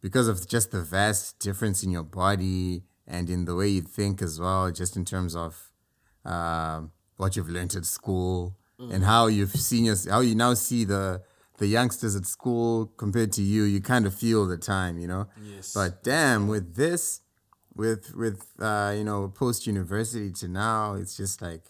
because 0.00 0.28
of 0.28 0.46
just 0.48 0.70
the 0.70 0.82
vast 0.82 1.38
difference 1.38 1.82
in 1.82 1.90
your 1.90 2.02
body 2.04 2.82
and 3.06 3.28
in 3.30 3.44
the 3.44 3.54
way 3.54 3.68
you 3.68 3.82
think 3.82 4.20
as 4.22 4.38
well 4.40 4.70
just 4.70 4.96
in 4.96 5.04
terms 5.04 5.34
of 5.36 5.70
um, 6.24 6.92
what 7.16 7.36
you've 7.36 7.48
learned 7.48 7.74
at 7.74 7.84
school 7.84 8.56
and 8.78 9.04
how 9.04 9.26
you've 9.26 9.52
seen 9.52 9.84
your, 9.86 9.96
how 10.10 10.20
you 10.20 10.34
now 10.34 10.52
see 10.54 10.84
the 10.84 11.22
the 11.58 11.66
youngsters 11.66 12.14
at 12.14 12.26
school 12.26 12.86
compared 12.98 13.32
to 13.32 13.40
you 13.42 13.62
you 13.62 13.80
kind 13.80 14.04
of 14.06 14.14
feel 14.14 14.46
the 14.46 14.58
time 14.58 14.98
you 14.98 15.06
know? 15.06 15.26
Yes. 15.42 15.72
but 15.72 16.02
damn 16.02 16.46
with 16.48 16.74
this 16.74 17.20
with 17.74 18.14
with 18.14 18.44
uh, 18.60 18.92
you 18.96 19.02
know 19.04 19.28
post 19.28 19.66
university 19.66 20.30
to 20.32 20.48
now 20.48 20.92
it's 20.94 21.16
just 21.16 21.40
like 21.40 21.62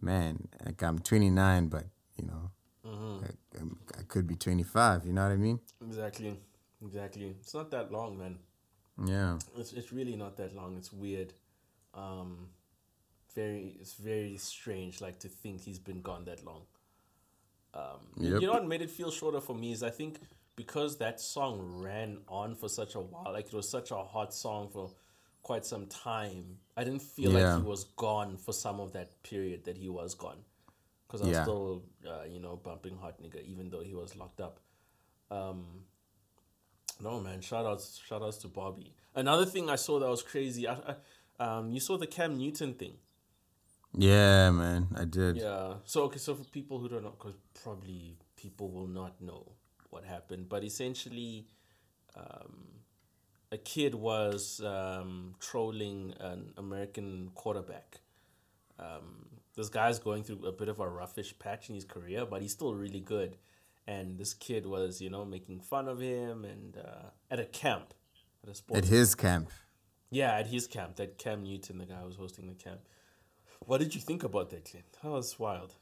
man 0.00 0.48
like 0.64 0.82
i'm 0.82 0.98
29 0.98 1.68
but 1.68 1.84
you 2.16 2.26
know 2.26 2.50
I, 2.84 3.58
I'm- 3.58 3.78
I 3.98 4.02
could 4.02 4.26
be 4.26 4.34
25 4.36 5.06
you 5.06 5.12
know 5.12 5.22
what 5.24 5.32
i 5.32 5.36
mean? 5.36 5.60
Exactly, 5.86 6.38
exactly. 6.86 7.34
It's 7.40 7.54
not 7.54 7.70
that 7.70 7.90
long, 7.92 8.18
man. 8.18 8.38
yeah 9.04 9.38
It's 9.56 9.72
it's 9.72 9.92
really 9.92 10.16
not 10.16 10.36
that 10.36 10.54
long. 10.54 10.76
It's 10.76 10.92
weird. 10.92 11.32
Um, 11.94 12.48
very 13.34 13.76
it's 13.80 13.94
very 13.94 14.36
strange. 14.38 15.00
Like 15.00 15.18
to 15.20 15.28
think 15.28 15.60
he's 15.60 15.78
been 15.78 16.00
gone 16.02 16.24
that 16.26 16.44
long. 16.44 16.62
Um, 17.74 18.00
you- 18.16 18.32
Yep. 18.32 18.40
you 18.40 18.46
know 18.46 18.54
what 18.54 18.66
made 18.66 18.82
it 18.82 18.90
feel 18.90 19.10
shorter 19.10 19.40
for 19.40 19.54
me 19.54 19.72
is 19.72 19.82
I 19.82 19.90
think 19.90 20.20
because 20.56 20.96
that 20.98 21.20
song 21.20 21.60
ran 21.82 22.18
on 22.28 22.54
for 22.54 22.68
such 22.68 22.94
a 22.94 23.00
while, 23.00 23.32
like 23.32 23.46
it 23.48 23.52
was 23.52 23.68
such 23.68 23.90
a 23.90 24.02
hot 24.02 24.32
song 24.32 24.68
for 24.70 24.90
quite 25.42 25.64
some 25.66 25.86
time. 25.86 26.58
I 26.76 26.84
didn't 26.84 27.02
feel 27.02 27.32
Yeah. 27.32 27.54
like 27.56 27.62
he 27.62 27.68
was 27.68 27.84
gone 27.84 28.36
for 28.38 28.52
some 28.54 28.80
of 28.80 28.92
that 28.92 29.22
period 29.22 29.64
that 29.64 29.76
he 29.76 29.88
was 29.90 30.14
gone, 30.14 30.42
because 31.06 31.20
I 31.20 31.24
was 31.26 31.34
Yeah. 31.36 31.42
still 31.42 31.82
uh, 32.06 32.22
you 32.34 32.40
know 32.40 32.56
bumping 32.56 32.96
hot 32.96 33.20
nigga 33.22 33.44
even 33.44 33.68
though 33.70 33.82
he 33.82 33.94
was 33.94 34.16
locked 34.16 34.40
up. 34.40 34.60
Um, 35.30 35.84
no 37.00 37.20
man, 37.20 37.40
shout 37.40 37.66
outs, 37.66 38.00
shout 38.06 38.22
outs 38.22 38.38
to 38.38 38.48
Bobby. 38.48 38.92
Another 39.14 39.46
thing 39.46 39.70
I 39.70 39.76
saw 39.76 39.98
that 39.98 40.08
was 40.08 40.22
crazy. 40.22 40.68
I, 40.68 40.76
I, 41.38 41.58
um, 41.58 41.70
you 41.70 41.80
saw 41.80 41.96
the 41.96 42.06
Cam 42.06 42.36
Newton 42.36 42.74
thing. 42.74 42.94
yeah 43.98 44.50
man 44.50 44.88
i 44.96 45.04
did 45.04 45.36
Yeah. 45.36 45.74
So 45.84 46.02
okay, 46.04 46.18
so 46.18 46.34
for 46.34 46.44
people 46.44 46.78
who 46.78 46.88
don't 46.88 47.04
know, 47.04 47.14
because 47.18 47.36
probably 47.62 48.16
people 48.36 48.70
will 48.70 48.88
not 48.88 49.20
know 49.20 49.52
what 49.90 50.04
happened, 50.04 50.48
but 50.48 50.64
essentially, 50.64 51.46
um, 52.16 52.66
a 53.52 53.58
kid 53.58 53.94
was 53.94 54.60
um, 54.64 55.34
trolling 55.40 56.14
an 56.20 56.52
American 56.56 57.30
quarterback. 57.34 58.00
Um, 58.78 59.26
this 59.56 59.68
guy's 59.68 59.98
going 59.98 60.24
through 60.24 60.44
a 60.46 60.52
bit 60.52 60.68
of 60.68 60.80
a 60.80 60.84
roughish 60.84 61.38
patch 61.38 61.68
in 61.68 61.74
his 61.74 61.84
career, 61.84 62.26
but 62.26 62.42
he's 62.42 62.52
still 62.52 62.74
really 62.74 63.00
good. 63.00 63.36
And 63.86 64.18
this 64.18 64.34
kid 64.34 64.66
was, 64.66 65.00
you 65.00 65.10
know, 65.10 65.24
making 65.24 65.60
fun 65.60 65.88
of 65.88 66.00
him 66.00 66.44
and 66.44 66.76
uh, 66.76 67.10
at 67.30 67.38
a 67.38 67.44
camp, 67.44 67.94
at 68.42 68.50
a 68.50 68.54
sports 68.54 68.78
at 68.86 68.92
his 68.92 69.14
camp 69.14 69.50
Yeah, 70.10 70.32
at 70.34 70.48
his 70.48 70.66
camp, 70.66 70.96
that 70.96 71.18
Cam 71.18 71.44
Newton, 71.44 71.78
the 71.78 71.86
guy 71.86 71.96
who 71.96 72.06
was 72.06 72.16
hosting 72.16 72.48
the 72.48 72.54
camp. 72.54 72.80
What 73.60 73.78
did 73.78 73.94
you 73.94 74.00
think 74.00 74.22
about 74.24 74.50
that, 74.50 74.64
Clint? 74.64 74.86
That 75.02 75.10
was 75.10 75.38
wild. 75.38 75.74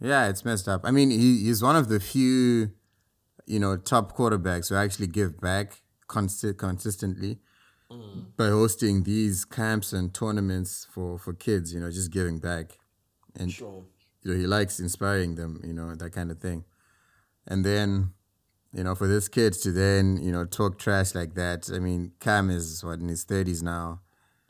Yeah, 0.00 0.28
it's 0.28 0.44
messed 0.44 0.68
up. 0.68 0.82
I 0.84 0.90
mean, 0.90 1.10
he, 1.10 1.44
he's 1.44 1.62
one 1.62 1.76
of 1.76 1.88
the 1.88 2.00
few, 2.00 2.72
you 3.46 3.58
know, 3.58 3.76
top 3.76 4.16
quarterbacks 4.16 4.68
who 4.68 4.74
actually 4.74 5.06
give 5.06 5.40
back 5.40 5.82
consi- 6.08 6.56
consistently 6.56 7.38
by 8.36 8.48
hosting 8.48 9.04
these 9.04 9.44
camps 9.44 9.92
and 9.92 10.12
tournaments 10.12 10.86
for, 10.90 11.18
for 11.18 11.32
kids, 11.32 11.72
you 11.72 11.80
know, 11.80 11.90
just 11.90 12.10
giving 12.10 12.38
back. 12.38 12.78
And 13.38 13.50
Sure. 13.52 13.84
you 14.22 14.32
know, 14.32 14.36
he 14.38 14.46
likes 14.46 14.80
inspiring 14.80 15.36
them, 15.36 15.60
you 15.64 15.72
know, 15.72 15.94
that 15.94 16.10
kind 16.10 16.30
of 16.30 16.38
thing. 16.40 16.64
And 17.46 17.64
then, 17.64 18.12
you 18.72 18.84
know, 18.84 18.94
for 18.94 19.06
this 19.06 19.28
kid 19.28 19.52
to 19.54 19.72
then, 19.72 20.18
you 20.22 20.32
know, 20.32 20.44
talk 20.44 20.78
trash 20.78 21.14
like 21.14 21.34
that. 21.34 21.70
I 21.72 21.78
mean, 21.78 22.12
Cam 22.20 22.50
is 22.50 22.84
what 22.84 22.98
in 23.00 23.08
his 23.08 23.24
thirties 23.24 23.62
now. 23.62 24.00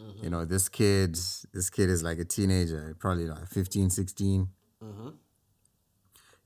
Mm-hmm. 0.00 0.24
You 0.24 0.30
know, 0.30 0.44
this 0.44 0.68
kid, 0.68 1.14
this 1.52 1.70
kid 1.70 1.88
is 1.88 2.02
like 2.02 2.18
a 2.18 2.24
teenager, 2.24 2.94
probably 2.98 3.26
like 3.26 3.48
15, 3.48 3.90
16. 3.90 4.48
Mm-hmm. 4.82 5.08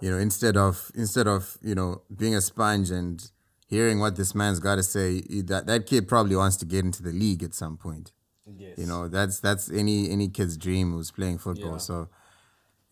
You 0.01 0.11
know, 0.11 0.19
instead 0.19 0.57
of 0.57 0.91
instead 0.95 1.27
of 1.27 1.59
you 1.63 1.75
know 1.75 2.03
being 2.15 2.35
a 2.35 2.41
sponge 2.41 2.91
and 2.91 3.31
hearing 3.67 4.01
what 4.01 4.17
this 4.17 4.35
man's 4.35 4.59
got 4.59 4.77
to 4.77 4.83
say, 4.83 5.21
that 5.45 5.67
that 5.67 5.87
kid 5.87 6.09
probably 6.09 6.37
wants 6.37 6.57
to 6.59 6.65
get 6.65 6.85
into 6.85 7.03
the 7.03 7.13
league 7.13 7.43
at 7.43 7.55
some 7.55 7.77
point. 7.77 8.13
Yes. 8.57 8.79
You 8.79 8.87
know, 8.87 9.09
that's 9.09 9.41
that's 9.41 9.71
any 9.71 10.11
any 10.11 10.29
kid's 10.29 10.57
dream 10.57 10.93
who's 10.93 11.11
playing 11.11 11.39
football. 11.39 11.73
Yeah. 11.73 11.79
So, 11.79 12.09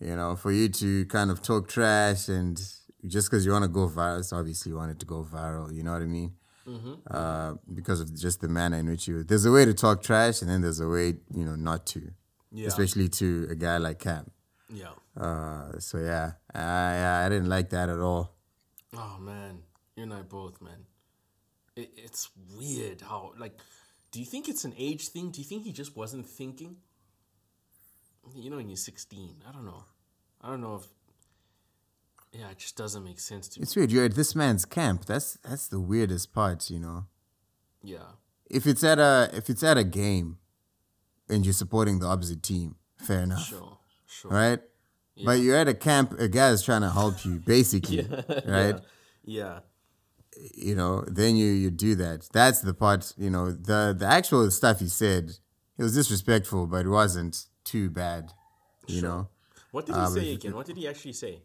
you 0.00 0.14
know, 0.14 0.36
for 0.36 0.52
you 0.52 0.68
to 0.68 1.06
kind 1.06 1.30
of 1.30 1.42
talk 1.42 1.68
trash 1.68 2.28
and 2.28 2.60
just 3.06 3.30
because 3.30 3.44
you 3.46 3.52
want 3.52 3.64
to 3.64 3.68
go 3.68 3.88
viral, 3.88 4.18
it's 4.18 4.32
obviously 4.32 4.70
you 4.70 4.76
want 4.76 4.90
it 4.90 4.98
to 5.00 5.06
go 5.06 5.24
viral. 5.24 5.74
You 5.74 5.82
know 5.82 5.92
what 5.92 6.02
I 6.02 6.06
mean? 6.06 6.32
Mm-hmm. 6.66 6.94
Uh, 7.10 7.54
because 7.72 8.00
of 8.00 8.14
just 8.14 8.40
the 8.40 8.48
manner 8.48 8.76
in 8.76 8.86
which 8.86 9.08
you. 9.08 9.24
There's 9.24 9.46
a 9.46 9.52
way 9.52 9.64
to 9.64 9.72
talk 9.72 10.02
trash, 10.02 10.42
and 10.42 10.50
then 10.50 10.60
there's 10.60 10.80
a 10.80 10.88
way, 10.88 11.14
you 11.32 11.44
know, 11.44 11.56
not 11.56 11.86
to. 11.86 12.10
Yeah. 12.52 12.68
Especially 12.68 13.08
to 13.08 13.46
a 13.50 13.54
guy 13.54 13.78
like 13.78 13.98
Cam. 14.00 14.30
Yeah. 14.72 14.88
Uh, 15.16 15.78
so 15.78 15.98
yeah, 15.98 16.32
I, 16.54 16.60
I 16.60 17.26
I 17.26 17.28
didn't 17.28 17.48
like 17.48 17.70
that 17.70 17.88
at 17.88 17.98
all. 17.98 18.34
Oh 18.96 19.16
man, 19.20 19.62
you 19.96 20.04
and 20.04 20.14
I 20.14 20.22
both, 20.22 20.60
man. 20.60 20.86
It, 21.76 21.90
it's 21.96 22.30
weird 22.56 23.00
how 23.00 23.32
like. 23.38 23.58
Do 24.10 24.20
you 24.20 24.26
think 24.26 24.48
it's 24.48 24.64
an 24.64 24.74
age 24.78 25.08
thing? 25.08 25.30
Do 25.30 25.40
you 25.40 25.46
think 25.46 25.64
he 25.64 25.72
just 25.72 25.94
wasn't 25.96 26.26
thinking? 26.26 26.76
You 28.34 28.50
know, 28.50 28.56
when 28.56 28.68
you're 28.68 28.76
16, 28.76 29.42
I 29.46 29.52
don't 29.52 29.66
know. 29.66 29.84
I 30.40 30.48
don't 30.48 30.60
know 30.60 30.76
if. 30.76 30.86
Yeah, 32.38 32.50
it 32.50 32.58
just 32.58 32.76
doesn't 32.76 33.02
make 33.02 33.18
sense 33.18 33.48
to 33.48 33.60
me. 33.60 33.64
It's 33.64 33.74
weird. 33.74 33.90
You're 33.90 34.04
at 34.04 34.14
this 34.14 34.34
man's 34.36 34.64
camp. 34.64 35.06
That's 35.06 35.38
that's 35.42 35.66
the 35.68 35.80
weirdest 35.80 36.32
part. 36.32 36.70
You 36.70 36.78
know. 36.78 37.06
Yeah. 37.82 38.10
if 38.50 38.66
it's 38.66 38.82
at 38.84 38.98
a 38.98 39.30
if 39.32 39.50
it's 39.50 39.62
at 39.62 39.76
a 39.78 39.84
game 39.84 40.38
and 41.28 41.44
you're 41.44 41.52
supporting 41.52 41.98
the 41.98 42.06
opposite 42.06 42.42
team, 42.42 42.76
fair 42.96 43.20
enough, 43.20 43.46
Sure. 43.46 43.78
Sure. 44.06 44.30
right? 44.30 44.60
But 45.24 45.40
you're 45.40 45.56
at 45.56 45.66
a 45.68 45.74
camp, 45.74 46.12
a 46.18 46.28
guy 46.28 46.50
is 46.50 46.62
trying 46.62 46.82
to 46.82 46.90
help 46.90 47.24
you, 47.24 47.40
basically, 47.44 48.06
right? 48.46 48.76
Yeah. 49.24 49.60
You 50.54 50.76
know, 50.76 51.04
then 51.08 51.34
you 51.36 51.46
you 51.46 51.70
do 51.70 51.96
that. 51.96 52.28
That's 52.32 52.60
the 52.60 52.72
part. 52.74 53.12
You 53.16 53.30
know, 53.30 53.50
the 53.50 53.96
the 53.98 54.06
actual 54.06 54.48
stuff 54.52 54.78
he 54.78 54.88
said, 54.88 55.32
it 55.76 55.82
was 55.82 55.94
disrespectful, 55.94 56.68
but 56.68 56.86
it 56.86 56.88
wasn't 56.88 57.46
too 57.64 57.90
bad. 57.90 58.32
You 58.86 59.02
know. 59.02 59.28
What 59.72 59.86
did 59.86 59.96
he 59.96 60.00
um, 60.00 60.12
say 60.14 60.32
again? 60.34 60.54
What 60.54 60.66
did 60.66 60.76
he 60.76 60.86
actually 60.88 61.12
say? 61.14 61.42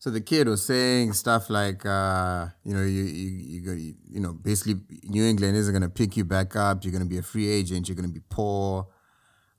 So 0.00 0.10
the 0.10 0.20
kid 0.20 0.46
was 0.46 0.64
saying 0.64 1.14
stuff 1.14 1.50
like, 1.50 1.84
uh, 1.84 2.46
you 2.64 2.72
know, 2.72 2.82
you 2.82 3.02
you 3.02 3.30
you 3.30 3.60
go, 3.60 3.72
you, 3.72 3.94
you 4.08 4.20
know, 4.20 4.32
basically 4.32 4.76
New 5.02 5.24
England 5.24 5.56
isn't 5.56 5.72
gonna 5.72 5.88
pick 5.88 6.16
you 6.16 6.24
back 6.24 6.54
up. 6.54 6.84
You're 6.84 6.92
gonna 6.92 7.04
be 7.04 7.18
a 7.18 7.22
free 7.22 7.48
agent. 7.48 7.88
You're 7.88 7.96
gonna 7.96 8.08
be 8.08 8.22
poor. 8.28 8.86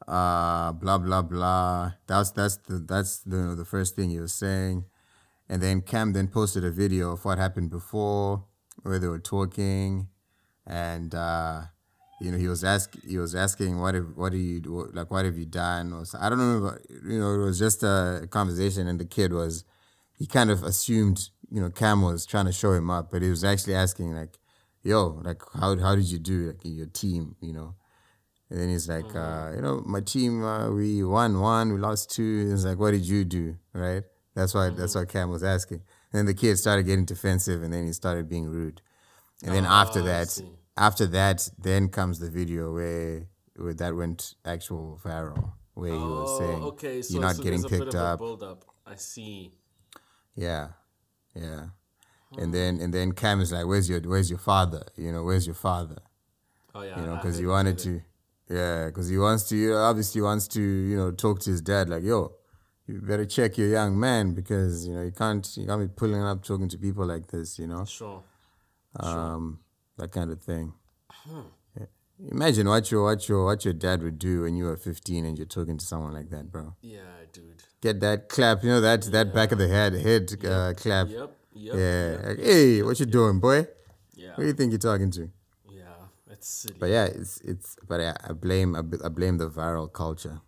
Uh, 0.08 0.72
blah 0.72 0.98
blah 0.98 1.24
blah. 1.24 1.92
That's 2.08 2.32
that's 2.32 2.56
the 2.56 2.80
that's 2.80 3.18
the 3.20 3.54
the 3.54 3.66
first 3.66 3.98
thing 3.98 4.12
he 4.12 4.20
was 4.22 4.32
saying, 4.34 4.86
and 5.50 5.62
then 5.62 5.82
Cam 5.82 6.14
then 6.14 6.30
posted 6.30 6.64
a 6.64 6.72
video 6.72 7.12
of 7.12 7.26
what 7.26 7.38
happened 7.38 7.70
before, 7.70 8.46
where 8.84 8.98
they 8.98 9.08
were 9.08 9.20
talking, 9.20 10.08
and 10.66 11.14
uh, 11.14 11.64
you 12.22 12.32
know 12.32 12.38
he 12.38 12.48
was 12.48 12.64
ask 12.64 12.96
he 13.04 13.18
was 13.18 13.36
asking 13.36 13.78
what 13.78 13.94
have 13.94 14.16
what 14.16 14.32
do 14.32 14.38
you 14.38 14.90
like 14.94 15.12
what 15.12 15.26
have 15.26 15.38
you 15.38 15.46
done 15.46 15.92
or 15.92 16.06
I 16.18 16.30
don't 16.30 16.40
remember. 16.40 16.82
You 16.90 17.20
know, 17.20 17.34
it 17.34 17.40
was 17.40 17.60
just 17.60 17.84
a 17.84 18.26
conversation, 18.32 18.88
and 18.88 19.02
the 19.02 19.06
kid 19.06 19.34
was 19.34 19.66
he 20.20 20.28
kind 20.28 20.52
of 20.52 20.64
assumed, 20.64 21.30
you 21.50 21.62
know, 21.62 21.70
Cam 21.70 22.02
was 22.02 22.26
trying 22.26 22.46
to 22.46 22.52
show 22.52 22.74
him 22.74 22.90
up, 22.92 23.10
but 23.10 23.22
he 23.22 23.30
was 23.30 23.44
actually 23.44 23.74
asking 23.74 24.14
like, 24.14 24.38
"Yo, 24.84 25.22
like, 25.24 25.42
how 25.54 25.78
how 25.80 25.96
did 25.96 26.06
you 26.12 26.20
do 26.20 26.48
like 26.48 26.64
in 26.66 26.76
your 26.76 26.88
team?" 26.88 27.36
You 27.42 27.54
know, 27.54 27.76
and 28.50 28.60
then 28.60 28.70
he's 28.70 28.88
like, 28.90 29.16
uh, 29.16 29.54
"You 29.56 29.62
know, 29.62 29.82
my 29.86 30.02
team, 30.02 30.44
uh, 30.44 30.70
we 30.70 31.04
won 31.04 31.40
one, 31.40 31.74
we 31.74 31.80
lost 31.80 32.12
two. 32.12 32.50
He's 32.50 32.66
like, 32.66 32.78
"What 32.78 32.92
did 32.92 33.06
you 33.08 33.24
do?" 33.24 33.56
Right? 33.74 34.04
That's 34.36 34.54
why 34.54 34.70
that's 34.70 34.94
what 34.96 35.10
Cam 35.10 35.30
was 35.30 35.44
asking. 35.44 35.82
And 36.12 36.20
then 36.20 36.26
the 36.26 36.34
kid 36.34 36.58
started 36.58 36.84
getting 36.84 37.06
defensive, 37.06 37.64
and 37.64 37.74
then 37.74 37.86
he 37.88 37.94
started 37.94 38.30
being 38.30 38.48
rude. 38.50 38.82
And 39.44 39.54
then 39.56 39.66
after 39.66 40.00
Oh, 40.00 40.04
I 40.04 40.08
that, 40.08 40.42
after 40.76 41.06
that, 41.08 41.50
then 41.58 41.88
comes 41.88 42.20
the 42.20 42.30
video 42.30 42.74
where 42.74 43.28
where 43.56 43.74
that 43.74 43.96
went 43.96 44.36
actual 44.46 45.00
viral, 45.04 45.54
where 45.74 45.92
he 45.92 45.98
was 45.98 46.40
saying, 46.40 46.60
Oh, 46.62 46.68
okay. 46.70 47.02
So, 47.02 47.14
"You're 47.14 47.22
not 47.22 47.36
so 47.36 47.44
getting 47.44 47.64
picked 47.64 47.96
up." 47.96 48.22
up. 48.22 48.66
I 48.86 48.96
see. 48.96 49.54
Yeah, 50.36 50.70
yeah. 51.36 51.68
And 52.38 52.54
then 52.54 52.80
and 52.80 52.94
then 52.94 53.14
Cam 53.14 53.42
is 53.42 53.52
like, 53.52 53.66
"Where's 53.66 53.90
your 53.90 54.00
Where's 54.02 54.30
your 54.30 54.40
father? 54.40 54.84
You 54.96 55.12
know, 55.12 55.24
where's 55.24 55.46
your 55.48 55.56
father? 55.56 55.98
Oh 56.76 56.84
yeah. 56.84 57.00
You 57.00 57.06
know, 57.08 57.16
because 57.16 57.38
he 57.40 57.46
wanted 57.46 57.78
to, 57.80 58.02
yeah, 58.50 58.86
because 58.88 59.10
he 59.10 59.18
wants 59.18 59.50
to. 59.50 59.56
You 59.56 59.72
know, 59.72 59.78
obviously 59.78 60.22
wants 60.22 60.48
to, 60.50 60.62
you 60.62 60.96
know, 60.96 61.12
talk 61.12 61.40
to 61.42 61.50
his 61.50 61.62
dad 61.62 61.90
like, 61.90 62.04
yo, 62.04 62.34
you 62.86 63.02
better 63.02 63.26
check 63.26 63.58
your 63.58 63.68
young 63.70 64.00
man 64.00 64.34
because 64.34 64.88
you 64.88 64.94
know 64.94 65.02
you 65.02 65.12
can't 65.12 65.46
you 65.58 65.66
can't 65.66 65.82
be 65.82 65.88
pulling 65.88 66.22
up 66.24 66.44
talking 66.44 66.70
to 66.70 66.78
people 66.78 67.06
like 67.06 67.28
this. 67.28 67.58
You 67.58 67.68
know, 67.68 67.86
Sure. 67.86 68.24
um, 69.00 69.60
that 69.98 70.12
kind 70.12 70.32
of 70.32 70.42
thing. 70.42 70.74
Hmm. 71.12 71.42
Imagine 72.32 72.68
what 72.68 72.92
your 72.92 73.06
what 73.06 73.28
your 73.30 73.46
what 73.46 73.64
your 73.64 73.74
dad 73.74 74.04
would 74.04 74.20
do 74.20 74.42
when 74.42 74.56
you 74.56 74.66
were 74.66 74.76
15 74.76 75.24
and 75.26 75.38
you're 75.38 75.48
talking 75.48 75.78
to 75.78 75.86
someone 75.86 76.14
like 76.14 76.30
that, 76.32 76.52
bro. 76.52 76.76
Yeah, 76.82 77.00
dude. 77.32 77.64
Get 77.82 78.02
that 78.02 78.28
clap, 78.28 78.64
you 78.64 78.70
know 78.70 78.82
that 78.82 79.04
that 79.04 79.34
back 79.34 79.52
of 79.54 79.58
the 79.58 79.68
head 79.68 79.94
head 79.94 80.34
uh, 80.46 80.74
clap. 80.76 81.08
Yep. 81.10 81.32
Yep. 81.54 81.76
Yeah. 81.76 82.12
Yep. 82.12 82.26
Like, 82.26 82.40
hey, 82.40 82.84
what 82.84 83.00
you 83.00 83.06
doing, 83.06 83.40
boy? 83.40 83.68
Yeah. 84.16 84.34
Who 84.36 84.42
do 84.42 84.48
you 84.48 84.54
think 84.54 84.72
you're 84.72 84.80
talking 84.80 85.12
to? 85.12 85.30
Yeah. 85.72 85.84
It's 86.30 86.48
silly. 86.48 86.76
But 86.78 86.90
yeah, 86.90 87.06
it's 87.06 87.40
it's. 87.42 87.78
But 87.88 88.02
I, 88.02 88.16
I 88.30 88.34
blame 88.34 88.76
I, 88.76 88.82
blame 88.82 89.38
the 89.38 89.50
viral 89.50 89.92
culture. 89.92 90.42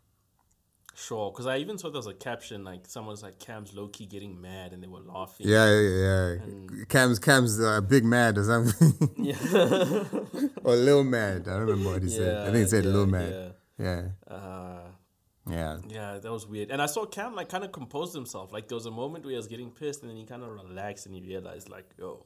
Sure, 0.94 1.32
because 1.32 1.48
I 1.48 1.58
even 1.58 1.78
saw 1.78 1.90
there 1.90 1.98
was 1.98 2.06
a 2.08 2.14
caption 2.14 2.64
like 2.64 2.86
someone's 2.86 3.24
like 3.24 3.40
Cam's 3.40 3.74
low 3.74 3.88
key 3.88 4.06
getting 4.06 4.40
mad 4.40 4.72
and 4.74 4.84
they 4.84 4.88
were 4.88 5.00
laughing. 5.00 5.48
Yeah, 5.48 5.68
yeah. 5.80 6.36
yeah. 6.36 6.84
Cam's 6.90 7.18
Cam's 7.18 7.60
uh, 7.60 7.82
big 7.82 8.04
mad 8.04 8.38
or 8.38 8.44
something, 8.44 9.10
Yeah. 9.18 9.36
or 10.64 10.76
little 10.76 11.04
mad. 11.04 11.48
I 11.48 11.52
don't 11.52 11.62
remember 11.62 11.94
what 11.94 12.04
he 12.04 12.10
said. 12.10 12.42
I 12.48 12.52
think 12.52 12.58
he 12.58 12.68
said 12.68 12.84
yeah, 12.84 12.90
little 12.92 13.08
mad. 13.08 13.54
Yeah, 13.80 14.02
Uh, 14.28 14.82
yeah. 15.50 15.78
yeah, 15.88 16.20
that 16.20 16.32
was 16.32 16.46
weird. 16.48 16.72
And 16.72 16.82
I 16.82 16.86
saw 16.86 17.06
Cam 17.06 17.36
like 17.36 17.50
kind 17.50 17.64
of 17.64 17.72
compose 17.72 18.14
himself. 18.14 18.52
Like 18.54 18.68
there 18.68 18.76
was 18.76 18.86
a 18.86 18.92
moment 18.92 19.26
where 19.26 19.32
he 19.32 19.38
was 19.38 19.48
getting 19.48 19.72
pissed 19.72 20.02
and 20.02 20.10
then 20.10 20.18
he 20.18 20.26
kind 20.26 20.44
of 20.44 20.50
relaxed 20.50 21.06
and 21.06 21.16
he 21.16 21.22
realized 21.22 21.70
like, 21.70 21.89
yo, 21.98 22.26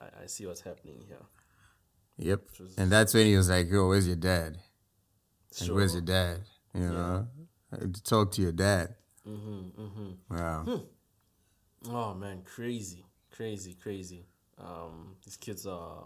I, 0.00 0.22
I 0.24 0.26
see 0.26 0.46
what's 0.46 0.60
happening 0.60 1.04
here. 1.06 1.22
Yep. 2.18 2.40
And 2.78 2.90
that's 2.90 3.12
when 3.14 3.26
he 3.26 3.36
was 3.36 3.50
like, 3.50 3.70
"Yo, 3.70 3.88
where's 3.88 4.06
your 4.06 4.16
dad? 4.16 4.54
Like, 4.54 5.66
Sure. 5.66 5.76
where's 5.76 5.92
your 5.92 6.02
dad? 6.02 6.40
You 6.74 6.88
know, 6.88 7.28
talk 8.04 8.32
to 8.32 8.42
your 8.42 8.52
dad." 8.52 8.94
Mm-hmm, 9.28 9.82
mm-hmm. 9.82 10.34
Wow. 10.34 10.82
Oh 11.90 12.14
man, 12.14 12.42
crazy, 12.42 13.04
crazy, 13.30 13.74
crazy. 13.74 14.24
Um, 14.58 15.16
these 15.24 15.36
kids 15.36 15.66
are 15.66 16.04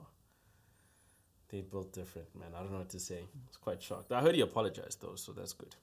they 1.49 1.61
built 1.61 1.93
different, 1.93 2.29
man. 2.39 2.51
I 2.57 2.61
don't 2.61 2.73
know 2.73 2.79
what 2.79 2.91
to 2.91 3.01
say. 3.01 3.19
I 3.21 3.47
was 3.49 3.57
quite 3.57 3.83
shocked. 3.83 4.11
I 4.13 4.21
heard 4.21 4.35
he 4.35 4.41
apologized 4.41 5.01
though, 5.01 5.15
so 5.15 5.33
that's 5.33 5.53
good. 5.53 5.75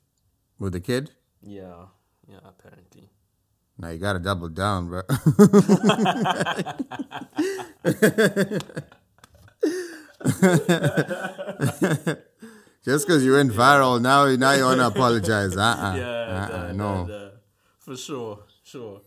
With 0.59 0.73
the 0.73 0.79
kid? 0.79 1.11
Yeah, 1.41 1.85
yeah. 2.27 2.39
Apparently, 2.43 3.09
Now 3.77 3.89
you 3.89 3.99
gotta 3.99 4.19
double 4.19 4.49
down, 4.49 4.87
bro. 4.89 5.01
Just 12.83 13.05
because 13.05 13.23
you 13.25 13.33
went 13.33 13.51
viral, 13.51 14.01
now 14.01 14.25
now 14.35 14.51
you 14.53 14.63
wanna 14.63 14.87
apologize? 14.87 15.55
Uh 15.57 15.61
uh 15.61 15.95
yeah, 15.97 16.49
uh 16.69 16.71
nah, 16.73 17.03
no. 17.05 17.31
for 17.79 17.97
sure, 17.97 18.39
sure. 18.63 19.01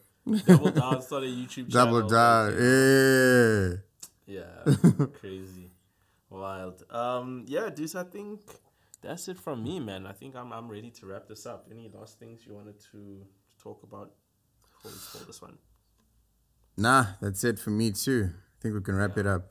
Double 0.46 0.70
down, 0.70 1.00
start 1.02 1.24
a 1.24 1.26
YouTube 1.26 1.68
channel. 1.72 2.00
Double 2.00 2.08
down. 2.08 2.52
Yeah. 2.60 3.76
Yeah, 4.26 5.06
crazy, 5.18 5.70
wild. 6.28 6.84
Um, 6.90 7.44
yeah, 7.48 7.68
dudes. 7.70 7.96
I 7.96 8.04
think 8.04 8.40
that's 9.02 9.28
it 9.28 9.38
from 9.38 9.62
me, 9.62 9.80
man. 9.80 10.06
I 10.06 10.12
think 10.12 10.36
I'm 10.36 10.52
I'm 10.52 10.68
ready 10.68 10.90
to 10.90 11.06
wrap 11.06 11.28
this 11.28 11.46
up. 11.46 11.66
Any 11.70 11.90
last 11.92 12.18
things 12.18 12.46
you 12.46 12.54
wanted 12.54 12.80
to 12.92 13.26
talk 13.62 13.82
about 13.82 14.12
before 14.72 14.92
we 14.92 14.98
call 15.12 15.26
this 15.26 15.42
one? 15.42 15.58
Nah, 16.76 17.06
that's 17.20 17.44
it 17.44 17.58
for 17.58 17.70
me 17.70 17.90
too. 17.90 18.30
I 18.32 18.62
think 18.62 18.74
we 18.74 18.80
can 18.80 18.96
wrap 18.96 19.16
it 19.16 19.26
up. 19.26 19.50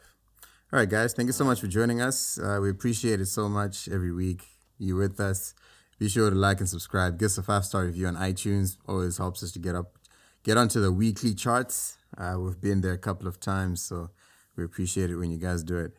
All 0.71 0.79
right, 0.79 0.89
guys. 0.89 1.13
Thank 1.13 1.27
you 1.27 1.33
so 1.33 1.45
much 1.45 1.59
for 1.59 1.67
joining 1.67 1.99
us. 2.01 2.37
Uh, 2.37 2.59
we 2.61 2.69
appreciate 2.69 3.19
it 3.19 3.25
so 3.25 3.49
much 3.49 3.87
every 3.87 4.11
week. 4.11 4.43
You 4.77 4.95
with 4.95 5.19
us. 5.19 5.53
Be 5.97 6.07
sure 6.07 6.29
to 6.29 6.35
like 6.35 6.59
and 6.59 6.69
subscribe. 6.69 7.19
Give 7.19 7.25
us 7.25 7.37
a 7.37 7.43
five 7.43 7.65
star 7.65 7.85
review 7.85 8.07
on 8.07 8.15
iTunes. 8.15 8.77
Always 8.87 9.17
helps 9.17 9.43
us 9.43 9.51
to 9.53 9.59
get 9.59 9.75
up, 9.75 9.97
get 10.43 10.57
onto 10.57 10.79
the 10.79 10.91
weekly 10.91 11.33
charts. 11.33 11.97
Uh, 12.17 12.35
we've 12.39 12.61
been 12.61 12.81
there 12.81 12.93
a 12.93 12.97
couple 12.97 13.27
of 13.27 13.39
times, 13.39 13.81
so 13.81 14.09
we 14.55 14.63
appreciate 14.63 15.09
it 15.09 15.17
when 15.17 15.31
you 15.31 15.37
guys 15.37 15.63
do 15.63 15.77
it. 15.77 15.93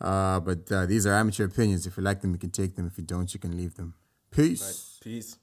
Uh, 0.00 0.40
but 0.40 0.70
uh, 0.70 0.86
these 0.86 1.06
are 1.06 1.14
amateur 1.14 1.44
opinions. 1.44 1.86
If 1.86 1.96
you 1.96 2.02
like 2.02 2.20
them, 2.20 2.32
you 2.32 2.38
can 2.38 2.50
take 2.50 2.76
them. 2.76 2.86
If 2.86 2.98
you 2.98 3.04
don't, 3.04 3.32
you 3.32 3.40
can 3.40 3.56
leave 3.56 3.74
them. 3.74 3.94
Peace. 4.30 4.98
Peace. 5.02 5.38